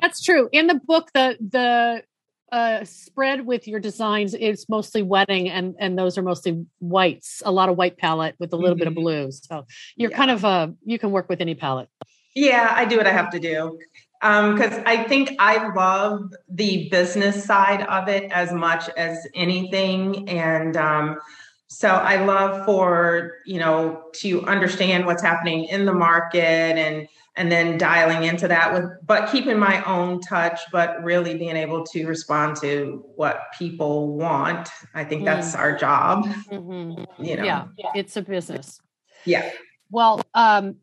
That's 0.00 0.22
true. 0.22 0.48
In 0.52 0.68
the 0.68 0.80
book, 0.84 1.10
the 1.14 1.36
the 1.40 2.04
uh, 2.52 2.84
spread 2.84 3.46
with 3.46 3.66
your 3.66 3.80
designs 3.80 4.34
is 4.34 4.68
mostly 4.68 5.02
wedding, 5.02 5.48
and 5.48 5.74
and 5.78 5.98
those 5.98 6.18
are 6.18 6.22
mostly 6.22 6.64
whites. 6.80 7.42
A 7.44 7.50
lot 7.50 7.68
of 7.70 7.76
white 7.76 7.96
palette 7.96 8.36
with 8.38 8.52
a 8.52 8.56
little 8.56 8.76
bit 8.76 8.86
of 8.86 8.92
Mhm. 8.92 9.02
blues. 9.02 9.40
So 9.48 9.64
you're 9.96 10.10
kind 10.10 10.30
of 10.30 10.44
uh 10.44 10.68
you 10.84 10.98
can 10.98 11.10
work 11.10 11.28
with 11.28 11.40
any 11.40 11.54
palette. 11.54 11.88
Yeah, 12.34 12.72
I 12.76 12.84
do 12.84 12.96
what 12.98 13.06
I 13.06 13.12
have 13.12 13.30
to 13.30 13.40
do. 13.40 13.78
Because 14.20 14.80
I 14.86 15.02
think 15.04 15.34
I 15.40 15.74
love 15.74 16.32
the 16.48 16.88
business 16.90 17.44
side 17.44 17.82
of 17.88 18.08
it 18.08 18.30
as 18.30 18.52
much 18.52 18.88
as 18.90 19.18
anything. 19.34 20.28
And 20.28 20.76
um, 20.76 21.18
so 21.66 21.88
I 21.88 22.24
love 22.24 22.64
for, 22.64 23.32
you 23.46 23.58
know, 23.58 24.04
to 24.16 24.44
understand 24.46 25.06
what's 25.06 25.22
happening 25.22 25.64
in 25.64 25.86
the 25.86 25.92
market 25.92 26.38
and 26.78 27.08
and 27.36 27.50
then 27.50 27.78
dialing 27.78 28.24
into 28.24 28.46
that 28.48 28.72
with 28.74 28.84
but 29.06 29.30
keeping 29.30 29.58
my 29.58 29.82
own 29.84 30.20
touch, 30.20 30.60
but 30.70 31.02
really 31.02 31.36
being 31.36 31.56
able 31.56 31.82
to 31.84 32.06
respond 32.06 32.56
to 32.60 33.04
what 33.16 33.44
people 33.58 34.16
want. 34.16 34.68
I 34.94 35.04
think 35.04 35.24
that's 35.24 35.54
Mm. 35.54 35.58
our 35.58 35.76
job. 35.76 36.26
Mhm. 36.50 37.06
You 37.18 37.36
know. 37.36 37.44
Yeah, 37.44 37.64
it's 37.94 38.16
a 38.16 38.22
business. 38.22 38.80
Yeah. 39.24 39.50
Well, 39.90 40.20
um, 40.34 40.76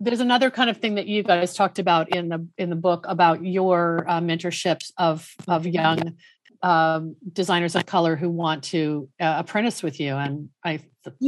there's 0.00 0.20
another 0.20 0.50
kind 0.50 0.70
of 0.70 0.76
thing 0.76 0.94
that 0.94 1.06
you 1.08 1.24
guys 1.24 1.54
talked 1.54 1.78
about 1.80 2.14
in 2.14 2.28
the 2.28 2.46
in 2.58 2.70
the 2.70 2.76
book 2.76 3.04
about 3.08 3.44
your 3.44 4.04
uh, 4.08 4.20
mentorships 4.20 4.92
of 4.98 5.28
of 5.48 5.66
young 5.66 6.14
um, 6.62 7.16
designers 7.32 7.74
of 7.74 7.86
color 7.86 8.14
who 8.16 8.28
want 8.30 8.62
to 8.64 9.08
uh, 9.20 9.34
apprentice 9.38 9.82
with 9.82 9.98
you, 9.98 10.14
and 10.14 10.48
I 10.64 10.80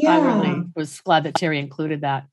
I 0.06 0.18
really 0.20 0.62
was 0.76 1.00
glad 1.00 1.24
that 1.24 1.34
Terry 1.34 1.58
included 1.58 2.02
that. 2.02 2.26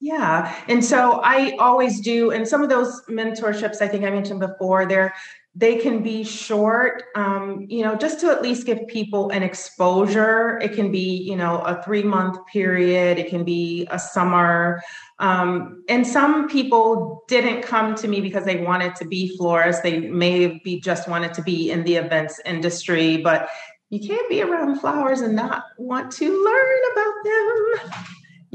Yeah. 0.00 0.54
And 0.68 0.84
so 0.84 1.20
I 1.24 1.56
always 1.58 2.00
do, 2.00 2.30
and 2.30 2.46
some 2.46 2.62
of 2.62 2.68
those 2.68 3.02
mentorships 3.08 3.80
I 3.80 3.88
think 3.88 4.04
I 4.04 4.10
mentioned 4.10 4.40
before, 4.40 4.86
they're 4.86 5.14
they 5.58 5.76
can 5.76 6.02
be 6.02 6.22
short, 6.22 7.04
um, 7.14 7.64
you 7.70 7.82
know, 7.82 7.96
just 7.96 8.20
to 8.20 8.26
at 8.30 8.42
least 8.42 8.66
give 8.66 8.86
people 8.88 9.30
an 9.30 9.42
exposure. 9.42 10.58
It 10.58 10.74
can 10.74 10.92
be, 10.92 11.16
you 11.16 11.34
know, 11.34 11.60
a 11.60 11.82
three 11.82 12.02
month 12.02 12.36
period, 12.46 13.18
it 13.18 13.30
can 13.30 13.42
be 13.42 13.88
a 13.90 13.98
summer. 13.98 14.82
Um, 15.18 15.82
and 15.88 16.06
some 16.06 16.46
people 16.46 17.24
didn't 17.26 17.62
come 17.62 17.94
to 17.94 18.06
me 18.06 18.20
because 18.20 18.44
they 18.44 18.58
wanted 18.58 18.96
to 18.96 19.06
be 19.06 19.34
florists. 19.38 19.80
They 19.80 19.98
may 19.98 20.60
be 20.62 20.78
just 20.78 21.08
wanted 21.08 21.32
to 21.32 21.42
be 21.42 21.70
in 21.70 21.84
the 21.84 21.96
events 21.96 22.38
industry, 22.44 23.16
but 23.16 23.48
you 23.88 24.06
can't 24.06 24.28
be 24.28 24.42
around 24.42 24.80
flowers 24.80 25.22
and 25.22 25.34
not 25.34 25.64
want 25.78 26.12
to 26.12 26.44
learn 26.44 26.78
about 26.92 27.14
them. 27.24 27.92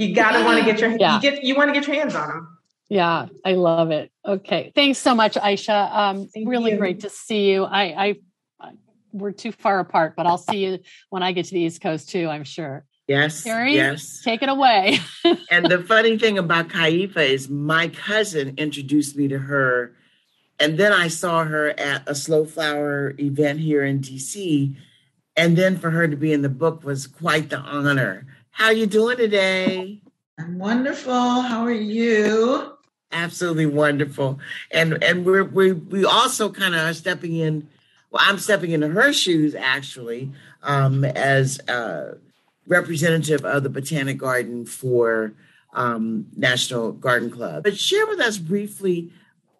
You 0.01 0.15
gotta 0.15 0.43
want 0.43 0.59
to 0.59 0.65
get 0.65 0.79
your 0.79 0.91
Yeah. 0.97 1.15
you 1.15 1.21
get 1.21 1.43
you 1.43 1.55
want 1.55 1.69
to 1.69 1.73
get 1.73 1.87
your 1.87 1.95
hands 1.95 2.15
on 2.15 2.29
them. 2.29 2.57
Yeah, 2.89 3.27
I 3.45 3.53
love 3.53 3.91
it. 3.91 4.11
Okay, 4.25 4.73
thanks 4.75 4.97
so 4.99 5.15
much, 5.15 5.35
Niesha. 5.35 5.95
Um, 5.95 6.27
Thank 6.27 6.49
really 6.49 6.71
you. 6.71 6.77
great 6.77 6.99
to 7.01 7.09
see 7.09 7.49
you. 7.49 7.63
I, 7.63 8.17
I, 8.61 8.71
we're 9.13 9.31
too 9.31 9.53
far 9.53 9.79
apart, 9.79 10.15
but 10.17 10.25
I'll 10.25 10.37
see 10.37 10.65
you 10.65 10.79
when 11.09 11.23
I 11.23 11.31
get 11.31 11.45
to 11.45 11.53
the 11.53 11.61
East 11.61 11.79
Coast 11.79 12.09
too. 12.09 12.27
I'm 12.27 12.43
sure. 12.43 12.83
Yes, 13.07 13.43
Terry, 13.43 13.75
yes. 13.75 14.21
take 14.23 14.41
it 14.41 14.49
away. 14.49 14.99
and 15.49 15.67
the 15.67 15.79
funny 15.83 16.17
thing 16.17 16.37
about 16.37 16.67
Kaifa 16.67 17.17
is 17.29 17.49
my 17.49 17.87
cousin 17.87 18.55
introduced 18.57 19.15
me 19.15 19.29
to 19.29 19.37
her. 19.37 19.95
And 20.59 20.77
then 20.77 20.91
I 20.91 21.07
saw 21.07 21.45
her 21.45 21.69
at 21.79 22.03
a 22.07 22.13
slow 22.13 22.43
flower 22.45 23.15
event 23.19 23.59
here 23.61 23.83
in 23.83 23.99
DC. 24.01 24.75
And 25.37 25.57
then 25.57 25.77
for 25.77 25.91
her 25.91 26.07
to 26.09 26.15
be 26.17 26.33
in 26.33 26.41
the 26.41 26.49
book 26.49 26.83
was 26.83 27.07
quite 27.07 27.49
the 27.49 27.57
honor. 27.57 28.27
How 28.51 28.65
are 28.65 28.73
you 28.73 28.85
doing 28.85 29.17
today? 29.17 30.01
I'm 30.37 30.59
wonderful. 30.59 31.13
How 31.13 31.63
are 31.63 31.71
you? 31.71 32.73
Absolutely 33.11 33.65
wonderful. 33.65 34.39
And 34.71 35.03
and 35.03 35.25
we're 35.25 35.43
we 35.43 35.73
we 35.73 36.05
also 36.05 36.49
kind 36.49 36.75
of 36.75 36.81
are 36.81 36.93
stepping 36.93 37.35
in. 37.35 37.67
Well, 38.11 38.21
I'm 38.25 38.37
stepping 38.37 38.71
into 38.71 38.89
her 38.89 39.13
shoes 39.13 39.55
actually, 39.55 40.31
um, 40.63 41.03
as 41.03 41.59
uh 41.67 42.15
representative 42.67 43.43
of 43.45 43.63
the 43.63 43.69
Botanic 43.69 44.17
Garden 44.17 44.65
for 44.65 45.33
um, 45.73 46.27
National 46.35 46.91
Garden 46.91 47.29
Club. 47.29 47.63
But 47.63 47.77
share 47.77 48.05
with 48.07 48.19
us 48.19 48.37
briefly, 48.37 49.11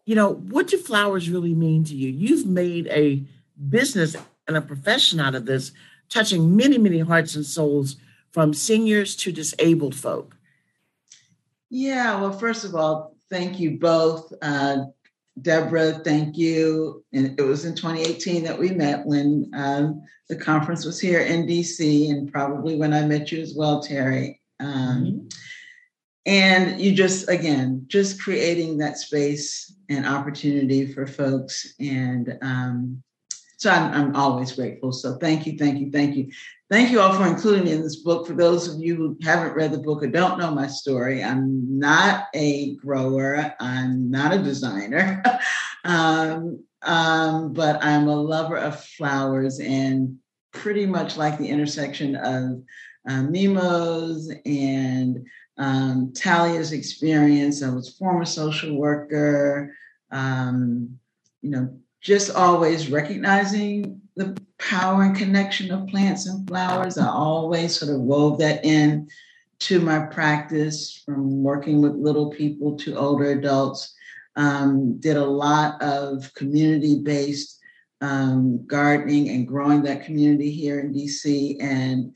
you 0.05 0.15
know, 0.15 0.33
what 0.33 0.67
do 0.67 0.77
flowers 0.77 1.29
really 1.29 1.55
mean 1.55 1.83
to 1.85 1.95
you? 1.95 2.09
You've 2.09 2.45
made 2.45 2.87
a 2.87 3.23
business 3.69 4.15
and 4.47 4.57
a 4.57 4.61
profession 4.61 5.19
out 5.19 5.35
of 5.35 5.45
this, 5.45 5.71
touching 6.09 6.55
many, 6.55 6.77
many 6.77 6.99
hearts 6.99 7.35
and 7.35 7.45
souls 7.45 7.95
from 8.31 8.53
seniors 8.53 9.15
to 9.17 9.31
disabled 9.31 9.95
folk. 9.95 10.35
Yeah, 11.69 12.19
well, 12.19 12.33
first 12.33 12.65
of 12.65 12.75
all, 12.75 13.15
thank 13.29 13.59
you 13.59 13.79
both 13.79 14.33
uh, 14.41 14.85
Debra, 15.39 16.01
thank 16.03 16.37
you. 16.37 17.03
And 17.13 17.39
it 17.39 17.43
was 17.43 17.65
in 17.65 17.75
2018 17.75 18.43
that 18.43 18.57
we 18.57 18.71
met 18.71 19.05
when 19.05 19.49
um, 19.53 20.01
the 20.29 20.35
conference 20.35 20.85
was 20.85 20.99
here 20.99 21.21
in 21.21 21.47
DC, 21.47 22.09
and 22.09 22.31
probably 22.31 22.75
when 22.75 22.93
I 22.93 23.05
met 23.05 23.31
you 23.31 23.41
as 23.41 23.53
well, 23.55 23.81
Terry. 23.81 24.41
Um, 24.59 25.05
mm-hmm. 25.05 25.27
And 26.25 26.79
you 26.79 26.93
just, 26.93 27.29
again, 27.29 27.85
just 27.87 28.21
creating 28.21 28.77
that 28.77 28.97
space 28.97 29.73
and 29.89 30.05
opportunity 30.05 30.85
for 30.85 31.07
folks. 31.07 31.73
And 31.79 32.37
um, 32.41 33.01
so 33.61 33.69
I'm, 33.69 33.93
I'm 33.93 34.15
always 34.15 34.51
grateful. 34.53 34.91
So 34.91 35.17
thank 35.17 35.45
you, 35.45 35.55
thank 35.55 35.79
you, 35.79 35.91
thank 35.91 36.15
you. 36.15 36.31
Thank 36.71 36.89
you 36.89 36.99
all 36.99 37.13
for 37.13 37.27
including 37.27 37.65
me 37.65 37.73
in 37.73 37.83
this 37.83 37.97
book. 37.97 38.25
For 38.25 38.33
those 38.33 38.67
of 38.67 38.81
you 38.81 38.95
who 38.95 39.17
haven't 39.21 39.53
read 39.53 39.71
the 39.71 39.77
book 39.77 40.01
or 40.01 40.07
don't 40.07 40.39
know 40.39 40.49
my 40.49 40.65
story, 40.65 41.23
I'm 41.23 41.77
not 41.77 42.25
a 42.33 42.73
grower, 42.77 43.53
I'm 43.59 44.09
not 44.09 44.33
a 44.33 44.41
designer, 44.41 45.21
um, 45.83 46.63
um, 46.81 47.53
but 47.53 47.83
I'm 47.83 48.07
a 48.07 48.15
lover 48.15 48.57
of 48.57 48.83
flowers 48.83 49.59
and 49.59 50.17
pretty 50.53 50.87
much 50.87 51.15
like 51.15 51.37
the 51.37 51.47
intersection 51.47 52.15
of 52.15 52.63
uh, 53.07 53.21
Mimo's 53.21 54.33
and 54.43 55.23
um, 55.59 56.13
Talia's 56.15 56.71
experience. 56.71 57.61
I 57.61 57.69
was 57.69 57.95
former 57.95 58.25
social 58.25 58.75
worker, 58.75 59.75
um, 60.09 60.97
you 61.43 61.51
know, 61.51 61.77
just 62.01 62.35
always 62.35 62.89
recognizing 62.89 64.01
the 64.15 64.35
power 64.57 65.03
and 65.03 65.15
connection 65.15 65.71
of 65.71 65.87
plants 65.87 66.25
and 66.25 66.47
flowers. 66.47 66.97
I 66.97 67.07
always 67.07 67.79
sort 67.79 67.93
of 67.93 68.01
wove 68.01 68.39
that 68.39 68.65
in 68.65 69.07
to 69.59 69.79
my 69.79 69.99
practice 69.99 71.01
from 71.05 71.43
working 71.43 71.81
with 71.81 71.93
little 71.93 72.31
people 72.31 72.75
to 72.77 72.95
older 72.95 73.31
adults. 73.31 73.93
Um, 74.35 74.97
did 74.99 75.17
a 75.17 75.25
lot 75.25 75.81
of 75.81 76.33
community 76.35 76.99
based 76.99 77.59
um, 77.99 78.65
gardening 78.65 79.29
and 79.29 79.47
growing 79.47 79.83
that 79.83 80.05
community 80.05 80.51
here 80.51 80.79
in 80.79 80.93
DC 80.93 81.61
and 81.61 82.13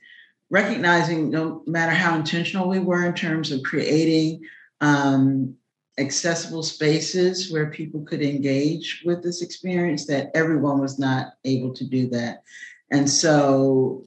recognizing 0.49 1.29
no 1.29 1.61
matter 1.67 1.91
how 1.91 2.15
intentional 2.15 2.69
we 2.69 2.79
were 2.79 3.05
in 3.05 3.13
terms 3.13 3.51
of 3.51 3.61
creating 3.63 4.41
um, 4.81 5.55
accessible 5.97 6.63
spaces 6.63 7.51
where 7.51 7.69
people 7.69 8.01
could 8.01 8.21
engage 8.21 9.01
with 9.05 9.23
this 9.23 9.41
experience 9.41 10.05
that 10.07 10.31
everyone 10.33 10.79
was 10.79 10.99
not 10.99 11.33
able 11.45 11.73
to 11.73 11.85
do 11.85 12.07
that. 12.09 12.43
And 12.91 13.09
so 13.09 14.05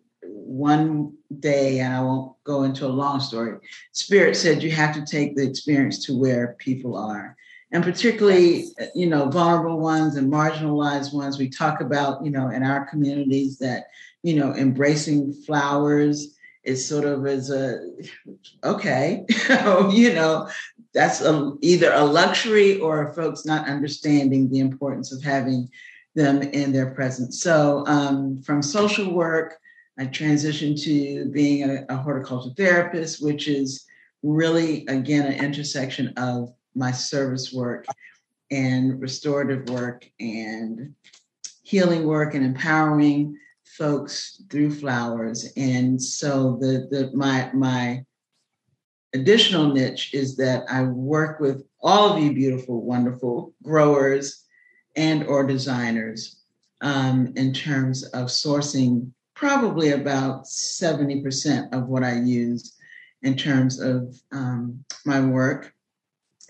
one 0.48 1.12
day 1.40 1.80
and 1.80 1.94
i 1.94 2.00
won't 2.00 2.32
go 2.44 2.62
into 2.62 2.86
a 2.86 2.88
long 2.88 3.20
story 3.20 3.58
spirit 3.92 4.36
said 4.36 4.62
you 4.62 4.70
have 4.70 4.94
to 4.94 5.04
take 5.04 5.36
the 5.36 5.46
experience 5.46 6.04
to 6.04 6.18
where 6.18 6.56
people 6.58 6.96
are. 6.96 7.36
And 7.70 7.84
particularly 7.84 8.68
you 8.94 9.06
know 9.06 9.28
vulnerable 9.28 9.78
ones 9.78 10.16
and 10.16 10.32
marginalized 10.32 11.12
ones 11.12 11.38
we 11.38 11.50
talk 11.50 11.82
about 11.82 12.24
you 12.24 12.30
know 12.30 12.48
in 12.48 12.62
our 12.62 12.86
communities 12.86 13.58
that 13.58 13.88
you 14.22 14.36
know 14.36 14.54
embracing 14.54 15.34
flowers 15.34 16.34
is 16.64 16.86
sort 16.86 17.04
of 17.04 17.26
as 17.26 17.50
a 17.50 17.90
okay 18.64 19.26
you 19.90 20.14
know 20.14 20.48
that's 20.94 21.20
a, 21.20 21.52
either 21.60 21.92
a 21.92 22.04
luxury 22.04 22.80
or 22.80 23.12
folks 23.12 23.44
not 23.44 23.68
understanding 23.68 24.48
the 24.48 24.60
importance 24.60 25.12
of 25.12 25.22
having 25.22 25.68
them 26.14 26.42
in 26.42 26.72
their 26.72 26.90
presence. 26.90 27.42
So 27.42 27.84
um, 27.86 28.42
from 28.42 28.62
social 28.62 29.12
work, 29.12 29.58
I 29.98 30.06
transitioned 30.06 30.82
to 30.84 31.26
being 31.26 31.68
a, 31.68 31.84
a 31.88 31.96
horticultural 31.96 32.54
therapist, 32.54 33.22
which 33.22 33.48
is 33.48 33.84
really, 34.22 34.86
again, 34.86 35.26
an 35.26 35.44
intersection 35.44 36.12
of 36.16 36.52
my 36.74 36.92
service 36.92 37.52
work 37.52 37.86
and 38.50 39.00
restorative 39.00 39.68
work 39.68 40.08
and 40.18 40.94
healing 41.62 42.06
work 42.06 42.34
and 42.34 42.44
empowering 42.44 43.36
folks 43.64 44.42
through 44.50 44.74
flowers. 44.74 45.52
And 45.56 46.02
so 46.02 46.56
the 46.60 46.88
the 46.90 47.10
my 47.14 47.50
my 47.52 48.04
additional 49.14 49.72
niche 49.72 50.12
is 50.12 50.36
that 50.36 50.64
I 50.70 50.82
work 50.82 51.40
with 51.40 51.64
all 51.80 52.12
of 52.12 52.22
you 52.22 52.32
beautiful, 52.32 52.82
wonderful 52.82 53.54
growers 53.62 54.44
and 54.96 55.24
or 55.24 55.46
designers 55.46 56.40
um, 56.80 57.32
in 57.36 57.52
terms 57.52 58.04
of 58.08 58.26
sourcing 58.26 59.10
probably 59.34 59.92
about 59.92 60.44
70% 60.44 61.72
of 61.72 61.86
what 61.86 62.02
I 62.02 62.14
use 62.14 62.74
in 63.22 63.36
terms 63.36 63.80
of 63.80 64.20
um, 64.32 64.84
my 65.04 65.20
work. 65.20 65.72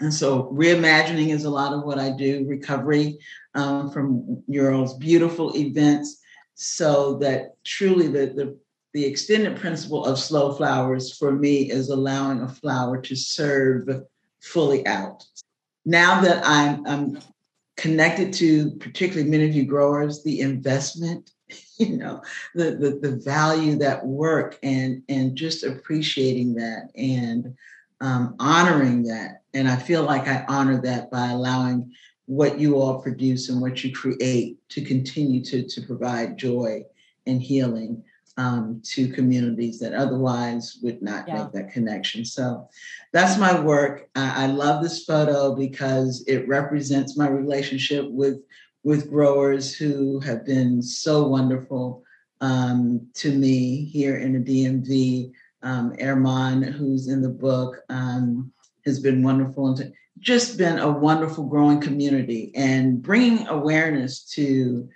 And 0.00 0.12
so 0.12 0.44
reimagining 0.54 1.28
is 1.28 1.44
a 1.44 1.50
lot 1.50 1.72
of 1.72 1.84
what 1.84 1.98
I 1.98 2.10
do, 2.10 2.46
recovery 2.48 3.18
um, 3.54 3.90
from 3.90 4.42
your 4.46 4.86
beautiful 4.98 5.54
events, 5.56 6.20
so 6.54 7.18
that 7.18 7.56
truly 7.64 8.08
the, 8.08 8.26
the 8.26 8.58
the 8.94 9.04
extended 9.04 9.56
principle 9.56 10.04
of 10.04 10.18
slow 10.18 10.54
flowers 10.54 11.16
for 11.16 11.32
me 11.32 11.70
is 11.70 11.90
allowing 11.90 12.40
a 12.40 12.48
flower 12.48 13.00
to 13.02 13.14
serve 13.14 13.88
fully 14.40 14.86
out. 14.86 15.24
Now 15.84 16.20
that 16.20 16.42
I'm, 16.44 16.86
I'm 16.86 17.18
connected 17.76 18.32
to 18.34 18.72
particularly 18.72 19.30
many 19.30 19.44
of 19.44 19.54
you 19.54 19.64
growers, 19.64 20.22
the 20.22 20.40
investment, 20.40 21.30
you 21.78 21.96
know, 21.96 22.22
the, 22.54 22.72
the, 22.72 23.08
the 23.08 23.16
value 23.16 23.76
that 23.76 24.04
work 24.04 24.58
and, 24.62 25.02
and 25.08 25.36
just 25.36 25.64
appreciating 25.64 26.54
that 26.54 26.90
and 26.96 27.54
um, 28.00 28.34
honoring 28.38 29.02
that. 29.04 29.42
And 29.54 29.68
I 29.68 29.76
feel 29.76 30.02
like 30.02 30.28
I 30.28 30.44
honor 30.48 30.80
that 30.82 31.10
by 31.10 31.28
allowing 31.28 31.92
what 32.26 32.60
you 32.60 32.76
all 32.76 33.00
produce 33.00 33.48
and 33.48 33.60
what 33.60 33.82
you 33.82 33.92
create 33.92 34.58
to 34.68 34.84
continue 34.84 35.42
to, 35.44 35.66
to 35.66 35.82
provide 35.82 36.36
joy 36.36 36.84
and 37.26 37.40
healing 37.40 38.02
um, 38.38 38.80
to 38.84 39.08
communities 39.08 39.80
that 39.80 39.92
otherwise 39.92 40.78
would 40.82 41.02
not 41.02 41.26
yeah. 41.26 41.42
make 41.42 41.52
that 41.52 41.72
connection. 41.72 42.24
So 42.24 42.68
that's 43.12 43.36
my 43.36 43.58
work. 43.60 44.08
I, 44.14 44.44
I, 44.44 44.46
love 44.46 44.80
this 44.80 45.04
photo 45.04 45.56
because 45.56 46.24
it 46.28 46.46
represents 46.46 47.18
my 47.18 47.28
relationship 47.28 48.06
with 48.08 48.38
with 48.84 49.10
growers 49.10 49.74
who 49.74 50.20
have 50.20 50.46
been 50.46 50.80
so 50.80 51.26
wonderful 51.26 52.04
um, 52.40 53.08
to 53.14 53.32
me 53.32 53.84
here 53.84 54.16
in 54.16 54.32
the 54.32 54.64
DMV. 54.64 55.32
Um, 55.64 55.92
Erman, 56.00 56.62
who's 56.62 57.08
in 57.08 57.20
the 57.20 57.28
book, 57.28 57.78
um, 57.88 58.52
has 58.86 59.00
been 59.00 59.24
wonderful 59.24 59.66
and 59.66 59.92
just 60.20 60.56
been 60.56 60.78
a 60.78 60.88
wonderful 60.88 61.44
growing 61.44 61.80
community 61.80 62.52
and 62.54 63.02
bringing 63.02 63.48
awareness 63.48 64.22
to 64.22 64.88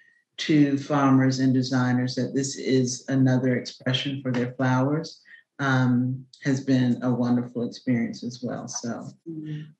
to 0.46 0.76
farmers 0.76 1.38
and 1.38 1.54
designers 1.54 2.16
that 2.16 2.34
this 2.34 2.56
is 2.56 3.04
another 3.08 3.56
expression 3.56 4.20
for 4.22 4.32
their 4.32 4.52
flowers 4.54 5.20
um, 5.60 6.24
has 6.42 6.60
been 6.60 6.98
a 7.04 7.10
wonderful 7.12 7.64
experience 7.64 8.24
as 8.24 8.40
well. 8.42 8.66
So 8.66 9.06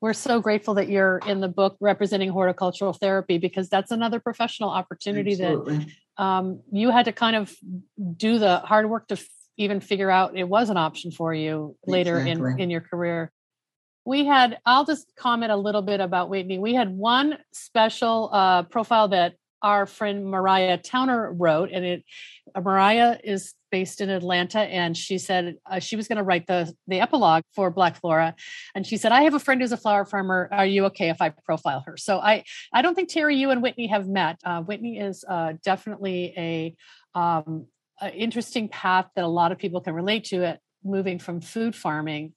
we're 0.01 0.13
so 0.13 0.41
grateful 0.41 0.75
that 0.75 0.89
you're 0.89 1.19
in 1.27 1.41
the 1.41 1.49
book 1.49 1.77
representing 1.81 2.29
horticultural 2.29 2.93
therapy 2.93 3.39
because 3.39 3.69
that's 3.69 3.91
another 3.91 4.21
professional 4.21 4.71
opportunity 4.71 5.33
Absolutely. 5.33 5.79
that 6.17 6.23
um, 6.23 6.61
you 6.71 6.91
had 6.91 7.07
to 7.07 7.13
kind 7.13 7.35
of 7.35 7.53
do 8.17 8.39
the 8.39 8.59
hard 8.59 8.89
work 8.89 9.09
to 9.09 9.15
f- 9.15 9.27
even 9.57 9.81
figure 9.81 10.11
out 10.11 10.37
it 10.37 10.45
was 10.45 10.71
an 10.71 10.77
option 10.77 11.11
for 11.11 11.35
you 11.35 11.77
later 11.87 12.19
exactly. 12.19 12.53
in, 12.53 12.61
in 12.61 12.71
your 12.71 12.83
career. 12.83 13.33
We 14.05 14.27
had, 14.27 14.59
I'll 14.65 14.85
just 14.85 15.11
comment 15.17 15.51
a 15.51 15.57
little 15.57 15.83
bit 15.83 16.01
about 16.01 16.29
Whitney. 16.29 16.59
We 16.59 16.75
had 16.75 16.91
one 16.91 17.39
special 17.53 18.31
uh, 18.33 18.63
profile 18.65 19.09
that 19.09 19.35
our 19.63 19.87
friend 19.87 20.27
Mariah 20.27 20.79
Towner 20.79 21.33
wrote, 21.33 21.71
and 21.73 21.85
it 21.85 22.05
Mariah 22.61 23.19
is 23.23 23.55
based 23.71 24.01
in 24.01 24.11
Atlanta, 24.11 24.61
and 24.61 24.97
she 24.97 25.19
said 25.19 25.57
uh, 25.71 25.79
she 25.79 25.97
was 25.97 26.09
going 26.09 26.19
to 26.19 26.23
write 26.23 26.47
the 26.47 26.73
the 26.87 27.01
epilogue 27.01 27.43
for 27.55 27.71
Black 27.71 27.97
Flora, 27.97 28.35
and 28.75 28.87
she 28.87 28.97
said, 28.97 29.13
"I 29.13 29.23
have 29.23 29.35
a 29.35 29.39
friend 29.39 29.61
who's 29.61 29.73
a 29.73 29.77
flower 29.77 30.05
farmer. 30.05 30.49
Are 30.53 30.67
you 30.67 30.85
okay 30.87 31.09
if 31.09 31.23
I 31.23 31.31
profile 31.31 31.83
her?" 31.87 31.97
So 31.97 32.19
I 32.19 32.45
I 32.73 32.83
don't 32.83 32.95
think 32.95 33.09
Terry, 33.09 33.37
you 33.37 33.51
and 33.51 33.63
Whitney 33.63 33.87
have 33.89 34.09
met. 34.09 34.39
Uh, 34.45 34.63
Whitney 34.63 34.99
is 34.99 35.25
uh, 35.29 35.55
definitely 35.65 36.35
a, 36.37 36.75
um, 37.19 37.67
a 38.01 38.13
interesting 38.13 38.69
path 38.69 39.07
that 39.17 39.25
a 39.25 39.29
lot 39.29 39.53
of 39.53 39.59
people 39.59 39.81
can 39.81 39.95
relate 39.95 40.25
to. 40.25 40.43
It 40.43 40.61
moving 40.85 41.19
from 41.19 41.41
food 41.41 41.77
farming 41.77 42.35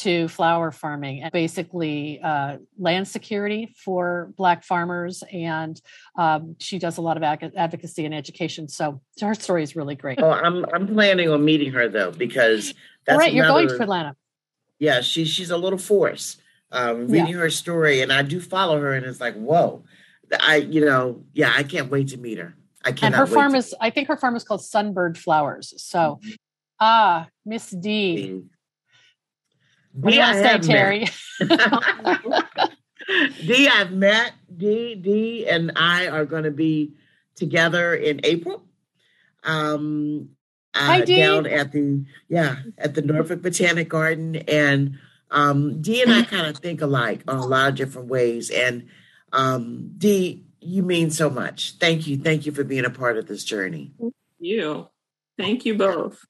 to 0.00 0.28
flower 0.28 0.70
farming 0.70 1.22
and 1.22 1.32
basically 1.32 2.20
uh, 2.22 2.56
land 2.78 3.06
security 3.06 3.74
for 3.76 4.32
black 4.36 4.64
farmers 4.64 5.22
and 5.32 5.80
um, 6.16 6.56
she 6.58 6.78
does 6.78 6.98
a 6.98 7.00
lot 7.00 7.16
of 7.16 7.22
ag- 7.22 7.52
advocacy 7.56 8.04
and 8.04 8.14
education. 8.14 8.68
So 8.68 9.00
her 9.20 9.34
story 9.34 9.62
is 9.62 9.76
really 9.76 9.94
great. 9.94 10.20
Oh 10.20 10.30
i'm 10.30 10.64
i'm 10.72 10.86
planning 10.86 11.30
on 11.30 11.44
meeting 11.44 11.72
her 11.72 11.88
though 11.88 12.10
because 12.10 12.74
that's 13.04 13.18
right 13.18 13.32
you're 13.32 13.46
going 13.46 13.68
to 13.68 13.82
atlanta. 13.82 14.16
Yeah 14.78 15.00
she, 15.00 15.24
she's 15.24 15.50
a 15.50 15.56
little 15.56 15.78
force 15.78 16.36
um, 16.72 17.08
reading 17.08 17.28
yeah. 17.28 17.38
her 17.38 17.50
story 17.50 18.00
and 18.00 18.12
i 18.12 18.22
do 18.22 18.40
follow 18.40 18.80
her 18.80 18.92
and 18.92 19.04
it's 19.04 19.20
like 19.20 19.34
whoa. 19.34 19.84
I 20.40 20.56
you 20.56 20.84
know 20.84 21.24
yeah 21.32 21.52
i 21.56 21.62
can't 21.62 21.90
wait 21.90 22.08
to 22.08 22.16
meet 22.16 22.38
her. 22.38 22.54
I 22.84 22.92
can't 22.92 23.14
and 23.14 23.14
her 23.16 23.26
farm 23.26 23.52
to- 23.52 23.58
is 23.58 23.74
i 23.80 23.90
think 23.90 24.08
her 24.08 24.16
farm 24.16 24.36
is 24.36 24.44
called 24.44 24.60
sunbird 24.60 25.16
flowers 25.16 25.74
so 25.76 26.20
mm-hmm. 26.22 26.30
ah 26.80 27.28
miss 27.44 27.70
d 27.70 28.42
what 29.92 30.10
do 30.10 30.16
you 30.16 30.22
want 30.22 30.36
to 30.36 30.42
say, 30.42 30.58
Terry? 30.58 31.06
Dee, 33.44 33.68
I've 33.68 33.92
met 33.92 34.32
D 34.56 34.94
Dee 34.94 35.48
and 35.48 35.72
I 35.76 36.08
are 36.08 36.24
going 36.24 36.44
to 36.44 36.50
be 36.50 36.94
together 37.34 37.94
in 37.94 38.20
April. 38.24 38.62
Um, 39.42 40.30
uh, 40.74 40.78
Hi, 40.78 41.00
Dee. 41.00 41.16
down 41.16 41.46
at 41.46 41.72
the 41.72 42.04
yeah 42.28 42.56
at 42.78 42.94
the 42.94 43.02
Norfolk 43.02 43.42
Botanic 43.42 43.88
Garden, 43.88 44.36
and 44.36 44.98
um, 45.30 45.80
Dee 45.82 46.02
and 46.02 46.12
I 46.12 46.22
kind 46.22 46.46
of 46.46 46.58
think 46.58 46.82
alike 46.82 47.22
on 47.26 47.36
a 47.36 47.46
lot 47.46 47.70
of 47.70 47.74
different 47.74 48.08
ways. 48.08 48.50
And 48.50 48.88
um, 49.32 49.92
Dee, 49.98 50.44
you 50.60 50.82
mean 50.82 51.10
so 51.10 51.30
much. 51.30 51.76
Thank 51.80 52.06
you, 52.06 52.16
thank 52.18 52.46
you 52.46 52.52
for 52.52 52.62
being 52.62 52.84
a 52.84 52.90
part 52.90 53.16
of 53.16 53.26
this 53.26 53.42
journey. 53.42 53.92
You. 54.38 54.88
Thank 55.38 55.64
you 55.64 55.74
both. 55.74 56.24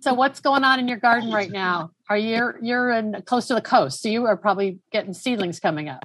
So 0.00 0.14
what's 0.14 0.40
going 0.40 0.64
on 0.64 0.80
in 0.80 0.88
your 0.88 0.98
garden 0.98 1.30
right 1.30 1.50
now? 1.50 1.90
Are 2.08 2.18
you 2.18 2.52
you're 2.60 2.90
in 2.90 3.22
close 3.24 3.46
to 3.48 3.54
the 3.54 3.62
coast, 3.62 4.02
so 4.02 4.08
you 4.08 4.26
are 4.26 4.36
probably 4.36 4.78
getting 4.92 5.14
seedlings 5.14 5.60
coming 5.60 5.88
up. 5.88 6.04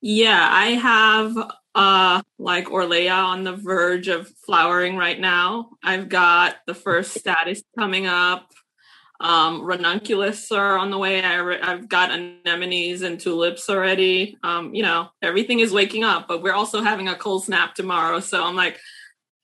Yeah, 0.00 0.46
I 0.50 0.66
have 0.70 1.36
uh 1.74 2.22
like 2.38 2.66
Orlaya 2.66 3.24
on 3.24 3.44
the 3.44 3.56
verge 3.56 4.08
of 4.08 4.28
flowering 4.44 4.96
right 4.96 5.18
now. 5.18 5.70
I've 5.82 6.08
got 6.08 6.56
the 6.66 6.74
first 6.74 7.14
statice 7.18 7.62
coming 7.78 8.06
up. 8.06 8.52
Um, 9.20 9.62
ranunculus 9.62 10.52
are 10.52 10.78
on 10.78 10.90
the 10.90 10.98
way. 10.98 11.20
I 11.20 11.36
re- 11.36 11.60
I've 11.60 11.88
got 11.88 12.10
anemones 12.10 13.02
and 13.02 13.18
tulips 13.18 13.68
already. 13.68 14.36
Um, 14.44 14.74
you 14.74 14.82
know, 14.82 15.08
everything 15.22 15.58
is 15.58 15.72
waking 15.72 16.04
up, 16.04 16.28
but 16.28 16.40
we're 16.40 16.52
also 16.52 16.82
having 16.82 17.08
a 17.08 17.16
cold 17.16 17.44
snap 17.44 17.74
tomorrow. 17.74 18.20
So 18.20 18.44
I'm 18.44 18.54
like, 18.54 18.78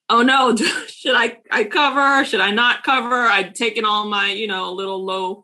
oh 0.08 0.22
no, 0.22 0.54
should 0.86 1.16
I 1.16 1.38
I 1.50 1.64
cover? 1.64 2.24
Should 2.24 2.40
I 2.40 2.50
not 2.50 2.84
cover? 2.84 3.22
I'd 3.22 3.54
taken 3.54 3.84
all 3.84 4.06
my 4.06 4.30
you 4.30 4.46
know 4.46 4.70
a 4.70 4.74
little 4.74 5.04
low 5.04 5.43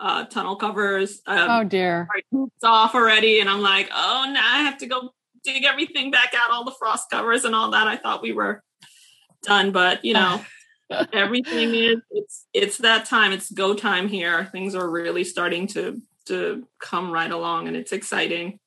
uh, 0.00 0.24
tunnel 0.24 0.56
covers. 0.56 1.20
Um, 1.26 1.50
Oh 1.50 1.64
dear. 1.64 2.08
it's 2.32 2.64
off 2.64 2.94
already, 2.94 3.40
and 3.40 3.48
I'm 3.48 3.60
like, 3.60 3.88
oh, 3.92 4.30
now 4.32 4.42
I 4.42 4.62
have 4.62 4.78
to 4.78 4.86
go 4.86 5.10
dig 5.44 5.64
everything 5.64 6.10
back 6.10 6.34
out, 6.36 6.50
all 6.50 6.64
the 6.64 6.74
frost 6.78 7.10
covers 7.10 7.44
and 7.44 7.54
all 7.54 7.70
that. 7.70 7.86
I 7.86 7.96
thought 7.96 8.22
we 8.22 8.32
were 8.32 8.62
done, 9.42 9.72
but 9.72 10.04
you 10.04 10.14
know, 10.14 10.42
everything 11.12 11.74
is 11.74 11.98
it's 12.10 12.46
it's 12.52 12.78
that 12.78 13.04
time. 13.04 13.32
It's 13.32 13.50
go 13.50 13.74
time 13.74 14.08
here. 14.08 14.46
Things 14.46 14.74
are 14.74 14.88
really 14.88 15.24
starting 15.24 15.66
to 15.68 16.00
to 16.26 16.66
come 16.80 17.10
right 17.10 17.30
along, 17.30 17.68
and 17.68 17.76
it's 17.76 17.92
exciting. 17.92 18.58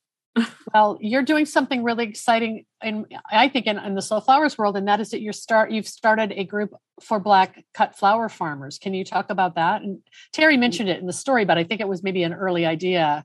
Well, 0.72 0.98
you're 1.00 1.22
doing 1.22 1.46
something 1.46 1.84
really 1.84 2.04
exciting, 2.06 2.64
in 2.82 3.06
I 3.30 3.48
think 3.48 3.66
in, 3.66 3.78
in 3.78 3.94
the 3.94 4.02
slow 4.02 4.20
flowers 4.20 4.58
world, 4.58 4.76
and 4.76 4.88
that 4.88 4.98
is 4.98 5.10
that 5.10 5.20
you're 5.20 5.32
start 5.32 5.70
you've 5.70 5.86
started 5.86 6.32
a 6.32 6.44
group 6.44 6.74
for 7.00 7.20
Black 7.20 7.64
cut 7.72 7.96
flower 7.96 8.28
farmers. 8.28 8.78
Can 8.78 8.94
you 8.94 9.04
talk 9.04 9.30
about 9.30 9.54
that? 9.54 9.82
And 9.82 10.00
Terry 10.32 10.56
mentioned 10.56 10.88
it 10.88 10.98
in 10.98 11.06
the 11.06 11.12
story, 11.12 11.44
but 11.44 11.58
I 11.58 11.64
think 11.64 11.80
it 11.80 11.88
was 11.88 12.02
maybe 12.02 12.24
an 12.24 12.32
early 12.32 12.66
idea. 12.66 13.24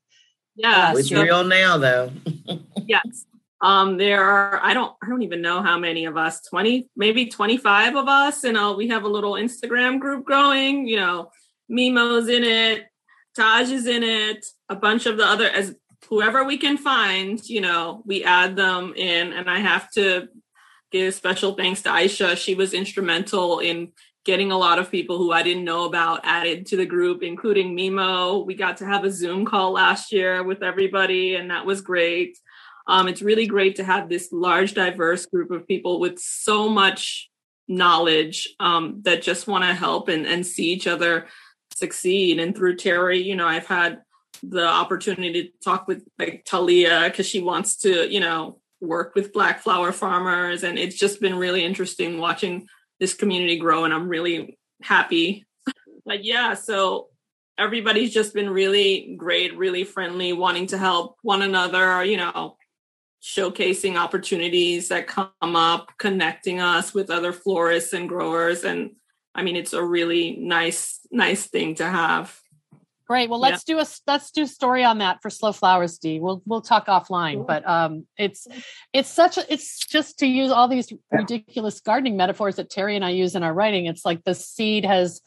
Yeah, 0.56 0.94
It's 0.96 1.10
so- 1.10 1.24
real 1.24 1.44
now, 1.44 1.78
though. 1.78 2.12
yes 2.86 3.26
um 3.62 3.98
there 3.98 4.24
are 4.24 4.60
i 4.64 4.74
don't 4.74 4.96
i 5.04 5.10
don't 5.10 5.22
even 5.22 5.42
know 5.42 5.62
how 5.62 5.78
many 5.78 6.06
of 6.06 6.16
us 6.16 6.42
20 6.50 6.88
maybe 6.96 7.26
25 7.26 7.96
of 7.96 8.08
us 8.08 8.44
and 8.44 8.58
uh, 8.58 8.74
we 8.76 8.88
have 8.88 9.04
a 9.04 9.08
little 9.08 9.34
instagram 9.34 10.00
group 10.00 10.26
growing 10.26 10.88
you 10.88 10.96
know 10.96 11.30
mimo's 11.68 12.30
in 12.30 12.44
it 12.44 12.86
taj 13.36 13.70
is 13.70 13.86
in 13.86 14.04
it 14.04 14.46
a 14.70 14.76
bunch 14.76 15.06
of 15.06 15.18
the 15.18 15.26
other 15.26 15.50
as 15.50 15.76
whoever 16.08 16.44
we 16.44 16.58
can 16.58 16.78
find 16.78 17.48
you 17.48 17.62
know 17.62 18.02
we 18.06 18.24
add 18.24 18.56
them 18.56 18.94
in. 18.96 19.34
And 19.34 19.50
i 19.50 19.60
have 19.60 19.92
to 19.92 20.28
give 20.92 21.14
special 21.14 21.54
thanks 21.54 21.84
to 21.84 21.90
Niesha. 21.90 22.36
She 22.36 22.56
was 22.56 22.74
instrumental 22.74 23.60
in 23.60 23.92
getting 24.26 24.52
a 24.52 24.58
lot 24.58 24.80
of 24.80 24.92
people 24.92 25.18
who 25.18 25.32
i 25.32 25.44
didn't 25.44 25.64
know 25.64 25.86
about 25.86 26.22
added 26.24 26.66
to 26.68 26.78
the 26.78 26.86
group 26.86 27.24
including 27.24 27.76
mimo. 27.76 28.46
We 28.46 28.56
got 28.56 28.78
to 28.78 28.86
have 28.86 29.04
a 29.04 29.12
zoom 29.12 29.46
call 29.46 29.72
last 29.72 30.12
year 30.12 30.44
with 30.44 30.64
everybody 30.64 31.36
and 31.36 31.52
that 31.52 31.66
was 31.66 31.82
great. 31.82 32.38
Um, 32.88 33.08
it's 33.08 33.22
really 33.22 33.46
great 33.46 33.76
to 33.76 33.84
have 33.84 34.10
this 34.10 34.30
large, 34.32 34.74
diverse 34.74 35.28
group 35.28 35.52
of 35.52 35.68
people 35.68 36.00
with 36.00 36.18
so 36.18 36.68
much 36.68 37.30
knowledge 37.68 38.50
um, 38.60 39.02
that 39.04 39.22
just 39.22 39.48
want 39.48 39.64
to 39.64 39.76
help 39.76 40.10
and, 40.10 40.26
and 40.26 40.46
see 40.46 40.72
each 40.72 40.88
other 40.88 41.28
succeed. 41.76 42.40
And 42.40 42.56
through 42.56 42.78
Terry, 42.78 43.22
you 43.22 43.36
know, 43.36 43.48
I've 43.48 43.68
had 43.68 44.02
the 44.44 44.66
opportunity 44.66 45.44
to 45.44 45.50
talk 45.64 45.88
with 45.88 46.04
like 46.18 46.44
Talia 46.46 47.04
because 47.06 47.26
she 47.26 47.42
wants 47.42 47.78
to, 47.78 48.12
you 48.12 48.20
know, 48.20 48.60
work 48.82 49.16
with 49.16 49.34
Black 49.34 49.62
flower 49.62 49.92
farmers. 49.92 50.64
And 50.64 50.78
it's 50.78 50.98
just 50.98 51.20
been 51.20 51.36
really 51.36 51.64
interesting 51.64 52.20
watching 52.20 52.68
this 53.00 53.14
community 53.14 53.58
grow. 53.58 53.86
And 53.86 53.94
I'm 53.94 54.08
really 54.08 54.58
happy. 54.82 55.46
But 56.06 56.24
yeah, 56.24 56.56
so 56.56 57.10
everybody's 57.60 58.12
just 58.12 58.34
been 58.34 58.50
really 58.50 59.14
great, 59.16 59.56
really 59.56 59.84
friendly, 59.84 60.34
wanting 60.34 60.66
to 60.68 60.78
help 60.78 61.18
one 61.22 61.44
another, 61.44 62.04
you 62.04 62.18
know, 62.18 62.58
showcasing 63.22 63.96
opportunities 63.96 64.90
that 64.90 65.08
come 65.08 65.30
up, 65.42 65.92
connecting 66.00 66.62
us 66.62 66.94
with 66.94 67.12
other 67.12 67.34
florists 67.34 67.94
and 67.94 68.08
growers. 68.08 68.64
And 68.64 68.92
I 69.36 69.44
mean, 69.44 69.56
it's 69.56 69.74
a 69.74 69.84
really 69.84 70.38
nice, 70.38 71.00
nice 71.12 71.46
thing 71.46 71.76
to 71.76 71.86
have. 71.86 72.40
Great. 73.10 73.28
Well, 73.28 73.40
let's 73.40 73.64
do 73.64 73.80
a 73.80 73.88
let's 74.06 74.30
do 74.30 74.44
a 74.44 74.48
story 74.48 74.84
on 74.84 75.00
that 75.00 75.24
for 75.24 75.32
slow 75.32 75.52
flowers, 75.52 75.98
D. 75.98 76.20
We'll 76.20 76.44
we'll 76.46 76.62
talk 76.62 76.86
offline, 76.86 77.48
but 77.48 77.68
um, 77.68 78.06
it's 78.20 78.48
it's 78.94 79.10
such 79.10 79.40
a 79.40 79.52
it's 79.52 79.80
just 79.80 80.20
to 80.20 80.28
use 80.28 80.52
all 80.52 80.68
these 80.68 80.94
ridiculous 81.12 81.80
gardening 81.80 82.18
metaphors 82.18 82.58
that 82.58 82.70
Terry 82.70 82.96
and 82.96 83.04
I 83.04 83.10
use 83.10 83.34
in 83.34 83.42
our 83.42 83.52
writing. 83.52 83.88
It's 83.88 84.06
like 84.06 84.24
the 84.26 84.36
seed 84.36 84.86
has 84.86 85.22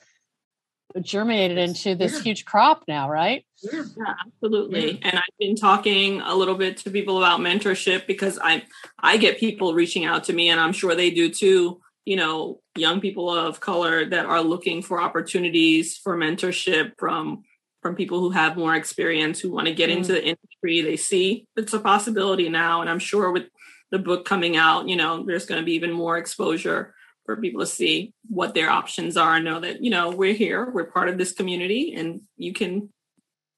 germinated 1.01 1.59
into 1.59 1.97
this 1.97 2.21
huge 2.23 2.45
crop 2.45 2.85
now, 2.87 3.11
right? 3.11 3.45
Yeah, 3.65 3.83
absolutely. 4.27 5.01
And 5.03 5.19
I've 5.19 5.39
been 5.41 5.57
talking 5.57 6.21
a 6.21 6.37
little 6.37 6.55
bit 6.55 6.77
to 6.79 6.91
people 6.91 7.19
about 7.19 7.41
mentorship 7.41 8.07
because 8.07 8.39
I 8.41 8.63
I 9.01 9.17
get 9.17 9.39
people 9.39 9.75
reaching 9.75 10.05
out 10.05 10.23
to 10.25 10.33
me 10.33 10.51
and 10.51 10.61
I'm 10.61 10.73
sure 10.73 10.95
they 10.95 11.11
do 11.11 11.31
too, 11.31 11.81
you 12.05 12.15
know, 12.15 12.61
young 12.77 13.01
people 13.01 13.29
of 13.29 13.59
color 13.59 14.05
that 14.09 14.25
are 14.25 14.41
looking 14.41 14.83
for 14.83 15.03
opportunities 15.03 15.97
for 15.97 16.17
mentorship 16.17 16.93
from 16.97 17.43
from 17.83 17.97
people 17.97 18.21
who 18.21 18.31
have 18.31 18.57
more 18.57 18.75
experience 18.77 19.41
who 19.41 19.51
want 19.51 19.67
to 19.67 19.75
get 19.75 19.91
Mm. 19.91 19.97
into 19.99 20.13
the 20.13 20.25
industry. 20.25 20.81
They 20.81 20.97
see 20.97 21.47
it's 21.57 21.73
a 21.73 21.81
possibility 21.81 22.49
now 22.49 22.81
and 22.81 22.89
I'm 22.89 23.01
sure 23.01 23.31
with 23.33 23.49
the 23.91 23.99
book 23.99 24.25
coming 24.25 24.57
out, 24.57 24.89
you 24.89 24.97
know, 24.97 25.25
there's 25.27 25.45
going 25.45 25.61
to 25.61 25.65
be 25.67 25.75
even 25.75 25.93
more 25.93 26.17
exposure 26.17 26.95
for 27.27 27.37
people 27.37 27.61
to 27.61 27.67
see 27.67 28.13
what 28.29 28.55
their 28.55 28.71
options 28.71 29.17
are 29.17 29.37
and 29.37 29.45
know 29.45 29.61
that, 29.61 29.83
you 29.85 29.91
know, 29.91 30.11
we're 30.11 30.33
here, 30.33 30.71
we're 30.71 30.85
part 30.85 31.09
of 31.09 31.19
this 31.19 31.33
community 31.33 31.95
and 31.95 32.23
you 32.37 32.53
can 32.53 32.89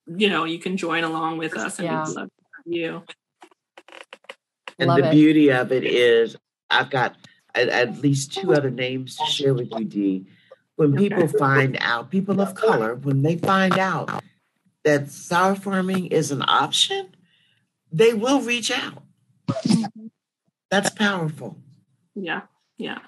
you 0.07 0.29
know, 0.29 0.45
you 0.45 0.59
can 0.59 0.77
join 0.77 1.03
along 1.03 1.39
with 1.39 1.57
us 1.57 1.79
and 1.79 1.87
Yeah. 1.87 2.05
we'd 2.07 2.15
love 2.15 2.29
to 2.29 2.45
have 2.57 2.67
you. 2.67 3.03
And 4.79 4.89
Love 4.89 4.99
the 4.99 5.09
it. 5.09 5.13
beauty 5.13 5.51
of 5.51 5.73
it 5.73 5.85
is, 5.85 6.37
I've 6.69 6.91
got 6.91 7.17
at, 7.55 7.69
at 7.71 8.03
least 8.03 8.35
two 8.35 8.53
other 8.53 8.71
names 8.71 9.17
to 9.17 9.25
share 9.25 9.55
with 9.55 9.71
you, 9.79 9.85
Dee. 9.87 10.27
When 10.77 10.97
people 10.97 11.29
find 11.29 11.77
out, 11.81 12.11
people 12.11 12.41
of 12.41 12.55
color, 12.55 12.97
when 12.97 13.23
they 13.23 13.37
find 13.37 13.79
out 13.79 14.23
that 14.83 15.11
sour 15.11 15.55
farming 15.55 16.07
is 16.07 16.31
an 16.33 16.43
option, 16.43 17.15
they 17.93 18.13
will 18.13 18.41
reach 18.41 18.71
out. 18.71 19.03
That's 20.71 20.91
powerful. 20.91 21.59
Yeah, 22.15 22.43
yeah. 22.77 22.99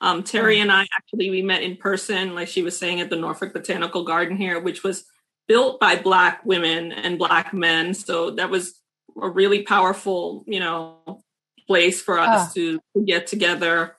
Um, 0.00 0.22
Terry 0.22 0.60
and 0.60 0.70
I 0.70 0.86
actually 0.94 1.30
we 1.30 1.40
met 1.42 1.62
in 1.62 1.76
person, 1.76 2.34
like 2.34 2.48
she 2.48 2.62
was 2.62 2.78
saying, 2.78 3.00
at 3.00 3.08
the 3.08 3.16
Norfolk 3.16 3.54
Botanical 3.54 4.04
Garden 4.04 4.36
here, 4.36 4.60
which 4.60 4.82
was 4.82 5.04
built 5.48 5.80
by 5.80 5.96
Black 5.96 6.44
women 6.44 6.92
and 6.92 7.18
Black 7.18 7.54
men. 7.54 7.94
So 7.94 8.32
that 8.32 8.50
was 8.50 8.80
a 9.20 9.28
really 9.30 9.62
powerful, 9.62 10.44
you 10.46 10.60
know, 10.60 11.22
place 11.66 12.02
for 12.02 12.18
us 12.18 12.50
Ah. 12.50 12.52
to 12.54 12.80
get 13.06 13.26
together. 13.26 13.96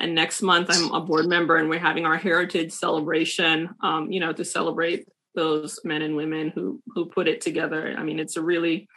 And 0.00 0.14
next 0.14 0.42
month, 0.42 0.68
I'm 0.70 0.92
a 0.92 1.00
board 1.00 1.26
member, 1.26 1.56
and 1.56 1.68
we're 1.68 1.78
having 1.78 2.06
our 2.06 2.16
heritage 2.16 2.72
celebration. 2.72 3.70
Um, 3.82 4.10
you 4.10 4.20
know, 4.20 4.32
to 4.32 4.44
celebrate 4.44 5.06
those 5.34 5.78
men 5.84 6.02
and 6.02 6.16
women 6.16 6.50
who 6.54 6.80
who 6.88 7.06
put 7.06 7.28
it 7.28 7.40
together. 7.40 7.94
I 7.96 8.02
mean, 8.02 8.18
it's 8.18 8.36
a 8.36 8.42
really, 8.42 8.88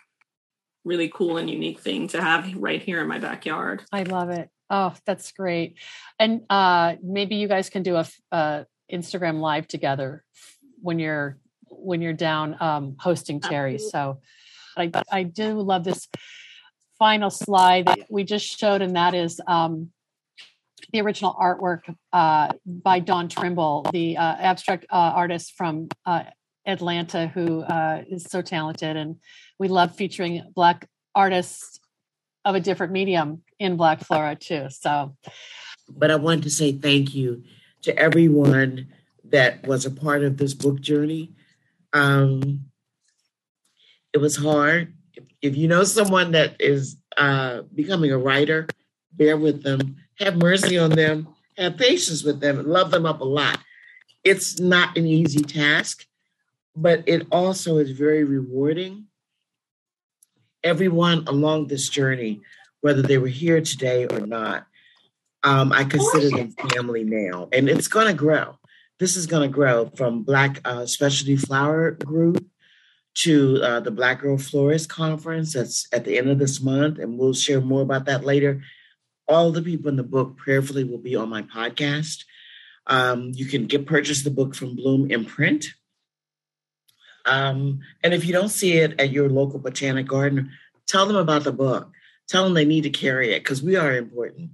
really 0.83 1.09
cool 1.09 1.37
and 1.37 1.49
unique 1.49 1.79
thing 1.79 2.07
to 2.09 2.21
have 2.21 2.55
right 2.55 2.81
here 2.81 3.01
in 3.01 3.07
my 3.07 3.19
backyard. 3.19 3.83
I 3.91 4.03
love 4.03 4.29
it. 4.29 4.49
Oh, 4.69 4.93
that's 5.05 5.31
great. 5.31 5.77
And 6.19 6.41
uh, 6.49 6.95
maybe 7.03 7.35
you 7.35 7.47
guys 7.47 7.69
can 7.69 7.83
do 7.83 7.95
a, 7.95 8.07
uh, 8.31 8.63
Instagram 8.91 9.39
live 9.39 9.67
together 9.67 10.23
when 10.81 10.99
you're 10.99 11.37
when 11.67 12.01
you're 12.01 12.13
down 12.13 12.55
um, 12.59 12.95
hosting 12.99 13.39
Terry. 13.39 13.77
So 13.77 14.19
I 14.77 14.91
I 15.11 15.23
do 15.23 15.59
love 15.59 15.83
this 15.83 16.07
final 16.99 17.29
slide 17.29 17.87
that 17.87 17.99
we 18.09 18.23
just 18.23 18.45
showed, 18.59 18.81
and 18.81 18.95
that 18.95 19.13
is 19.13 19.41
um, 19.47 19.89
the 20.93 21.01
original 21.01 21.33
artwork 21.33 21.81
uh, 22.13 22.53
by 22.65 22.99
Dawn 22.99 23.27
Trimble, 23.27 23.85
the 23.91 24.15
uh, 24.15 24.21
abstract 24.21 24.85
uh, 24.91 24.95
artist 24.95 25.53
from 25.57 25.89
uh, 26.05 26.23
Atlanta, 26.65 27.27
who 27.27 27.61
uh, 27.61 28.03
is 28.07 28.23
so 28.23 28.41
talented, 28.41 28.95
and 28.95 29.17
we 29.57 29.67
love 29.67 29.95
featuring 29.95 30.43
Black 30.55 30.87
artists 31.15 31.79
of 32.45 32.55
a 32.55 32.59
different 32.59 32.93
medium 32.93 33.41
in 33.59 33.75
Black 33.75 34.01
Flora 34.01 34.35
too. 34.35 34.67
So 34.69 35.15
But 35.89 36.11
I 36.11 36.15
wanted 36.15 36.43
to 36.43 36.51
say 36.51 36.71
thank 36.71 37.15
you 37.15 37.43
to 37.81 37.97
everyone 37.97 38.87
that 39.25 39.65
was 39.65 39.85
a 39.85 39.91
part 39.91 40.23
of 40.23 40.37
this 40.37 40.53
book 40.53 40.79
journey. 40.79 41.33
Um, 41.91 42.65
it 44.13 44.19
was 44.19 44.35
hard. 44.35 44.93
If 45.41 45.57
you 45.57 45.67
know 45.67 45.83
someone 45.85 46.31
that 46.31 46.61
is 46.61 46.97
uh, 47.17 47.63
becoming 47.73 48.11
a 48.11 48.17
writer, 48.17 48.67
bear 49.15 49.37
with 49.37 49.63
them, 49.63 49.97
have 50.19 50.37
mercy 50.37 50.77
on 50.77 50.91
them, 50.91 51.27
have 51.57 51.77
patience 51.77 52.23
with 52.23 52.39
them, 52.39 52.59
and 52.59 52.67
love 52.67 52.91
them 52.91 53.05
up 53.05 53.21
a 53.21 53.25
lot. 53.25 53.59
It's 54.23 54.59
not 54.59 54.97
an 54.97 55.05
easy 55.05 55.41
task, 55.41 56.05
but 56.75 57.03
it 57.05 57.27
also 57.31 57.77
is 57.77 57.91
very 57.91 58.23
rewarding. 58.23 59.05
Everyone 60.63 61.25
along 61.27 61.67
this 61.67 61.89
journey, 61.89 62.41
whether 62.81 63.01
they 63.01 63.17
were 63.17 63.27
here 63.27 63.61
today 63.61 64.07
or 64.07 64.21
not, 64.21 64.65
um, 65.43 65.73
I 65.73 65.83
consider 65.83 66.29
them 66.29 66.51
family 66.51 67.03
now, 67.03 67.49
and 67.51 67.67
it's 67.67 67.89
going 67.89 68.07
to 68.07 68.13
grow. 68.13 68.57
This 68.99 69.17
is 69.17 69.27
going 69.27 69.49
to 69.49 69.53
grow 69.53 69.87
from 69.97 70.23
Black 70.23 70.61
uh, 70.63 70.85
Specialty 70.85 71.35
Flower 71.35 71.91
Group 71.91 72.45
to 73.15 73.59
uh, 73.61 73.79
the 73.81 73.91
Black 73.91 74.21
Girl 74.21 74.37
Florist 74.37 74.89
Conference 74.89 75.53
that's 75.53 75.87
at 75.91 76.05
the 76.05 76.17
end 76.17 76.29
of 76.29 76.39
this 76.39 76.61
month, 76.61 76.99
and 76.99 77.17
we'll 77.17 77.33
share 77.33 77.59
more 77.59 77.81
about 77.81 78.05
that 78.05 78.23
later. 78.23 78.61
All 79.27 79.51
the 79.51 79.61
people 79.61 79.89
in 79.89 79.95
the 79.95 80.03
book 80.03 80.37
prayerfully 80.37 80.83
will 80.83 80.97
be 80.97 81.15
on 81.15 81.29
my 81.29 81.43
podcast. 81.43 82.25
Um, 82.87 83.31
you 83.33 83.45
can 83.45 83.67
get 83.67 83.85
purchase 83.85 84.23
the 84.23 84.31
book 84.31 84.55
from 84.55 84.75
Bloom 84.75 85.09
Imprint. 85.09 85.67
Um, 87.25 87.79
and 88.03 88.13
if 88.13 88.25
you 88.25 88.33
don't 88.33 88.49
see 88.49 88.73
it 88.73 88.99
at 88.99 89.11
your 89.11 89.29
local 89.29 89.59
botanic 89.59 90.07
garden, 90.07 90.51
tell 90.87 91.05
them 91.05 91.15
about 91.15 91.43
the 91.43 91.53
book. 91.53 91.91
Tell 92.27 92.43
them 92.43 92.53
they 92.53 92.65
need 92.65 92.83
to 92.83 92.89
carry 92.89 93.33
it 93.33 93.39
because 93.39 93.63
we 93.63 93.75
are 93.75 93.95
important. 93.95 94.51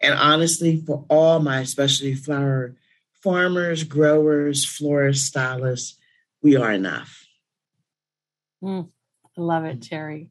And 0.00 0.14
honestly, 0.14 0.82
for 0.84 1.04
all 1.08 1.40
my 1.40 1.64
specialty 1.64 2.14
flower 2.14 2.76
farmers, 3.22 3.84
growers, 3.84 4.64
florists, 4.64 5.26
stylists, 5.26 5.98
we 6.42 6.56
are 6.56 6.72
enough. 6.72 7.26
Mm, 8.62 8.88
I 9.36 9.40
love 9.40 9.64
it, 9.64 9.82
Terry. 9.82 10.30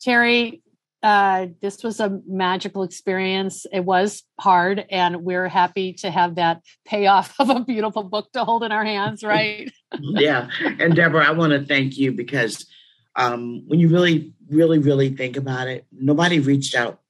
Terry, 0.00 0.62
uh, 1.02 1.46
this 1.60 1.82
was 1.84 2.00
a 2.00 2.20
magical 2.26 2.82
experience. 2.82 3.66
It 3.72 3.84
was 3.84 4.22
hard, 4.40 4.84
and 4.90 5.22
we're 5.22 5.48
happy 5.48 5.92
to 5.94 6.10
have 6.10 6.36
that 6.36 6.62
payoff 6.84 7.34
of 7.40 7.50
a 7.50 7.60
beautiful 7.60 8.02
book 8.02 8.30
to 8.32 8.44
hold 8.44 8.64
in 8.64 8.72
our 8.72 8.84
hands, 8.84 9.22
right? 9.24 9.70
yeah. 10.00 10.48
And 10.78 10.94
Debra, 10.94 11.26
I 11.26 11.32
want 11.32 11.52
to 11.52 11.64
thank 11.64 11.96
you 11.96 12.12
because 12.12 12.66
um, 13.14 13.62
when 13.66 13.80
you 13.80 13.88
really, 13.88 14.34
really, 14.48 14.78
really 14.78 15.10
think 15.10 15.36
about 15.36 15.68
it, 15.68 15.86
nobody 15.92 16.40
reached 16.40 16.74
out 16.74 17.00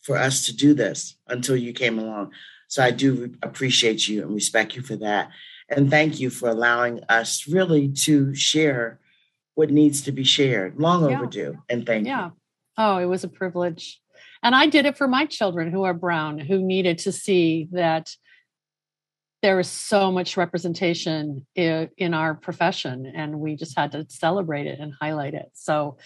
for 0.00 0.16
us 0.16 0.46
to 0.46 0.56
do 0.56 0.74
this 0.74 1.16
until 1.26 1.56
you 1.56 1.72
came 1.72 1.98
along. 1.98 2.32
So 2.68 2.82
I 2.82 2.90
do 2.90 3.34
appreciate 3.42 4.08
you 4.08 4.22
and 4.22 4.34
respect 4.34 4.76
you 4.76 4.82
for 4.82 4.96
that. 4.96 5.30
And 5.68 5.90
thank 5.90 6.18
you 6.18 6.30
for 6.30 6.48
allowing 6.48 7.02
us 7.08 7.46
really 7.46 7.88
to 7.88 8.34
share 8.34 9.00
what 9.54 9.70
needs 9.70 10.02
to 10.02 10.12
be 10.12 10.24
shared. 10.24 10.78
Long 10.78 11.08
yeah. 11.08 11.16
overdue. 11.16 11.58
And 11.68 11.84
thank 11.84 12.06
yeah. 12.06 12.26
you. 12.26 12.32
Oh, 12.78 12.98
it 12.98 13.06
was 13.06 13.24
a 13.24 13.28
privilege. 13.28 14.00
And 14.42 14.54
I 14.54 14.66
did 14.66 14.86
it 14.86 14.96
for 14.96 15.08
my 15.08 15.26
children 15.26 15.72
who 15.72 15.82
are 15.82 15.92
brown, 15.92 16.38
who 16.38 16.62
needed 16.62 16.98
to 16.98 17.12
see 17.12 17.68
that 17.72 18.08
there 19.42 19.58
is 19.58 19.68
so 19.68 20.10
much 20.10 20.36
representation 20.36 21.46
in, 21.54 22.14
our 22.14 22.34
profession, 22.34 23.12
and 23.14 23.38
we 23.38 23.56
just 23.56 23.76
had 23.76 23.92
to 23.92 24.06
celebrate 24.08 24.66
it 24.66 24.80
and 24.80 24.92
highlight 25.00 25.34
it. 25.34 25.50
So, 25.54 25.98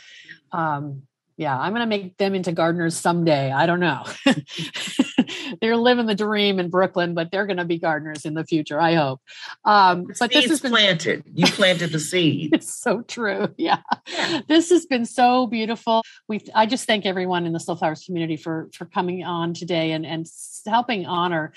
um, 0.51 1.03
yeah, 1.37 1.59
I'm 1.59 1.73
going 1.73 1.81
to 1.81 1.87
make 1.87 2.17
them 2.19 2.35
into 2.35 2.53
gardeners 2.53 2.97
someday. 2.97 3.51
I 3.51 3.67
don't 3.67 3.81
know. 3.81 4.05
they're 5.61 5.77
living 5.77 6.07
the 6.07 6.15
dream 6.15 6.61
in 6.61 6.69
Brooklyn, 6.69 7.15
but 7.15 7.31
they're 7.31 7.47
going 7.47 7.57
to 7.57 7.65
be 7.65 7.79
gardeners 7.79 8.25
in 8.25 8.35
the 8.35 8.45
future. 8.45 8.81
I 8.81 8.95
hope. 8.95 9.21
Um, 9.65 10.07
but 10.19 10.31
this 10.31 10.47
has 10.47 10.61
been 10.61 10.73
planted. 10.73 11.25
You 11.33 11.47
planted 11.47 11.93
the 11.93 12.01
seed. 12.01 12.55
it's 12.55 12.73
so 12.83 13.03
true. 13.03 13.49
Yeah. 13.57 13.81
yeah. 14.07 14.41
this 14.49 14.71
has 14.71 14.87
been 14.87 15.07
so 15.07 15.47
beautiful. 15.47 16.03
We, 16.29 16.41
I 16.55 16.67
just 16.67 16.87
thank 16.87 17.07
everyone 17.07 17.47
in 17.47 17.53
the 17.53 17.61
Slow 17.61 17.77
Flowers 17.77 18.05
community 18.05 18.37
for 18.37 18.69
for 18.73 18.85
coming 18.85 19.25
on 19.25 19.55
today 19.55 19.93
and 19.93 20.05
and 20.05 20.27
helping 20.67 21.07
honor 21.07 21.53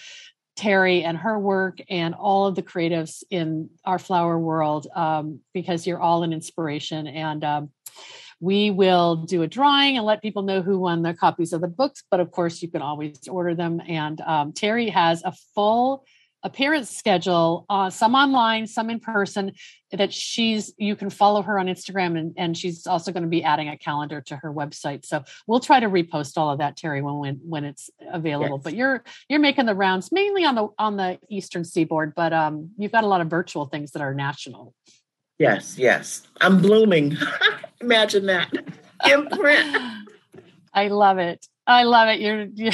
Terry 0.56 1.04
and 1.04 1.18
her 1.18 1.38
work 1.38 1.80
and 1.90 2.16
all 2.16 2.48
of 2.48 2.56
the 2.56 2.64
creatives 2.64 3.24
in 3.30 3.70
our 3.84 4.00
flower 4.00 4.40
world 4.40 4.88
um, 4.96 5.42
because 5.54 5.86
you're 5.86 6.02
all 6.02 6.24
an 6.24 6.34
inspiration 6.34 7.08
and. 7.08 7.44
Um, 7.44 7.70
we 8.40 8.72
will 8.72 9.16
do 9.16 9.44
a 9.44 9.48
drawing 9.48 9.98
and 9.98 10.06
let 10.06 10.22
people 10.22 10.44
know 10.44 10.62
who 10.62 10.80
won 10.80 11.02
their 11.02 11.14
copies 11.14 11.54
of 11.54 11.62
the 11.62 11.68
books. 11.68 12.04
But 12.12 12.20
of 12.20 12.32
course, 12.32 12.62
you 12.62 12.70
can 12.70 12.82
always 12.82 13.28
order 13.28 13.56
them. 13.56 13.82
And 13.88 14.20
um, 14.22 14.54
Terry 14.54 14.90
has 14.90 15.24
a 15.24 15.34
full 15.54 16.06
appearance 16.44 16.92
schedule, 16.92 17.66
uh, 17.70 17.90
some 17.90 18.14
online, 18.14 18.68
some 18.68 18.90
in 18.90 19.00
person. 19.00 19.52
That 19.92 20.14
she's 20.14 20.74
you 20.78 20.96
can 20.96 21.10
follow 21.10 21.42
her 21.42 21.58
on 21.58 21.68
Instagram, 21.68 22.20
and, 22.20 22.34
and 22.38 22.58
she's 22.58 22.86
also 22.86 23.14
going 23.14 23.24
to 23.24 23.30
be 23.30 23.44
adding 23.44 23.70
a 23.70 23.78
calendar 23.78 24.22
to 24.22 24.36
her 24.36 24.54
website. 24.54 25.06
So 25.06 25.24
we'll 25.48 25.62
try 25.62 25.80
to 25.80 25.88
repost 25.88 26.38
all 26.38 26.52
of 26.52 26.60
that, 26.60 26.76
Terry, 26.76 27.02
when 27.02 27.16
when, 27.16 27.40
when 27.44 27.64
it's 27.64 27.90
available. 28.12 28.58
Yes. 28.58 28.64
But 28.64 28.76
you're 28.76 29.04
you're 29.30 29.40
making 29.40 29.66
the 29.66 29.76
rounds 29.76 30.12
mainly 30.12 30.44
on 30.44 30.56
the 30.56 30.68
on 30.78 30.98
the 30.98 31.18
eastern 31.30 31.64
seaboard, 31.64 32.14
but 32.14 32.34
um, 32.34 32.72
you've 32.78 32.92
got 32.92 33.06
a 33.06 33.08
lot 33.08 33.22
of 33.22 33.28
virtual 33.28 33.66
things 33.66 33.92
that 33.92 34.02
are 34.02 34.14
national. 34.14 34.74
Yes, 35.38 35.78
yes. 35.78 36.28
I'm 36.40 36.62
blooming. 36.62 37.18
Imagine 37.82 38.26
that. 38.28 38.52
Imprint. 39.10 39.78
I 40.74 40.88
love 40.88 41.18
it. 41.18 41.46
I 41.68 41.84
love 41.84 42.10
it. 42.10 42.20
You're, 42.20 42.44
you're 42.44 42.72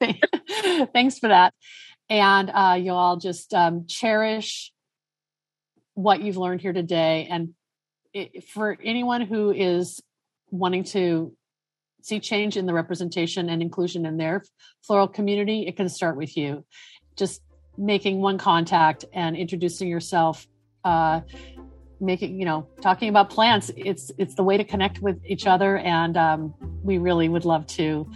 thanks 0.92 1.18
for 1.18 1.28
that. 1.28 1.54
And 2.10 2.50
uh, 2.50 2.76
you 2.80 2.92
all 2.92 3.16
just 3.16 3.54
um, 3.54 3.86
cherish 3.86 4.72
what 5.94 6.20
you've 6.22 6.36
learned 6.36 6.60
here 6.60 6.72
today. 6.72 7.28
And 7.30 7.54
it, 8.12 8.44
for 8.44 8.76
anyone 8.82 9.22
who 9.22 9.52
is 9.52 10.00
wanting 10.50 10.84
to 10.84 11.34
see 12.02 12.20
change 12.20 12.56
in 12.56 12.66
the 12.66 12.74
representation 12.74 13.48
and 13.48 13.62
inclusion 13.62 14.06
in 14.06 14.16
their 14.16 14.44
floral 14.82 15.08
community, 15.08 15.66
it 15.66 15.76
can 15.76 15.88
start 15.88 16.16
with 16.16 16.36
you. 16.36 16.64
Just 17.16 17.42
making 17.78 18.20
one 18.20 18.38
contact 18.38 19.04
and 19.12 19.36
introducing 19.36 19.88
yourself 19.88 20.46
uh, 20.84 21.20
making 22.00 22.38
you 22.38 22.44
know 22.44 22.66
talking 22.80 23.08
about 23.08 23.30
plants. 23.30 23.70
It's 23.76 24.10
it's 24.18 24.34
the 24.34 24.42
way 24.42 24.56
to 24.56 24.64
connect 24.64 25.00
with 25.00 25.20
each 25.26 25.46
other. 25.46 25.78
And 25.78 26.16
um, 26.16 26.54
we 26.82 26.98
really 26.98 27.28
would 27.28 27.44
love 27.44 27.66
to 27.68 28.10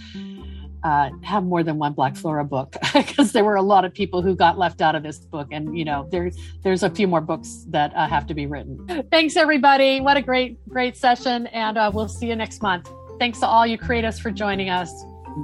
uh, 0.84 1.10
have 1.22 1.44
more 1.44 1.62
than 1.62 1.78
one 1.78 1.92
black 1.92 2.16
flora 2.16 2.44
book 2.44 2.76
because 2.94 3.32
there 3.32 3.44
were 3.44 3.56
a 3.56 3.62
lot 3.62 3.84
of 3.84 3.92
people 3.92 4.22
who 4.22 4.36
got 4.36 4.58
left 4.58 4.80
out 4.80 4.94
of 4.94 5.02
this 5.02 5.18
book. 5.18 5.48
And 5.50 5.76
you 5.76 5.84
know 5.84 6.08
there's 6.10 6.36
there's 6.62 6.82
a 6.82 6.90
few 6.90 7.08
more 7.08 7.20
books 7.20 7.64
that 7.68 7.94
uh, 7.94 8.06
have 8.06 8.26
to 8.28 8.34
be 8.34 8.46
written. 8.46 9.04
Thanks 9.10 9.36
everybody. 9.36 10.00
What 10.00 10.16
a 10.16 10.22
great 10.22 10.58
great 10.68 10.96
session. 10.96 11.46
And 11.48 11.78
uh, 11.78 11.90
we'll 11.92 12.08
see 12.08 12.26
you 12.26 12.36
next 12.36 12.62
month. 12.62 12.90
Thanks 13.18 13.40
to 13.40 13.46
all 13.46 13.66
you 13.66 13.78
creators 13.78 14.18
for 14.18 14.30
joining 14.30 14.70
us. 14.70 14.92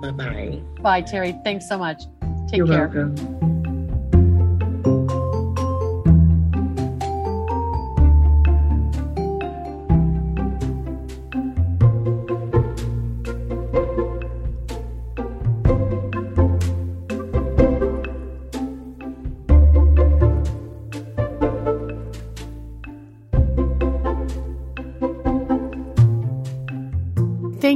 Bye-bye. 0.01 0.63
Bye 0.81 1.03
terry. 1.03 1.39
Thanks 1.45 1.69
so 1.69 1.77
much. 1.77 2.05
Take 2.49 2.59
You're 2.59 2.67
care. 2.67 2.89
welcome. 2.89 3.54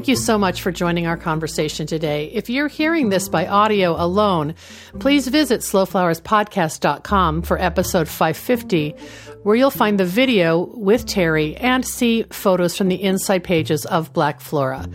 Thank 0.08 0.20
you 0.20 0.24
so 0.24 0.38
much 0.38 0.62
for 0.62 0.72
joining 0.72 1.06
our 1.06 1.18
conversation 1.18 1.86
today. 1.86 2.30
If 2.32 2.48
you're 2.48 2.66
hearing 2.66 3.10
this 3.10 3.28
by 3.28 3.46
audio 3.46 3.94
alone, 4.02 4.54
please 5.00 5.28
visit 5.28 5.60
slowflowerspodcast.com 5.60 7.42
for 7.42 7.60
episode 7.60 8.08
550, 8.08 8.94
where 9.42 9.54
you'll 9.54 9.70
find 9.70 10.00
the 10.00 10.06
video 10.06 10.60
with 10.60 11.04
Terry 11.04 11.56
and 11.56 11.86
see 11.86 12.22
photos 12.30 12.74
from 12.74 12.88
the 12.88 13.02
inside 13.02 13.44
pages 13.44 13.84
of 13.84 14.14
Black 14.14 14.40
Flora. 14.40 14.88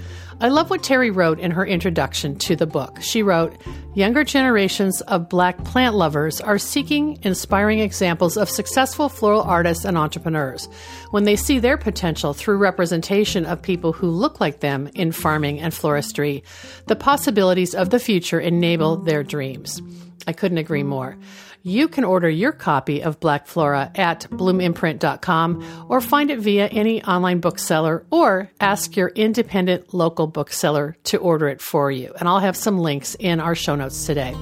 I 0.44 0.50
love 0.50 0.70
what 0.70 0.84
Terry 0.84 1.10
wrote 1.10 1.40
in 1.40 1.52
her 1.52 1.66
introduction 1.66 2.38
to 2.40 2.58
the 2.58 2.68
book. 2.68 3.02
She 3.02 3.24
wrote, 3.24 3.56
Younger 3.96 4.26
generations 4.26 5.00
of 5.00 5.30
Black 5.30 5.64
plant 5.64 5.96
lovers 5.96 6.42
are 6.42 6.58
seeking 6.58 7.18
inspiring 7.24 7.80
examples 7.80 8.36
of 8.36 8.50
successful 8.50 9.08
floral 9.08 9.44
artists 9.44 9.86
and 9.86 9.98
entrepreneurs. 9.98 10.68
When 11.12 11.24
they 11.24 11.38
see 11.38 11.60
their 11.60 11.78
potential 11.78 12.34
through 12.34 12.58
representation 12.58 13.46
of 13.46 13.62
people 13.62 13.94
who 13.94 14.10
look 14.10 14.42
like 14.42 14.60
them 14.60 14.90
in 14.96 15.14
farming 15.14 15.62
and 15.62 15.72
floristry, 15.72 16.44
the 16.88 16.98
possibilities 16.98 17.74
of 17.74 17.92
the 17.92 18.00
future 18.00 18.42
enable 18.42 18.98
their 18.98 19.24
dreams. 19.24 19.82
I 20.28 20.34
couldn't 20.34 20.58
agree 20.58 20.84
more. 20.84 21.18
You 21.66 21.88
can 21.88 22.04
order 22.04 22.30
your 22.30 22.52
copy 22.52 23.02
of 23.02 23.22
Black 23.22 23.48
Flora 23.48 23.90
at 23.96 24.28
bloomimprint.com 24.30 25.86
or 25.88 26.02
find 26.02 26.30
it 26.30 26.40
via 26.40 26.68
any 26.68 27.02
online 27.06 27.40
bookseller 27.40 28.06
or 28.12 28.52
ask 28.60 28.98
your 28.98 29.08
independent 29.16 29.94
local 29.94 30.28
bookseller 30.28 30.98
to 31.06 31.18
order 31.20 31.48
it 31.48 31.62
for 31.62 31.90
you. 31.90 32.14
And 32.20 32.28
I'll 32.28 32.40
have 32.40 32.58
some 32.58 32.80
links 32.80 33.16
in 33.18 33.40
our 33.40 33.56
show 33.56 33.78
notes 33.78 34.06
today. 34.06 34.34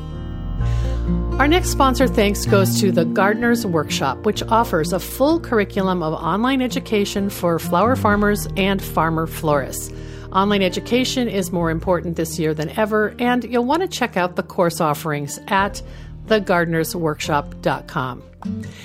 Our 1.38 1.48
next 1.48 1.70
sponsor 1.70 2.08
thanks 2.08 2.48
goes 2.48 2.82
to 2.82 2.92
the 2.92 3.06
Gardener's 3.06 3.68
Workshop, 3.68 4.26
which 4.26 4.42
offers 4.42 4.92
a 4.92 5.00
full 5.00 5.40
curriculum 5.40 6.02
of 6.02 6.16
online 6.16 6.64
education 6.64 7.30
for 7.30 7.60
flower 7.60 7.96
farmers 7.96 8.48
and 8.58 8.82
farmer 8.82 9.28
florists. 9.28 9.94
Online 10.34 10.64
education 10.64 11.28
is 11.28 11.52
more 11.52 11.70
important 11.70 12.16
this 12.16 12.40
year 12.40 12.54
than 12.54 12.70
ever, 12.80 13.14
and 13.20 13.44
you'll 13.44 13.66
want 13.66 13.82
to 13.82 13.88
check 13.88 14.18
out 14.18 14.38
the 14.38 14.44
course 14.44 14.80
offerings 14.80 15.40
at 15.48 15.84
thegardenersworkshop.com. 16.32 18.24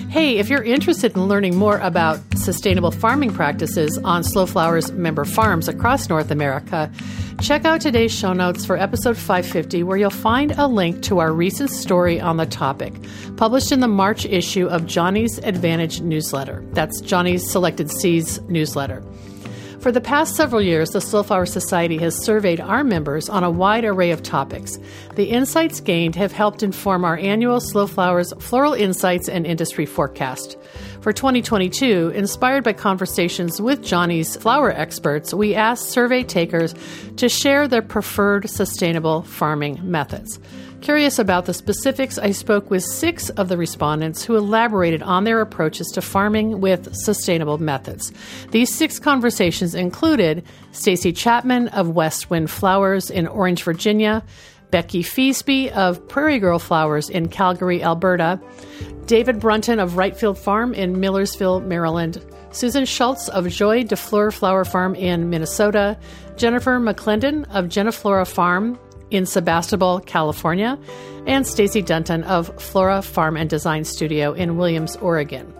Hey, 0.09 0.37
if 0.37 0.49
you're 0.49 0.63
interested 0.63 1.15
in 1.15 1.23
learning 1.25 1.55
more 1.55 1.79
about 1.79 2.19
sustainable 2.35 2.91
farming 2.91 3.33
practices 3.33 3.97
on 4.03 4.23
Slow 4.23 4.45
Flowers 4.45 4.91
member 4.91 5.25
farms 5.25 5.67
across 5.67 6.09
North 6.09 6.29
America, 6.29 6.91
check 7.41 7.65
out 7.65 7.81
today's 7.81 8.13
show 8.13 8.33
notes 8.33 8.65
for 8.65 8.77
episode 8.77 9.17
550, 9.17 9.81
where 9.83 9.97
you'll 9.97 10.11
find 10.11 10.51
a 10.51 10.67
link 10.67 11.01
to 11.03 11.17
our 11.19 11.33
recent 11.33 11.71
story 11.71 12.19
on 12.19 12.37
the 12.37 12.45
topic, 12.45 12.93
published 13.37 13.71
in 13.71 13.79
the 13.79 13.87
March 13.87 14.25
issue 14.25 14.67
of 14.67 14.85
Johnny's 14.85 15.39
Advantage 15.39 16.01
newsletter. 16.01 16.63
That's 16.73 17.01
Johnny's 17.01 17.49
Selected 17.49 17.89
Seeds 17.89 18.39
newsletter. 18.41 19.01
For 19.87 19.93
the 19.93 20.01
past 20.01 20.35
several 20.35 20.61
years, 20.61 20.89
the 20.89 20.99
Slow 20.99 21.23
Flower 21.23 21.45
Society 21.45 21.97
has 21.99 22.21
surveyed 22.21 22.59
our 22.59 22.83
members 22.83 23.29
on 23.29 23.45
a 23.45 23.49
wide 23.49 23.85
array 23.85 24.11
of 24.11 24.21
topics. 24.21 24.77
The 25.15 25.29
insights 25.29 25.79
gained 25.79 26.17
have 26.17 26.33
helped 26.33 26.61
inform 26.61 27.05
our 27.05 27.15
annual 27.15 27.61
Slow 27.61 27.87
Flowers 27.87 28.33
Floral 28.37 28.73
Insights 28.73 29.29
and 29.29 29.47
Industry 29.47 29.85
Forecast. 29.85 30.57
For 30.99 31.13
2022, 31.13 32.11
inspired 32.13 32.65
by 32.65 32.73
conversations 32.73 33.61
with 33.61 33.81
Johnny's 33.81 34.35
flower 34.35 34.73
experts, 34.73 35.33
we 35.33 35.55
asked 35.55 35.87
survey 35.87 36.21
takers 36.21 36.75
to 37.15 37.29
share 37.29 37.65
their 37.69 37.81
preferred 37.81 38.49
sustainable 38.49 39.21
farming 39.21 39.79
methods. 39.81 40.37
Curious 40.87 41.19
about 41.19 41.43
the 41.43 41.53
specifics, 41.53 42.17
I 42.17 42.31
spoke 42.31 42.71
with 42.71 42.81
six 42.81 43.29
of 43.31 43.49
the 43.49 43.57
respondents 43.57 44.23
who 44.23 44.37
elaborated 44.37 45.03
on 45.03 45.25
their 45.25 45.41
approaches 45.41 45.87
to 45.87 46.01
farming 46.01 46.61
with 46.61 46.95
sustainable 46.95 47.57
methods. 47.57 48.13
These 48.51 48.73
six 48.73 48.97
conversations 48.97 49.75
included 49.75 50.45
Stacy 50.71 51.11
Chapman 51.11 51.67
of 51.67 51.89
West 51.89 52.29
Wind 52.29 52.49
Flowers 52.49 53.09
in 53.09 53.27
Orange, 53.27 53.63
Virginia, 53.63 54.23
Becky 54.71 55.03
Feasby 55.03 55.71
of 55.71 56.07
Prairie 56.07 56.39
Girl 56.39 56.57
Flowers 56.57 57.09
in 57.09 57.27
Calgary, 57.27 57.83
Alberta, 57.83 58.39
David 59.07 59.41
Brunton 59.41 59.81
of 59.81 59.95
Wrightfield 59.95 60.37
Farm 60.37 60.73
in 60.73 61.01
Millersville, 61.01 61.59
Maryland, 61.59 62.25
Susan 62.51 62.85
Schultz 62.85 63.27
of 63.27 63.49
Joy 63.49 63.83
de 63.83 63.97
Fleur 63.97 64.31
Flower 64.31 64.63
Farm 64.63 64.95
in 64.95 65.29
Minnesota, 65.29 65.99
Jennifer 66.37 66.79
McClendon 66.79 67.43
of 67.53 67.65
Geniflora 67.65 68.25
Farm 68.25 68.79
in 69.11 69.25
Sebastopol, 69.25 69.99
California, 70.01 70.77
and 71.25 71.45
Stacy 71.45 71.81
Dunton 71.81 72.23
of 72.23 72.47
Flora 72.61 73.01
Farm 73.01 73.37
and 73.37 73.49
Design 73.49 73.83
Studio 73.83 74.33
in 74.33 74.57
Williams, 74.57 74.95
Oregon. 74.97 75.53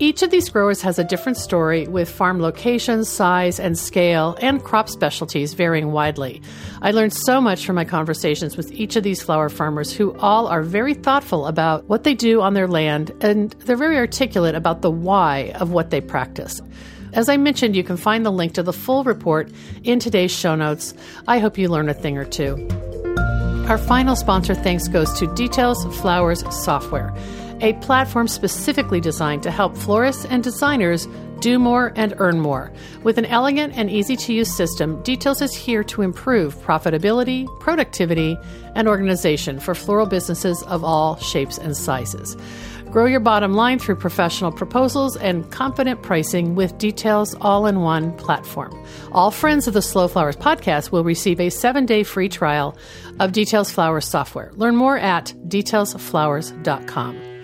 Each 0.00 0.22
of 0.22 0.30
these 0.30 0.48
growers 0.48 0.82
has 0.82 0.98
a 0.98 1.04
different 1.04 1.38
story 1.38 1.86
with 1.86 2.10
farm 2.10 2.40
locations, 2.40 3.08
size, 3.08 3.60
and 3.60 3.78
scale, 3.78 4.36
and 4.40 4.62
crop 4.62 4.88
specialties 4.88 5.54
varying 5.54 5.92
widely. 5.92 6.42
I 6.82 6.90
learned 6.90 7.12
so 7.12 7.40
much 7.40 7.64
from 7.64 7.76
my 7.76 7.84
conversations 7.84 8.56
with 8.56 8.72
each 8.72 8.96
of 8.96 9.04
these 9.04 9.22
flower 9.22 9.48
farmers 9.48 9.92
who 9.92 10.12
all 10.18 10.48
are 10.48 10.62
very 10.62 10.94
thoughtful 10.94 11.46
about 11.46 11.84
what 11.84 12.02
they 12.02 12.14
do 12.14 12.40
on 12.40 12.54
their 12.54 12.66
land 12.66 13.12
and 13.20 13.52
they're 13.60 13.76
very 13.76 13.96
articulate 13.96 14.56
about 14.56 14.82
the 14.82 14.90
why 14.90 15.52
of 15.60 15.70
what 15.70 15.90
they 15.90 16.00
practice. 16.00 16.60
As 17.14 17.28
I 17.28 17.36
mentioned, 17.36 17.76
you 17.76 17.84
can 17.84 17.96
find 17.96 18.26
the 18.26 18.32
link 18.32 18.54
to 18.54 18.62
the 18.62 18.72
full 18.72 19.04
report 19.04 19.48
in 19.84 20.00
today's 20.00 20.32
show 20.32 20.56
notes. 20.56 20.94
I 21.28 21.38
hope 21.38 21.56
you 21.56 21.68
learn 21.68 21.88
a 21.88 21.94
thing 21.94 22.18
or 22.18 22.24
two. 22.24 22.68
Our 23.68 23.78
final 23.78 24.16
sponsor 24.16 24.54
thanks 24.54 24.88
goes 24.88 25.12
to 25.20 25.32
Details 25.34 25.84
Flowers 26.00 26.42
Software, 26.64 27.14
a 27.60 27.74
platform 27.74 28.26
specifically 28.26 29.00
designed 29.00 29.44
to 29.44 29.52
help 29.52 29.76
florists 29.76 30.24
and 30.24 30.42
designers 30.42 31.06
do 31.38 31.58
more 31.58 31.92
and 31.94 32.14
earn 32.18 32.40
more. 32.40 32.72
With 33.04 33.16
an 33.16 33.26
elegant 33.26 33.74
and 33.76 33.90
easy 33.90 34.16
to 34.16 34.32
use 34.32 34.54
system, 34.54 35.00
Details 35.02 35.40
is 35.40 35.54
here 35.54 35.84
to 35.84 36.02
improve 36.02 36.56
profitability, 36.56 37.46
productivity, 37.60 38.36
and 38.74 38.88
organization 38.88 39.60
for 39.60 39.74
floral 39.74 40.06
businesses 40.06 40.62
of 40.64 40.82
all 40.82 41.16
shapes 41.16 41.58
and 41.58 41.76
sizes. 41.76 42.36
Grow 42.94 43.06
your 43.06 43.18
bottom 43.18 43.54
line 43.54 43.80
through 43.80 43.96
professional 43.96 44.52
proposals 44.52 45.16
and 45.16 45.50
confident 45.50 46.00
pricing 46.02 46.54
with 46.54 46.78
Details 46.78 47.34
all 47.40 47.66
in 47.66 47.80
one 47.80 48.16
platform. 48.16 48.72
All 49.10 49.32
friends 49.32 49.66
of 49.66 49.74
the 49.74 49.82
Slow 49.82 50.06
Flowers 50.06 50.36
podcast 50.36 50.92
will 50.92 51.02
receive 51.02 51.40
a 51.40 51.50
seven 51.50 51.86
day 51.86 52.04
free 52.04 52.28
trial 52.28 52.78
of 53.18 53.32
Details 53.32 53.72
Flowers 53.72 54.06
software. 54.06 54.52
Learn 54.54 54.76
more 54.76 54.96
at 54.96 55.34
detailsflowers.com. 55.48 57.34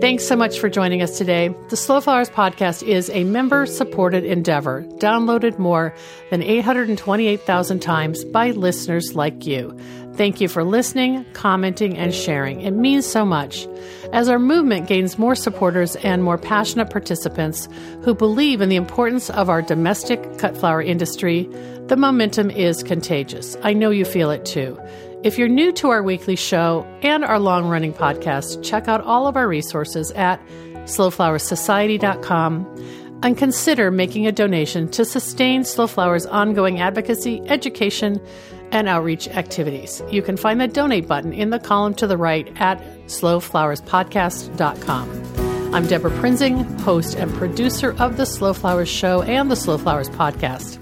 Thanks 0.00 0.26
so 0.26 0.34
much 0.34 0.58
for 0.58 0.68
joining 0.68 1.02
us 1.02 1.16
today. 1.16 1.54
The 1.68 1.76
Slow 1.76 2.00
Flowers 2.00 2.30
podcast 2.30 2.82
is 2.82 3.10
a 3.10 3.24
member 3.24 3.66
supported 3.66 4.24
endeavor, 4.24 4.82
downloaded 4.98 5.58
more 5.58 5.94
than 6.30 6.42
828,000 6.42 7.80
times 7.80 8.24
by 8.24 8.50
listeners 8.50 9.14
like 9.14 9.46
you. 9.46 9.78
Thank 10.14 10.40
you 10.40 10.48
for 10.48 10.62
listening, 10.62 11.24
commenting, 11.32 11.96
and 11.96 12.14
sharing. 12.14 12.60
It 12.60 12.72
means 12.72 13.06
so 13.06 13.24
much. 13.24 13.66
As 14.12 14.28
our 14.28 14.38
movement 14.38 14.86
gains 14.86 15.18
more 15.18 15.34
supporters 15.34 15.96
and 15.96 16.22
more 16.22 16.36
passionate 16.36 16.90
participants 16.90 17.66
who 18.02 18.14
believe 18.14 18.60
in 18.60 18.68
the 18.68 18.76
importance 18.76 19.30
of 19.30 19.48
our 19.48 19.62
domestic 19.62 20.38
cut 20.38 20.56
flower 20.56 20.82
industry, 20.82 21.48
the 21.86 21.96
momentum 21.96 22.50
is 22.50 22.82
contagious. 22.82 23.56
I 23.62 23.72
know 23.72 23.90
you 23.90 24.04
feel 24.04 24.30
it 24.30 24.44
too. 24.44 24.78
If 25.22 25.38
you're 25.38 25.48
new 25.48 25.72
to 25.72 25.88
our 25.88 26.02
weekly 26.02 26.36
show 26.36 26.86
and 27.02 27.24
our 27.24 27.38
long 27.38 27.68
running 27.68 27.94
podcast, 27.94 28.62
check 28.62 28.88
out 28.88 29.00
all 29.02 29.26
of 29.26 29.36
our 29.36 29.48
resources 29.48 30.10
at 30.12 30.40
slowflowersociety.com 30.84 33.01
and 33.22 33.38
consider 33.38 33.90
making 33.90 34.26
a 34.26 34.32
donation 34.32 34.88
to 34.90 35.04
sustain 35.04 35.64
Slow 35.64 35.86
Flowers' 35.86 36.26
ongoing 36.26 36.80
advocacy, 36.80 37.42
education, 37.46 38.20
and 38.72 38.88
outreach 38.88 39.28
activities. 39.28 40.02
You 40.10 40.22
can 40.22 40.36
find 40.36 40.60
the 40.60 40.66
donate 40.66 41.06
button 41.06 41.32
in 41.32 41.50
the 41.50 41.58
column 41.58 41.94
to 41.94 42.06
the 42.06 42.16
right 42.16 42.50
at 42.56 42.80
slowflowerspodcast.com. 43.06 45.74
I'm 45.74 45.86
Debra 45.86 46.10
Prinzing, 46.12 46.80
host 46.80 47.16
and 47.16 47.32
producer 47.34 47.94
of 47.98 48.16
the 48.16 48.26
Slow 48.26 48.52
Flowers 48.52 48.88
Show 48.88 49.22
and 49.22 49.50
the 49.50 49.56
Slow 49.56 49.78
Flowers 49.78 50.10
Podcast. 50.10 50.78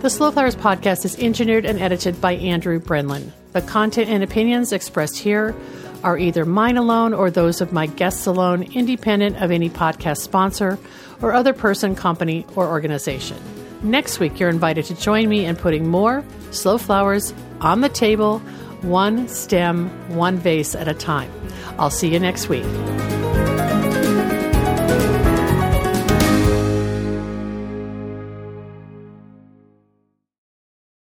The 0.00 0.08
Slow 0.08 0.30
Flowers 0.30 0.56
Podcast 0.56 1.04
is 1.04 1.18
engineered 1.18 1.66
and 1.66 1.78
edited 1.78 2.20
by 2.20 2.36
Andrew 2.36 2.80
Brenlin. 2.80 3.32
The 3.52 3.62
content 3.62 4.08
and 4.08 4.22
opinions 4.22 4.72
expressed 4.72 5.18
here 5.18 5.54
are 6.02 6.16
either 6.16 6.46
mine 6.46 6.78
alone 6.78 7.12
or 7.12 7.30
those 7.30 7.60
of 7.60 7.72
my 7.72 7.86
guests 7.86 8.26
alone, 8.26 8.62
independent 8.74 9.42
of 9.42 9.50
any 9.50 9.68
podcast 9.68 10.18
sponsor 10.18 10.78
or 11.22 11.32
other 11.32 11.52
person, 11.52 11.94
company, 11.94 12.46
or 12.56 12.68
organization. 12.68 13.36
Next 13.82 14.20
week, 14.20 14.38
you're 14.38 14.50
invited 14.50 14.84
to 14.86 14.94
join 14.94 15.28
me 15.28 15.46
in 15.46 15.56
putting 15.56 15.88
more 15.88 16.24
slow 16.50 16.78
flowers 16.78 17.32
on 17.60 17.80
the 17.80 17.88
table, 17.88 18.40
one 18.82 19.28
stem, 19.28 19.88
one 20.14 20.36
vase 20.36 20.74
at 20.74 20.88
a 20.88 20.94
time. 20.94 21.30
I'll 21.78 21.90
see 21.90 22.12
you 22.12 22.20
next 22.20 22.48
week. 22.48 22.64